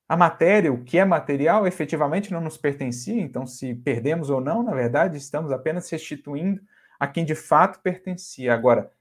A 0.09 0.17
matéria, 0.17 0.73
o 0.73 0.85
que 0.85 0.99
é 0.99 1.05
material, 1.05 1.67
efetivamente 1.67 2.33
não 2.33 2.41
nos 2.41 2.57
pertencia, 2.57 3.21
então 3.21 3.47
se 3.47 3.75
perdemos 3.75 4.29
ou 4.31 4.41
não, 4.41 4.63
na 4.63 4.75
verdade, 4.75 5.17
estamos 5.17 5.51
apenas 5.51 5.89
restituindo 5.89 6.61
a 7.01 7.07
quem 7.07 7.25
de 7.25 7.35
fato 7.35 7.81
pertencia. 7.81 8.53
Agora, 8.53 8.93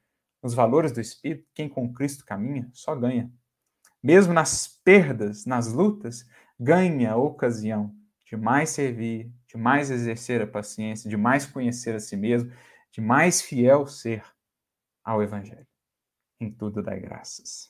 os 0.41 0.53
valores 0.53 0.91
do 0.91 1.01
Espírito, 1.01 1.45
quem 1.53 1.69
com 1.69 1.93
Cristo 1.93 2.25
caminha, 2.25 2.69
só 2.73 2.95
ganha. 2.95 3.31
Mesmo 4.01 4.33
nas 4.33 4.67
perdas, 4.83 5.45
nas 5.45 5.71
lutas, 5.71 6.25
ganha 6.59 7.11
a 7.11 7.17
ocasião 7.17 7.93
de 8.25 8.35
mais 8.35 8.69
servir, 8.69 9.31
de 9.51 9.57
mais 9.57 9.91
exercer 9.91 10.41
a 10.41 10.47
paciência, 10.47 11.09
de 11.09 11.17
mais 11.17 11.45
conhecer 11.45 11.93
a 11.93 11.99
si 11.99 12.15
mesmo, 12.15 12.51
de 12.89 13.01
mais 13.01 13.41
fiel 13.41 13.85
ser 13.85 14.23
ao 15.03 15.21
Evangelho. 15.21 15.67
Em 16.39 16.49
tudo 16.49 16.81
dai 16.81 17.01
graças. 17.01 17.69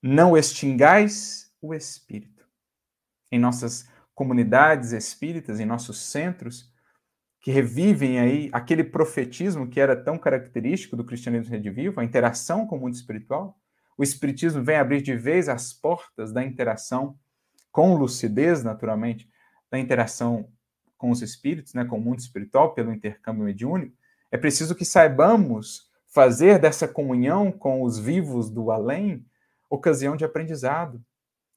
Não 0.00 0.36
extingais 0.36 1.52
o 1.60 1.74
Espírito. 1.74 2.46
Em 3.30 3.40
nossas 3.40 3.88
comunidades 4.14 4.92
espíritas, 4.92 5.58
em 5.58 5.66
nossos 5.66 5.98
centros, 6.00 6.72
que 7.40 7.50
revivem 7.50 8.20
aí 8.20 8.48
aquele 8.52 8.84
profetismo 8.84 9.68
que 9.68 9.80
era 9.80 9.96
tão 9.96 10.16
característico 10.16 10.96
do 10.96 11.04
cristianismo 11.04 11.50
redivivo, 11.50 11.98
a 11.98 12.04
interação 12.04 12.68
com 12.68 12.76
o 12.76 12.80
mundo 12.80 12.94
espiritual. 12.94 13.58
O 13.98 14.04
espiritismo 14.04 14.62
vem 14.62 14.76
abrir 14.76 15.02
de 15.02 15.16
vez 15.16 15.48
as 15.48 15.72
portas 15.72 16.32
da 16.32 16.44
interação 16.44 17.18
com 17.72 17.96
lucidez, 17.96 18.62
naturalmente, 18.62 19.28
da 19.72 19.78
interação 19.78 20.48
com 20.98 21.10
os 21.10 21.22
espíritos, 21.22 21.74
né, 21.74 21.84
com 21.84 21.96
o 21.96 22.00
mundo 22.00 22.20
espiritual, 22.20 22.74
pelo 22.74 22.92
intercâmbio 22.92 23.44
mediúnico. 23.44 23.96
É 24.30 24.36
preciso 24.36 24.74
que 24.74 24.84
saibamos 24.84 25.90
fazer 26.06 26.58
dessa 26.60 26.86
comunhão 26.86 27.50
com 27.50 27.82
os 27.82 27.98
vivos 27.98 28.50
do 28.50 28.70
além 28.70 29.26
ocasião 29.68 30.14
de 30.14 30.24
aprendizado. 30.24 31.02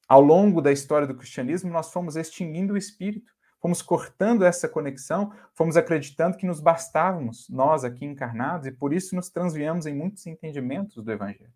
Ao 0.08 0.22
longo 0.22 0.62
da 0.62 0.72
história 0.72 1.06
do 1.06 1.16
cristianismo, 1.16 1.70
nós 1.72 1.92
fomos 1.92 2.16
extinguindo 2.16 2.74
o 2.74 2.78
espírito 2.78 3.36
fomos 3.66 3.82
cortando 3.82 4.46
essa 4.46 4.70
conexão, 4.70 5.34
fomos 5.56 5.76
acreditando 5.76 6.38
que 6.38 6.46
nos 6.46 6.60
bastávamos, 6.60 7.50
nós 7.50 7.84
aqui 7.84 8.06
encarnados, 8.06 8.68
e 8.68 8.72
por 8.72 8.94
isso 8.94 9.16
nos 9.16 9.28
transviamos 9.28 9.88
em 9.88 9.96
muitos 9.96 10.28
entendimentos 10.28 11.04
do 11.04 11.12
Evangelho. 11.12 11.52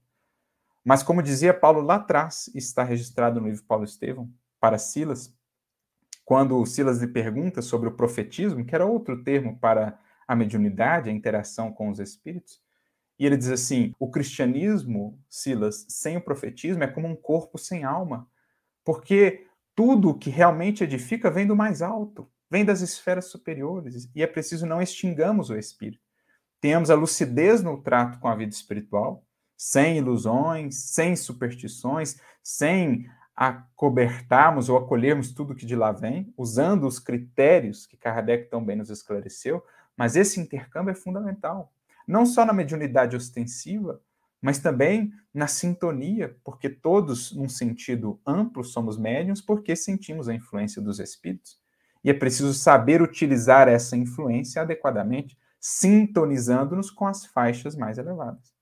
Mas, 0.83 1.03
como 1.03 1.21
dizia 1.21 1.53
Paulo 1.53 1.81
lá 1.81 1.97
atrás, 1.97 2.49
está 2.55 2.83
registrado 2.83 3.39
no 3.39 3.47
livro 3.47 3.63
Paulo 3.63 3.83
Estevão, 3.83 4.27
para 4.59 4.79
Silas, 4.79 5.31
quando 6.29 6.63
Silas 6.63 7.01
lhe 7.01 7.07
pergunta 7.07 7.59
sobre 7.59 7.89
o 7.89 7.91
profetismo, 7.91 8.63
que 8.63 8.75
era 8.75 8.85
outro 8.85 9.23
termo 9.23 9.57
para 9.57 9.99
a 10.27 10.35
mediunidade, 10.35 11.09
a 11.09 11.11
interação 11.11 11.71
com 11.73 11.89
os 11.89 11.97
espíritos, 11.97 12.61
e 13.17 13.25
ele 13.25 13.35
diz 13.35 13.49
assim: 13.49 13.95
o 13.97 14.11
cristianismo, 14.11 15.19
Silas, 15.27 15.87
sem 15.89 16.17
o 16.17 16.21
profetismo 16.21 16.83
é 16.83 16.87
como 16.87 17.07
um 17.07 17.15
corpo 17.15 17.57
sem 17.57 17.83
alma, 17.83 18.29
porque 18.85 19.47
tudo 19.73 20.13
que 20.13 20.29
realmente 20.29 20.83
edifica 20.83 21.31
vem 21.31 21.47
do 21.47 21.55
mais 21.55 21.81
alto, 21.81 22.31
vem 22.47 22.63
das 22.63 22.81
esferas 22.81 23.25
superiores, 23.25 24.07
e 24.13 24.21
é 24.21 24.27
preciso 24.27 24.67
não 24.67 24.79
extingamos 24.79 25.49
o 25.49 25.57
espírito. 25.57 26.03
Tenhamos 26.61 26.91
a 26.91 26.95
lucidez 26.95 27.63
no 27.63 27.81
trato 27.81 28.19
com 28.19 28.27
a 28.27 28.35
vida 28.35 28.53
espiritual, 28.53 29.25
sem 29.57 29.97
ilusões, 29.97 30.75
sem 30.91 31.15
superstições, 31.15 32.21
sem 32.43 33.09
acobertarmos 33.39 34.67
ou 34.67 34.75
acolhermos 34.75 35.31
tudo 35.31 35.55
que 35.55 35.65
de 35.65 35.73
lá 35.73 35.93
vem, 35.93 36.33
usando 36.35 36.85
os 36.85 36.99
critérios 36.99 37.87
que 37.87 37.95
Kardec 37.95 38.49
tão 38.49 38.61
bem 38.61 38.75
nos 38.75 38.89
esclareceu, 38.89 39.63
mas 39.95 40.17
esse 40.17 40.41
intercâmbio 40.41 40.91
é 40.91 40.95
fundamental. 40.95 41.71
Não 42.05 42.25
só 42.25 42.43
na 42.43 42.51
mediunidade 42.51 43.15
ostensiva, 43.15 44.01
mas 44.41 44.59
também 44.59 45.13
na 45.33 45.47
sintonia, 45.47 46.35
porque 46.43 46.67
todos, 46.67 47.31
num 47.31 47.47
sentido 47.47 48.19
amplo, 48.27 48.61
somos 48.61 48.97
médiums, 48.97 49.39
porque 49.39 49.73
sentimos 49.73 50.27
a 50.27 50.33
influência 50.33 50.81
dos 50.81 50.99
espíritos. 50.99 51.57
E 52.03 52.09
é 52.09 52.13
preciso 52.13 52.53
saber 52.53 53.01
utilizar 53.01 53.69
essa 53.69 53.95
influência 53.95 54.63
adequadamente, 54.63 55.37
sintonizando-nos 55.61 56.91
com 56.91 57.07
as 57.07 57.25
faixas 57.25 57.73
mais 57.73 57.97
elevadas. 57.97 58.58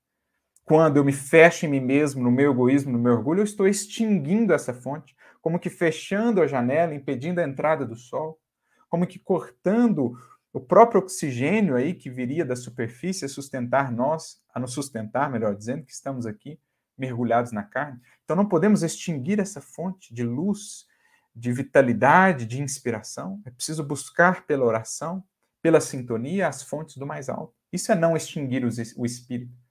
Quando 0.68 0.98
eu 0.98 1.04
me 1.04 1.14
fecho 1.14 1.64
em 1.64 1.68
mim 1.70 1.80
mesmo, 1.80 2.22
no 2.22 2.30
meu 2.30 2.52
egoísmo, 2.52 2.92
no 2.92 2.98
meu 2.98 3.14
orgulho, 3.14 3.40
eu 3.40 3.44
estou 3.44 3.66
extinguindo 3.66 4.52
essa 4.52 4.74
fonte, 4.74 5.16
como 5.40 5.58
que 5.58 5.70
fechando 5.70 6.42
a 6.42 6.46
janela, 6.46 6.94
impedindo 6.94 7.40
a 7.40 7.42
entrada 7.42 7.86
do 7.86 7.96
sol, 7.96 8.38
como 8.90 9.06
que 9.06 9.18
cortando 9.18 10.12
o 10.52 10.60
próprio 10.60 11.00
oxigênio 11.00 11.74
aí 11.74 11.94
que 11.94 12.10
viria 12.10 12.44
da 12.44 12.54
superfície 12.54 13.24
a 13.24 13.28
sustentar 13.30 13.90
nós, 13.90 14.42
a 14.52 14.60
nos 14.60 14.74
sustentar, 14.74 15.30
melhor 15.30 15.56
dizendo, 15.56 15.86
que 15.86 15.90
estamos 15.90 16.26
aqui 16.26 16.60
mergulhados 16.98 17.50
na 17.50 17.62
carne. 17.62 17.98
Então 18.22 18.36
não 18.36 18.46
podemos 18.46 18.82
extinguir 18.82 19.40
essa 19.40 19.62
fonte 19.62 20.12
de 20.12 20.22
luz, 20.22 20.84
de 21.34 21.50
vitalidade, 21.50 22.44
de 22.44 22.60
inspiração. 22.60 23.40
É 23.46 23.50
preciso 23.50 23.82
buscar 23.82 24.44
pela 24.44 24.66
oração, 24.66 25.24
pela 25.62 25.80
sintonia, 25.80 26.46
as 26.46 26.62
fontes 26.62 26.98
do 26.98 27.06
mais 27.06 27.30
alto. 27.30 27.54
Isso 27.72 27.90
é 27.90 27.94
não 27.94 28.14
extinguir 28.14 28.66
o 28.66 29.06
espírito. 29.06 29.67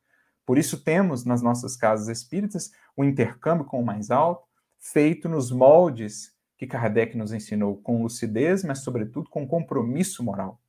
Por 0.48 0.58
isso 0.58 0.84
temos 0.84 1.26
nas 1.26 1.44
nossas 1.44 1.76
casas 1.76 2.08
espíritas 2.08 2.72
o 2.96 3.04
intercâmbio 3.04 3.66
com 3.66 3.80
o 3.80 3.86
mais 3.86 4.10
alto, 4.10 4.48
feito 4.80 5.30
nos 5.30 5.52
moldes 5.52 6.36
que 6.58 6.66
Kardec 6.66 7.16
nos 7.16 7.32
ensinou 7.32 7.78
com 7.78 8.02
lucidez, 8.02 8.64
mas 8.64 8.80
sobretudo 8.80 9.30
com 9.30 9.48
compromisso 9.48 10.24
moral 10.24 10.60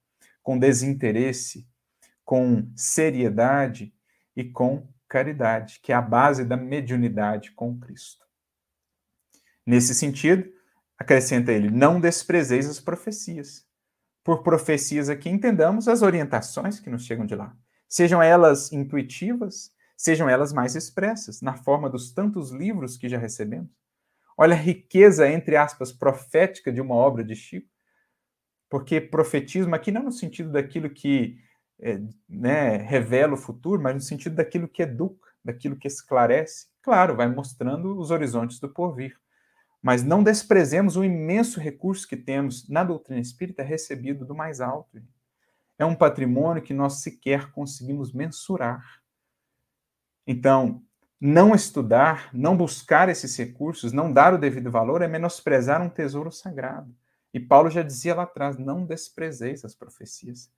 com 0.48 0.58
desinteresse, 0.58 1.68
com 2.24 2.72
seriedade 2.74 3.94
e 4.34 4.42
com 4.42 4.88
caridade, 5.06 5.78
que 5.82 5.92
é 5.92 5.94
a 5.94 6.00
base 6.00 6.42
da 6.42 6.56
mediunidade 6.56 7.52
com 7.52 7.78
Cristo. 7.78 8.24
Nesse 9.66 9.94
sentido, 9.94 10.50
acrescenta 10.96 11.52
ele: 11.52 11.70
não 11.70 12.00
desprezeis 12.00 12.66
as 12.66 12.80
profecias. 12.80 13.66
Por 14.24 14.42
profecias 14.42 15.10
aqui 15.10 15.28
entendamos 15.28 15.86
as 15.86 16.00
orientações 16.00 16.80
que 16.80 16.88
nos 16.88 17.04
chegam 17.04 17.26
de 17.26 17.34
lá, 17.34 17.54
sejam 17.88 18.22
elas 18.22 18.72
intuitivas, 18.72 19.72
sejam 19.96 20.28
elas 20.28 20.52
mais 20.52 20.76
expressas, 20.76 21.40
na 21.40 21.54
forma 21.54 21.88
dos 21.88 22.12
tantos 22.12 22.50
livros 22.50 22.96
que 22.96 23.08
já 23.08 23.18
recebemos. 23.18 23.70
Olha 24.36 24.54
a 24.54 24.58
riqueza, 24.58 25.28
entre 25.28 25.56
aspas, 25.56 25.90
profética 25.90 26.70
de 26.72 26.80
uma 26.80 26.94
obra 26.94 27.24
de 27.24 27.34
Chico, 27.34 27.68
porque 28.70 29.00
profetismo 29.00 29.74
aqui 29.74 29.90
não 29.90 30.04
no 30.04 30.12
sentido 30.12 30.52
daquilo 30.52 30.90
que 30.90 31.38
é, 31.80 32.00
né, 32.28 32.76
revela 32.76 33.34
o 33.34 33.38
futuro, 33.38 33.82
mas 33.82 33.94
no 33.94 34.00
sentido 34.00 34.36
daquilo 34.36 34.68
que 34.68 34.82
educa, 34.82 35.28
daquilo 35.44 35.76
que 35.76 35.88
esclarece. 35.88 36.66
Claro, 36.82 37.16
vai 37.16 37.28
mostrando 37.28 37.98
os 37.98 38.10
horizontes 38.10 38.60
do 38.60 38.68
porvir. 38.68 39.16
Mas 39.80 40.02
não 40.02 40.22
desprezemos 40.22 40.96
o 40.96 41.04
imenso 41.04 41.60
recurso 41.60 42.06
que 42.06 42.16
temos 42.16 42.68
na 42.68 42.82
doutrina 42.82 43.20
espírita 43.20 43.62
recebido 43.62 44.24
do 44.24 44.34
mais 44.34 44.60
alto. 44.60 45.00
É 45.78 45.84
um 45.84 45.94
patrimônio 45.94 46.62
que 46.62 46.74
nós 46.74 47.00
sequer 47.00 47.52
conseguimos 47.52 48.12
mensurar. 48.12 49.00
Então, 50.26 50.82
não 51.20 51.54
estudar, 51.54 52.30
não 52.32 52.56
buscar 52.56 53.08
esses 53.08 53.36
recursos, 53.36 53.92
não 53.92 54.12
dar 54.12 54.34
o 54.34 54.38
devido 54.38 54.70
valor 54.70 55.02
é 55.02 55.08
menosprezar 55.08 55.80
um 55.80 55.88
tesouro 55.88 56.30
sagrado. 56.30 56.94
E 57.32 57.40
Paulo 57.40 57.70
já 57.70 57.82
dizia 57.82 58.14
lá 58.14 58.24
atrás: 58.24 58.58
não 58.58 58.84
desprezeis 58.84 59.64
as 59.64 59.74
profecias. 59.74 60.50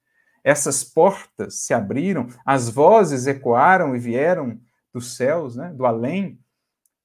Essas 0.42 0.82
portas 0.82 1.60
se 1.62 1.74
abriram, 1.74 2.28
as 2.44 2.68
vozes 2.68 3.26
ecoaram 3.26 3.94
e 3.94 3.98
vieram 3.98 4.60
dos 4.92 5.16
céus, 5.16 5.54
né, 5.56 5.72
do 5.72 5.84
além, 5.84 6.40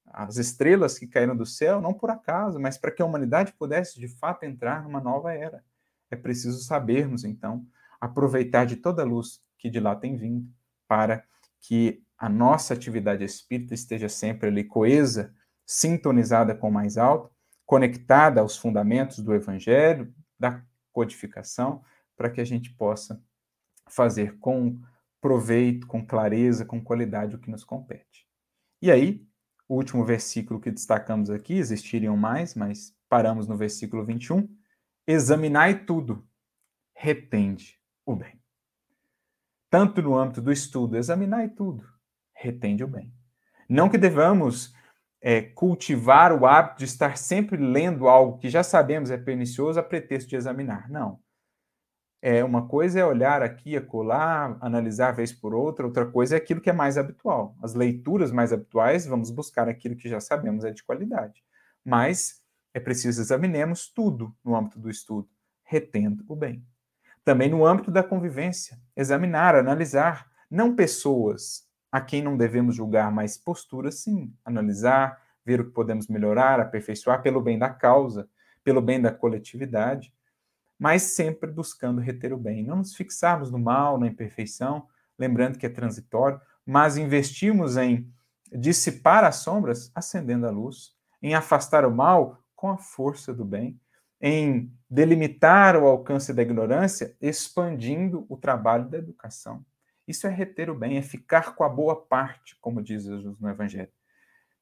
as 0.06 0.38
estrelas 0.38 0.98
que 0.98 1.06
caíram 1.06 1.36
do 1.36 1.44
céu, 1.44 1.80
não 1.80 1.92
por 1.92 2.10
acaso, 2.10 2.58
mas 2.58 2.78
para 2.78 2.90
que 2.90 3.02
a 3.02 3.04
humanidade 3.04 3.52
pudesse 3.52 4.00
de 4.00 4.08
fato 4.08 4.44
entrar 4.44 4.82
numa 4.82 5.00
nova 5.00 5.34
era. 5.34 5.62
É 6.10 6.16
preciso 6.16 6.62
sabermos, 6.64 7.24
então, 7.24 7.66
aproveitar 8.00 8.64
de 8.64 8.76
toda 8.76 9.02
a 9.02 9.04
luz 9.04 9.40
que 9.58 9.70
de 9.70 9.80
lá 9.80 9.96
tem 9.96 10.16
vindo, 10.16 10.48
para 10.86 11.24
que 11.60 12.02
a 12.18 12.28
nossa 12.28 12.74
atividade 12.74 13.24
espírita 13.24 13.74
esteja 13.74 14.08
sempre 14.08 14.48
ali 14.48 14.64
coesa, 14.64 15.34
sintonizada 15.66 16.54
com 16.54 16.68
o 16.68 16.72
mais 16.72 16.96
alto, 16.96 17.30
conectada 17.64 18.40
aos 18.40 18.56
fundamentos 18.56 19.18
do 19.18 19.34
Evangelho, 19.34 20.14
da 20.38 20.62
codificação, 20.92 21.82
para 22.16 22.30
que 22.30 22.40
a 22.40 22.44
gente 22.44 22.72
possa 22.74 23.22
fazer 23.88 24.38
com 24.38 24.80
proveito, 25.20 25.86
com 25.86 26.06
clareza, 26.06 26.64
com 26.64 26.82
qualidade 26.82 27.34
o 27.34 27.38
que 27.38 27.50
nos 27.50 27.64
compete. 27.64 28.26
E 28.80 28.90
aí, 28.90 29.26
o 29.68 29.74
último 29.74 30.04
versículo 30.04 30.60
que 30.60 30.70
destacamos 30.70 31.28
aqui, 31.28 31.54
existiriam 31.54 32.16
mais, 32.16 32.54
mas 32.54 32.94
paramos 33.08 33.48
no 33.48 33.56
versículo 33.56 34.04
21. 34.04 34.48
Examinai 35.06 35.84
tudo, 35.84 36.26
retende 36.94 37.80
o 38.06 38.16
bem. 38.16 38.40
Tanto 39.68 40.00
no 40.00 40.16
âmbito 40.16 40.40
do 40.40 40.52
estudo, 40.52 40.96
examinai 40.96 41.48
tudo, 41.50 41.84
retende 42.32 42.84
o 42.84 42.88
bem. 42.88 43.12
Não 43.68 43.90
que 43.90 43.98
devamos 43.98 44.72
é, 45.20 45.42
cultivar 45.42 46.32
o 46.32 46.46
hábito 46.46 46.78
de 46.78 46.84
estar 46.84 47.18
sempre 47.18 47.56
lendo 47.56 48.08
algo 48.08 48.38
que 48.38 48.48
já 48.48 48.62
sabemos 48.62 49.10
é 49.10 49.18
pernicioso 49.18 49.80
a 49.80 49.82
pretexto 49.82 50.30
de 50.30 50.36
examinar. 50.36 50.88
Não. 50.88 51.20
É, 52.22 52.42
uma 52.42 52.66
coisa 52.66 53.00
é 53.00 53.04
olhar 53.04 53.42
aqui, 53.42 53.76
acolá, 53.76 54.56
analisar 54.60 55.12
vez 55.12 55.32
por 55.32 55.54
outra, 55.54 55.86
outra 55.86 56.06
coisa 56.06 56.34
é 56.36 56.38
aquilo 56.38 56.60
que 56.60 56.70
é 56.70 56.72
mais 56.72 56.96
habitual. 56.96 57.56
As 57.62 57.74
leituras 57.74 58.30
mais 58.30 58.52
habituais, 58.52 59.06
vamos 59.06 59.30
buscar 59.30 59.68
aquilo 59.68 59.96
que 59.96 60.08
já 60.08 60.20
sabemos 60.20 60.64
é 60.64 60.70
de 60.70 60.82
qualidade. 60.82 61.42
Mas 61.84 62.40
é 62.72 62.80
preciso 62.80 63.20
examinemos 63.20 63.88
tudo 63.88 64.34
no 64.44 64.56
âmbito 64.56 64.78
do 64.78 64.90
estudo, 64.90 65.28
retendo 65.64 66.24
o 66.28 66.36
bem. 66.36 66.64
Também 67.26 67.50
no 67.50 67.66
âmbito 67.66 67.90
da 67.90 68.04
convivência, 68.04 68.78
examinar, 68.94 69.56
analisar, 69.56 70.30
não 70.48 70.76
pessoas, 70.76 71.66
a 71.90 72.00
quem 72.00 72.22
não 72.22 72.36
devemos 72.36 72.76
julgar, 72.76 73.10
mas 73.10 73.36
posturas 73.36 73.96
sim, 73.96 74.32
analisar, 74.44 75.20
ver 75.44 75.60
o 75.60 75.64
que 75.64 75.72
podemos 75.72 76.06
melhorar, 76.06 76.60
aperfeiçoar 76.60 77.22
pelo 77.22 77.40
bem 77.40 77.58
da 77.58 77.68
causa, 77.68 78.28
pelo 78.62 78.80
bem 78.80 79.02
da 79.02 79.10
coletividade, 79.10 80.14
mas 80.78 81.02
sempre 81.02 81.50
buscando 81.50 82.00
reter 82.00 82.32
o 82.32 82.38
bem. 82.38 82.62
Não 82.62 82.76
nos 82.76 82.94
fixarmos 82.94 83.50
no 83.50 83.58
mal, 83.58 83.98
na 83.98 84.06
imperfeição, 84.06 84.86
lembrando 85.18 85.58
que 85.58 85.66
é 85.66 85.68
transitório, 85.68 86.40
mas 86.64 86.96
investirmos 86.96 87.76
em 87.76 88.08
dissipar 88.52 89.24
as 89.24 89.38
sombras, 89.38 89.90
acendendo 89.96 90.46
a 90.46 90.50
luz, 90.50 90.94
em 91.20 91.34
afastar 91.34 91.84
o 91.84 91.90
mal 91.90 92.38
com 92.54 92.70
a 92.70 92.78
força 92.78 93.34
do 93.34 93.44
bem, 93.44 93.80
em 94.20 94.72
delimitar 94.88 95.76
o 95.76 95.86
alcance 95.86 96.32
da 96.32 96.42
ignorância, 96.42 97.16
expandindo 97.20 98.24
o 98.28 98.36
trabalho 98.36 98.88
da 98.88 98.98
educação. 98.98 99.64
Isso 100.06 100.26
é 100.26 100.30
reter 100.30 100.70
o 100.70 100.74
bem, 100.74 100.96
é 100.96 101.02
ficar 101.02 101.54
com 101.54 101.64
a 101.64 101.68
boa 101.68 101.96
parte, 101.96 102.56
como 102.60 102.82
diz 102.82 103.04
Jesus 103.04 103.38
no 103.40 103.48
Evangelho. 103.48 103.90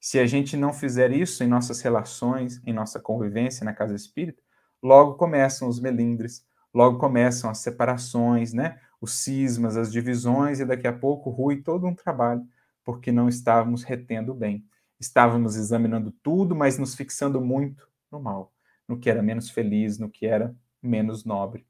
Se 0.01 0.19
a 0.19 0.27
gente 0.27 0.57
não 0.57 0.73
fizer 0.73 1.13
isso 1.13 1.45
em 1.45 1.47
nossas 1.47 1.81
relações, 1.81 2.63
em 2.67 2.73
nossa 2.73 2.99
convivência 2.99 3.65
na 3.65 3.73
casa 3.73 3.95
espírita, 3.95 4.43
logo 4.83 5.15
começam 5.15 5.69
os 5.69 5.81
melindres, 5.81 6.47
logo 6.73 6.99
começam 6.99 7.51
as 7.51 7.59
separações, 7.59 8.53
né? 8.53 8.81
os 9.01 9.13
cismas, 9.13 9.77
as 9.77 9.93
divisões, 9.93 10.61
e 10.61 10.65
daqui 10.65 10.87
a 10.87 10.93
pouco 10.93 11.31
rui 11.31 11.63
todo 11.63 11.87
um 11.87 11.95
trabalho, 11.95 12.43
porque 12.83 13.13
não 13.13 13.29
estávamos 13.29 13.83
retendo 13.83 14.33
o 14.33 14.35
bem. 14.35 14.67
Estávamos 14.99 15.57
examinando 15.57 16.11
tudo, 16.11 16.55
mas 16.55 16.79
nos 16.79 16.95
fixando 16.95 17.41
muito 17.41 17.87
no 18.11 18.21
mal, 18.21 18.53
no 18.89 18.99
que 18.99 19.11
era 19.11 19.23
menos 19.23 19.51
feliz, 19.51 19.99
no 19.99 20.11
que 20.11 20.27
era 20.27 20.55
menos 20.83 21.25
nobre. 21.25 21.67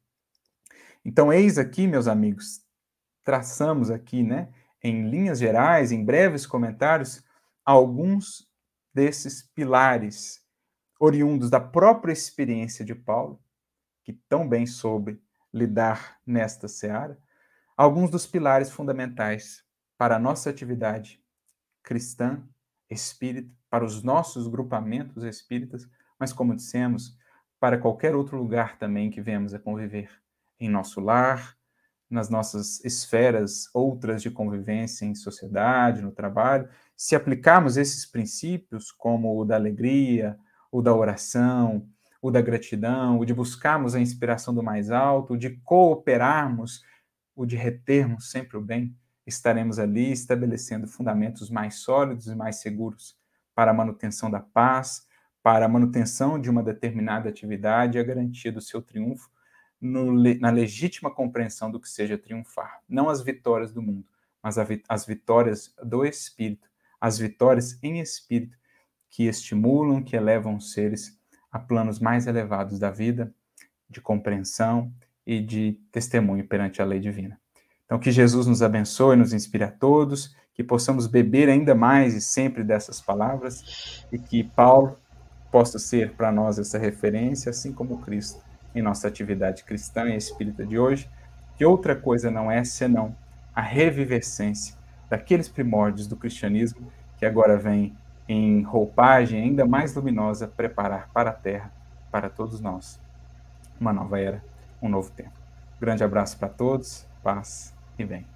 Então, 1.05 1.33
eis 1.33 1.59
aqui, 1.59 1.87
meus 1.87 2.09
amigos, 2.09 2.65
traçamos 3.23 3.91
aqui, 3.91 4.23
né, 4.23 4.49
em 4.83 5.09
linhas 5.09 5.39
gerais, 5.39 5.93
em 5.93 6.05
breves 6.05 6.47
comentários, 6.47 7.25
alguns 7.65 8.49
desses 8.93 9.43
pilares 9.43 10.45
oriundos 10.99 11.51
da 11.51 11.61
própria 11.61 12.13
experiência 12.13 12.85
de 12.85 12.95
Paulo, 12.95 13.41
que 14.03 14.13
tão 14.29 14.49
bem 14.49 14.67
soube 14.67 15.21
lidar 15.53 16.19
nesta 16.27 16.69
seara, 16.69 17.19
alguns 17.77 18.11
dos 18.11 18.27
pilares 18.27 18.71
fundamentais 18.71 19.65
para 19.97 20.17
a 20.17 20.19
nossa 20.19 20.51
atividade 20.51 21.23
cristã, 21.83 22.43
espírita, 22.91 23.51
para 23.71 23.85
os 23.85 24.03
nossos 24.03 24.47
grupamentos 24.47 25.25
espíritas, 25.25 25.89
mas 26.19 26.33
como 26.33 26.55
dissemos, 26.55 27.17
para 27.59 27.79
qualquer 27.79 28.15
outro 28.15 28.37
lugar 28.37 28.79
também 28.79 29.11
que 29.11 29.21
venhamos 29.21 29.55
a 29.55 29.59
conviver, 29.59 30.11
em 30.61 30.69
nosso 30.69 31.01
lar, 31.01 31.57
nas 32.09 32.31
nossas 32.31 32.85
esferas 32.85 33.69
outras 33.75 34.23
de 34.23 34.31
convivência 34.31 35.05
em 35.05 35.15
sociedade, 35.15 36.03
no 36.03 36.13
trabalho, 36.13 36.69
se 36.97 37.17
aplicarmos 37.17 37.77
esses 37.77 38.07
princípios, 38.07 38.93
como 38.93 39.41
o 39.41 39.45
da 39.45 39.57
alegria, 39.57 40.39
o 40.71 40.81
da 40.81 40.95
oração, 40.95 41.89
o 42.23 42.31
da 42.31 42.41
gratidão, 42.41 43.19
o 43.19 43.25
de 43.25 43.35
buscarmos 43.35 43.95
a 43.95 44.01
inspiração 44.01 44.55
do 44.55 44.63
mais 44.63 44.91
alto, 44.91 45.35
o 45.35 45.37
de 45.37 45.51
cooperarmos, 45.63 46.83
o 47.35 47.45
de 47.45 47.57
retermos 47.57 48.31
sempre 48.31 48.57
o 48.57 48.61
bem, 48.61 48.97
estaremos 49.27 49.79
ali 49.79 50.13
estabelecendo 50.13 50.87
fundamentos 50.87 51.51
mais 51.51 51.77
sólidos 51.77 52.27
e 52.27 52.35
mais 52.35 52.57
seguros 52.57 53.17
para 53.55 53.71
a 53.71 53.75
manutenção 53.75 54.31
da 54.31 54.41
paz, 54.41 55.07
para 55.45 55.67
a 55.67 55.69
manutenção 55.69 56.41
de 56.41 56.49
uma 56.49 56.63
determinada 56.63 57.29
atividade 57.29 57.99
e 57.99 58.01
a 58.01 58.03
garantia 58.03 58.51
do 58.51 58.63
seu 58.63 58.81
triunfo 58.81 59.31
no, 59.79 60.11
na 60.41 60.49
legítima 60.51 61.11
compreensão 61.11 61.71
do 61.71 61.79
que 61.79 61.87
seja 61.87 62.17
triunfar. 62.17 62.81
Não 62.89 63.11
as 63.11 63.21
vitórias 63.21 63.71
do 63.71 63.83
mundo, 63.83 64.07
mas 64.43 64.57
as 64.89 65.05
vitórias 65.05 65.75
do 65.83 66.03
espírito, 66.03 66.67
as 66.99 67.19
vitórias 67.19 67.79
em 67.83 68.01
espírito 68.01 68.57
que 69.11 69.25
estimulam, 69.25 70.03
que 70.03 70.17
elevam 70.17 70.57
os 70.57 70.73
seres 70.73 71.21
a 71.53 71.59
planos 71.59 71.99
mais 71.99 72.27
elevados 72.27 72.79
da 72.79 72.91
vida, 72.91 73.31
de 73.91 74.01
compreensão 74.01 74.91
e 75.27 75.43
de 75.43 75.79
testemunho 75.93 76.49
perante 76.49 76.81
a 76.81 76.87
lei 76.87 77.01
divina. 77.01 77.39
Então, 77.85 77.99
que 77.99 78.11
Jesus 78.11 78.47
nos 78.47 78.63
abençoe, 78.63 79.15
nos 79.15 79.35
inspire 79.35 79.65
a 79.65 79.71
todos, 79.71 80.35
que 80.55 80.65
possamos 80.65 81.07
beber 81.07 81.51
ainda 81.51 81.75
mais 81.75 82.15
e 82.15 82.21
sempre 82.23 82.65
dessas 82.65 82.99
palavras 82.99 84.07
e 84.11 84.19
que 84.19 84.43
Paulo 84.43 84.97
possa 85.55 85.79
ser 85.79 86.15
para 86.15 86.33
nós 86.33 86.59
essa 86.59 86.77
referência, 86.77 87.49
assim 87.49 87.73
como 87.73 87.99
Cristo 87.99 88.43
em 88.75 88.83
nossa 88.83 89.07
atividade 89.07 89.63
cristã 89.63 90.07
e 90.07 90.17
espírita 90.17 90.67
de 90.67 90.77
hoje, 90.77 91.09
que 91.57 91.65
outra 91.65 91.95
coisa 91.95 92.29
não 92.29 92.51
é 92.51 92.65
senão 92.65 93.15
a 93.55 93.61
revivescência 93.61 94.75
daqueles 95.09 95.49
primórdios 95.49 96.09
do 96.09 96.17
cristianismo 96.17 96.91
que 97.19 97.25
agora 97.25 97.57
vem 97.57 97.97
em 98.29 98.63
roupagem 98.63 99.41
ainda 99.41 99.65
mais 99.65 99.95
luminosa 99.95 100.49
preparar 100.49 101.09
para 101.15 101.31
a 101.31 101.35
terra, 101.35 101.71
para 102.11 102.29
todos 102.29 102.59
nós, 102.59 102.99
uma 103.79 103.93
nova 103.93 104.19
era, 104.19 104.43
um 104.83 104.89
novo 104.89 105.13
tempo. 105.13 105.39
Grande 105.81 106.03
abraço 106.03 106.37
para 106.37 106.49
todos, 106.49 107.07
paz 107.23 107.73
e 107.97 108.05
bem. 108.05 108.34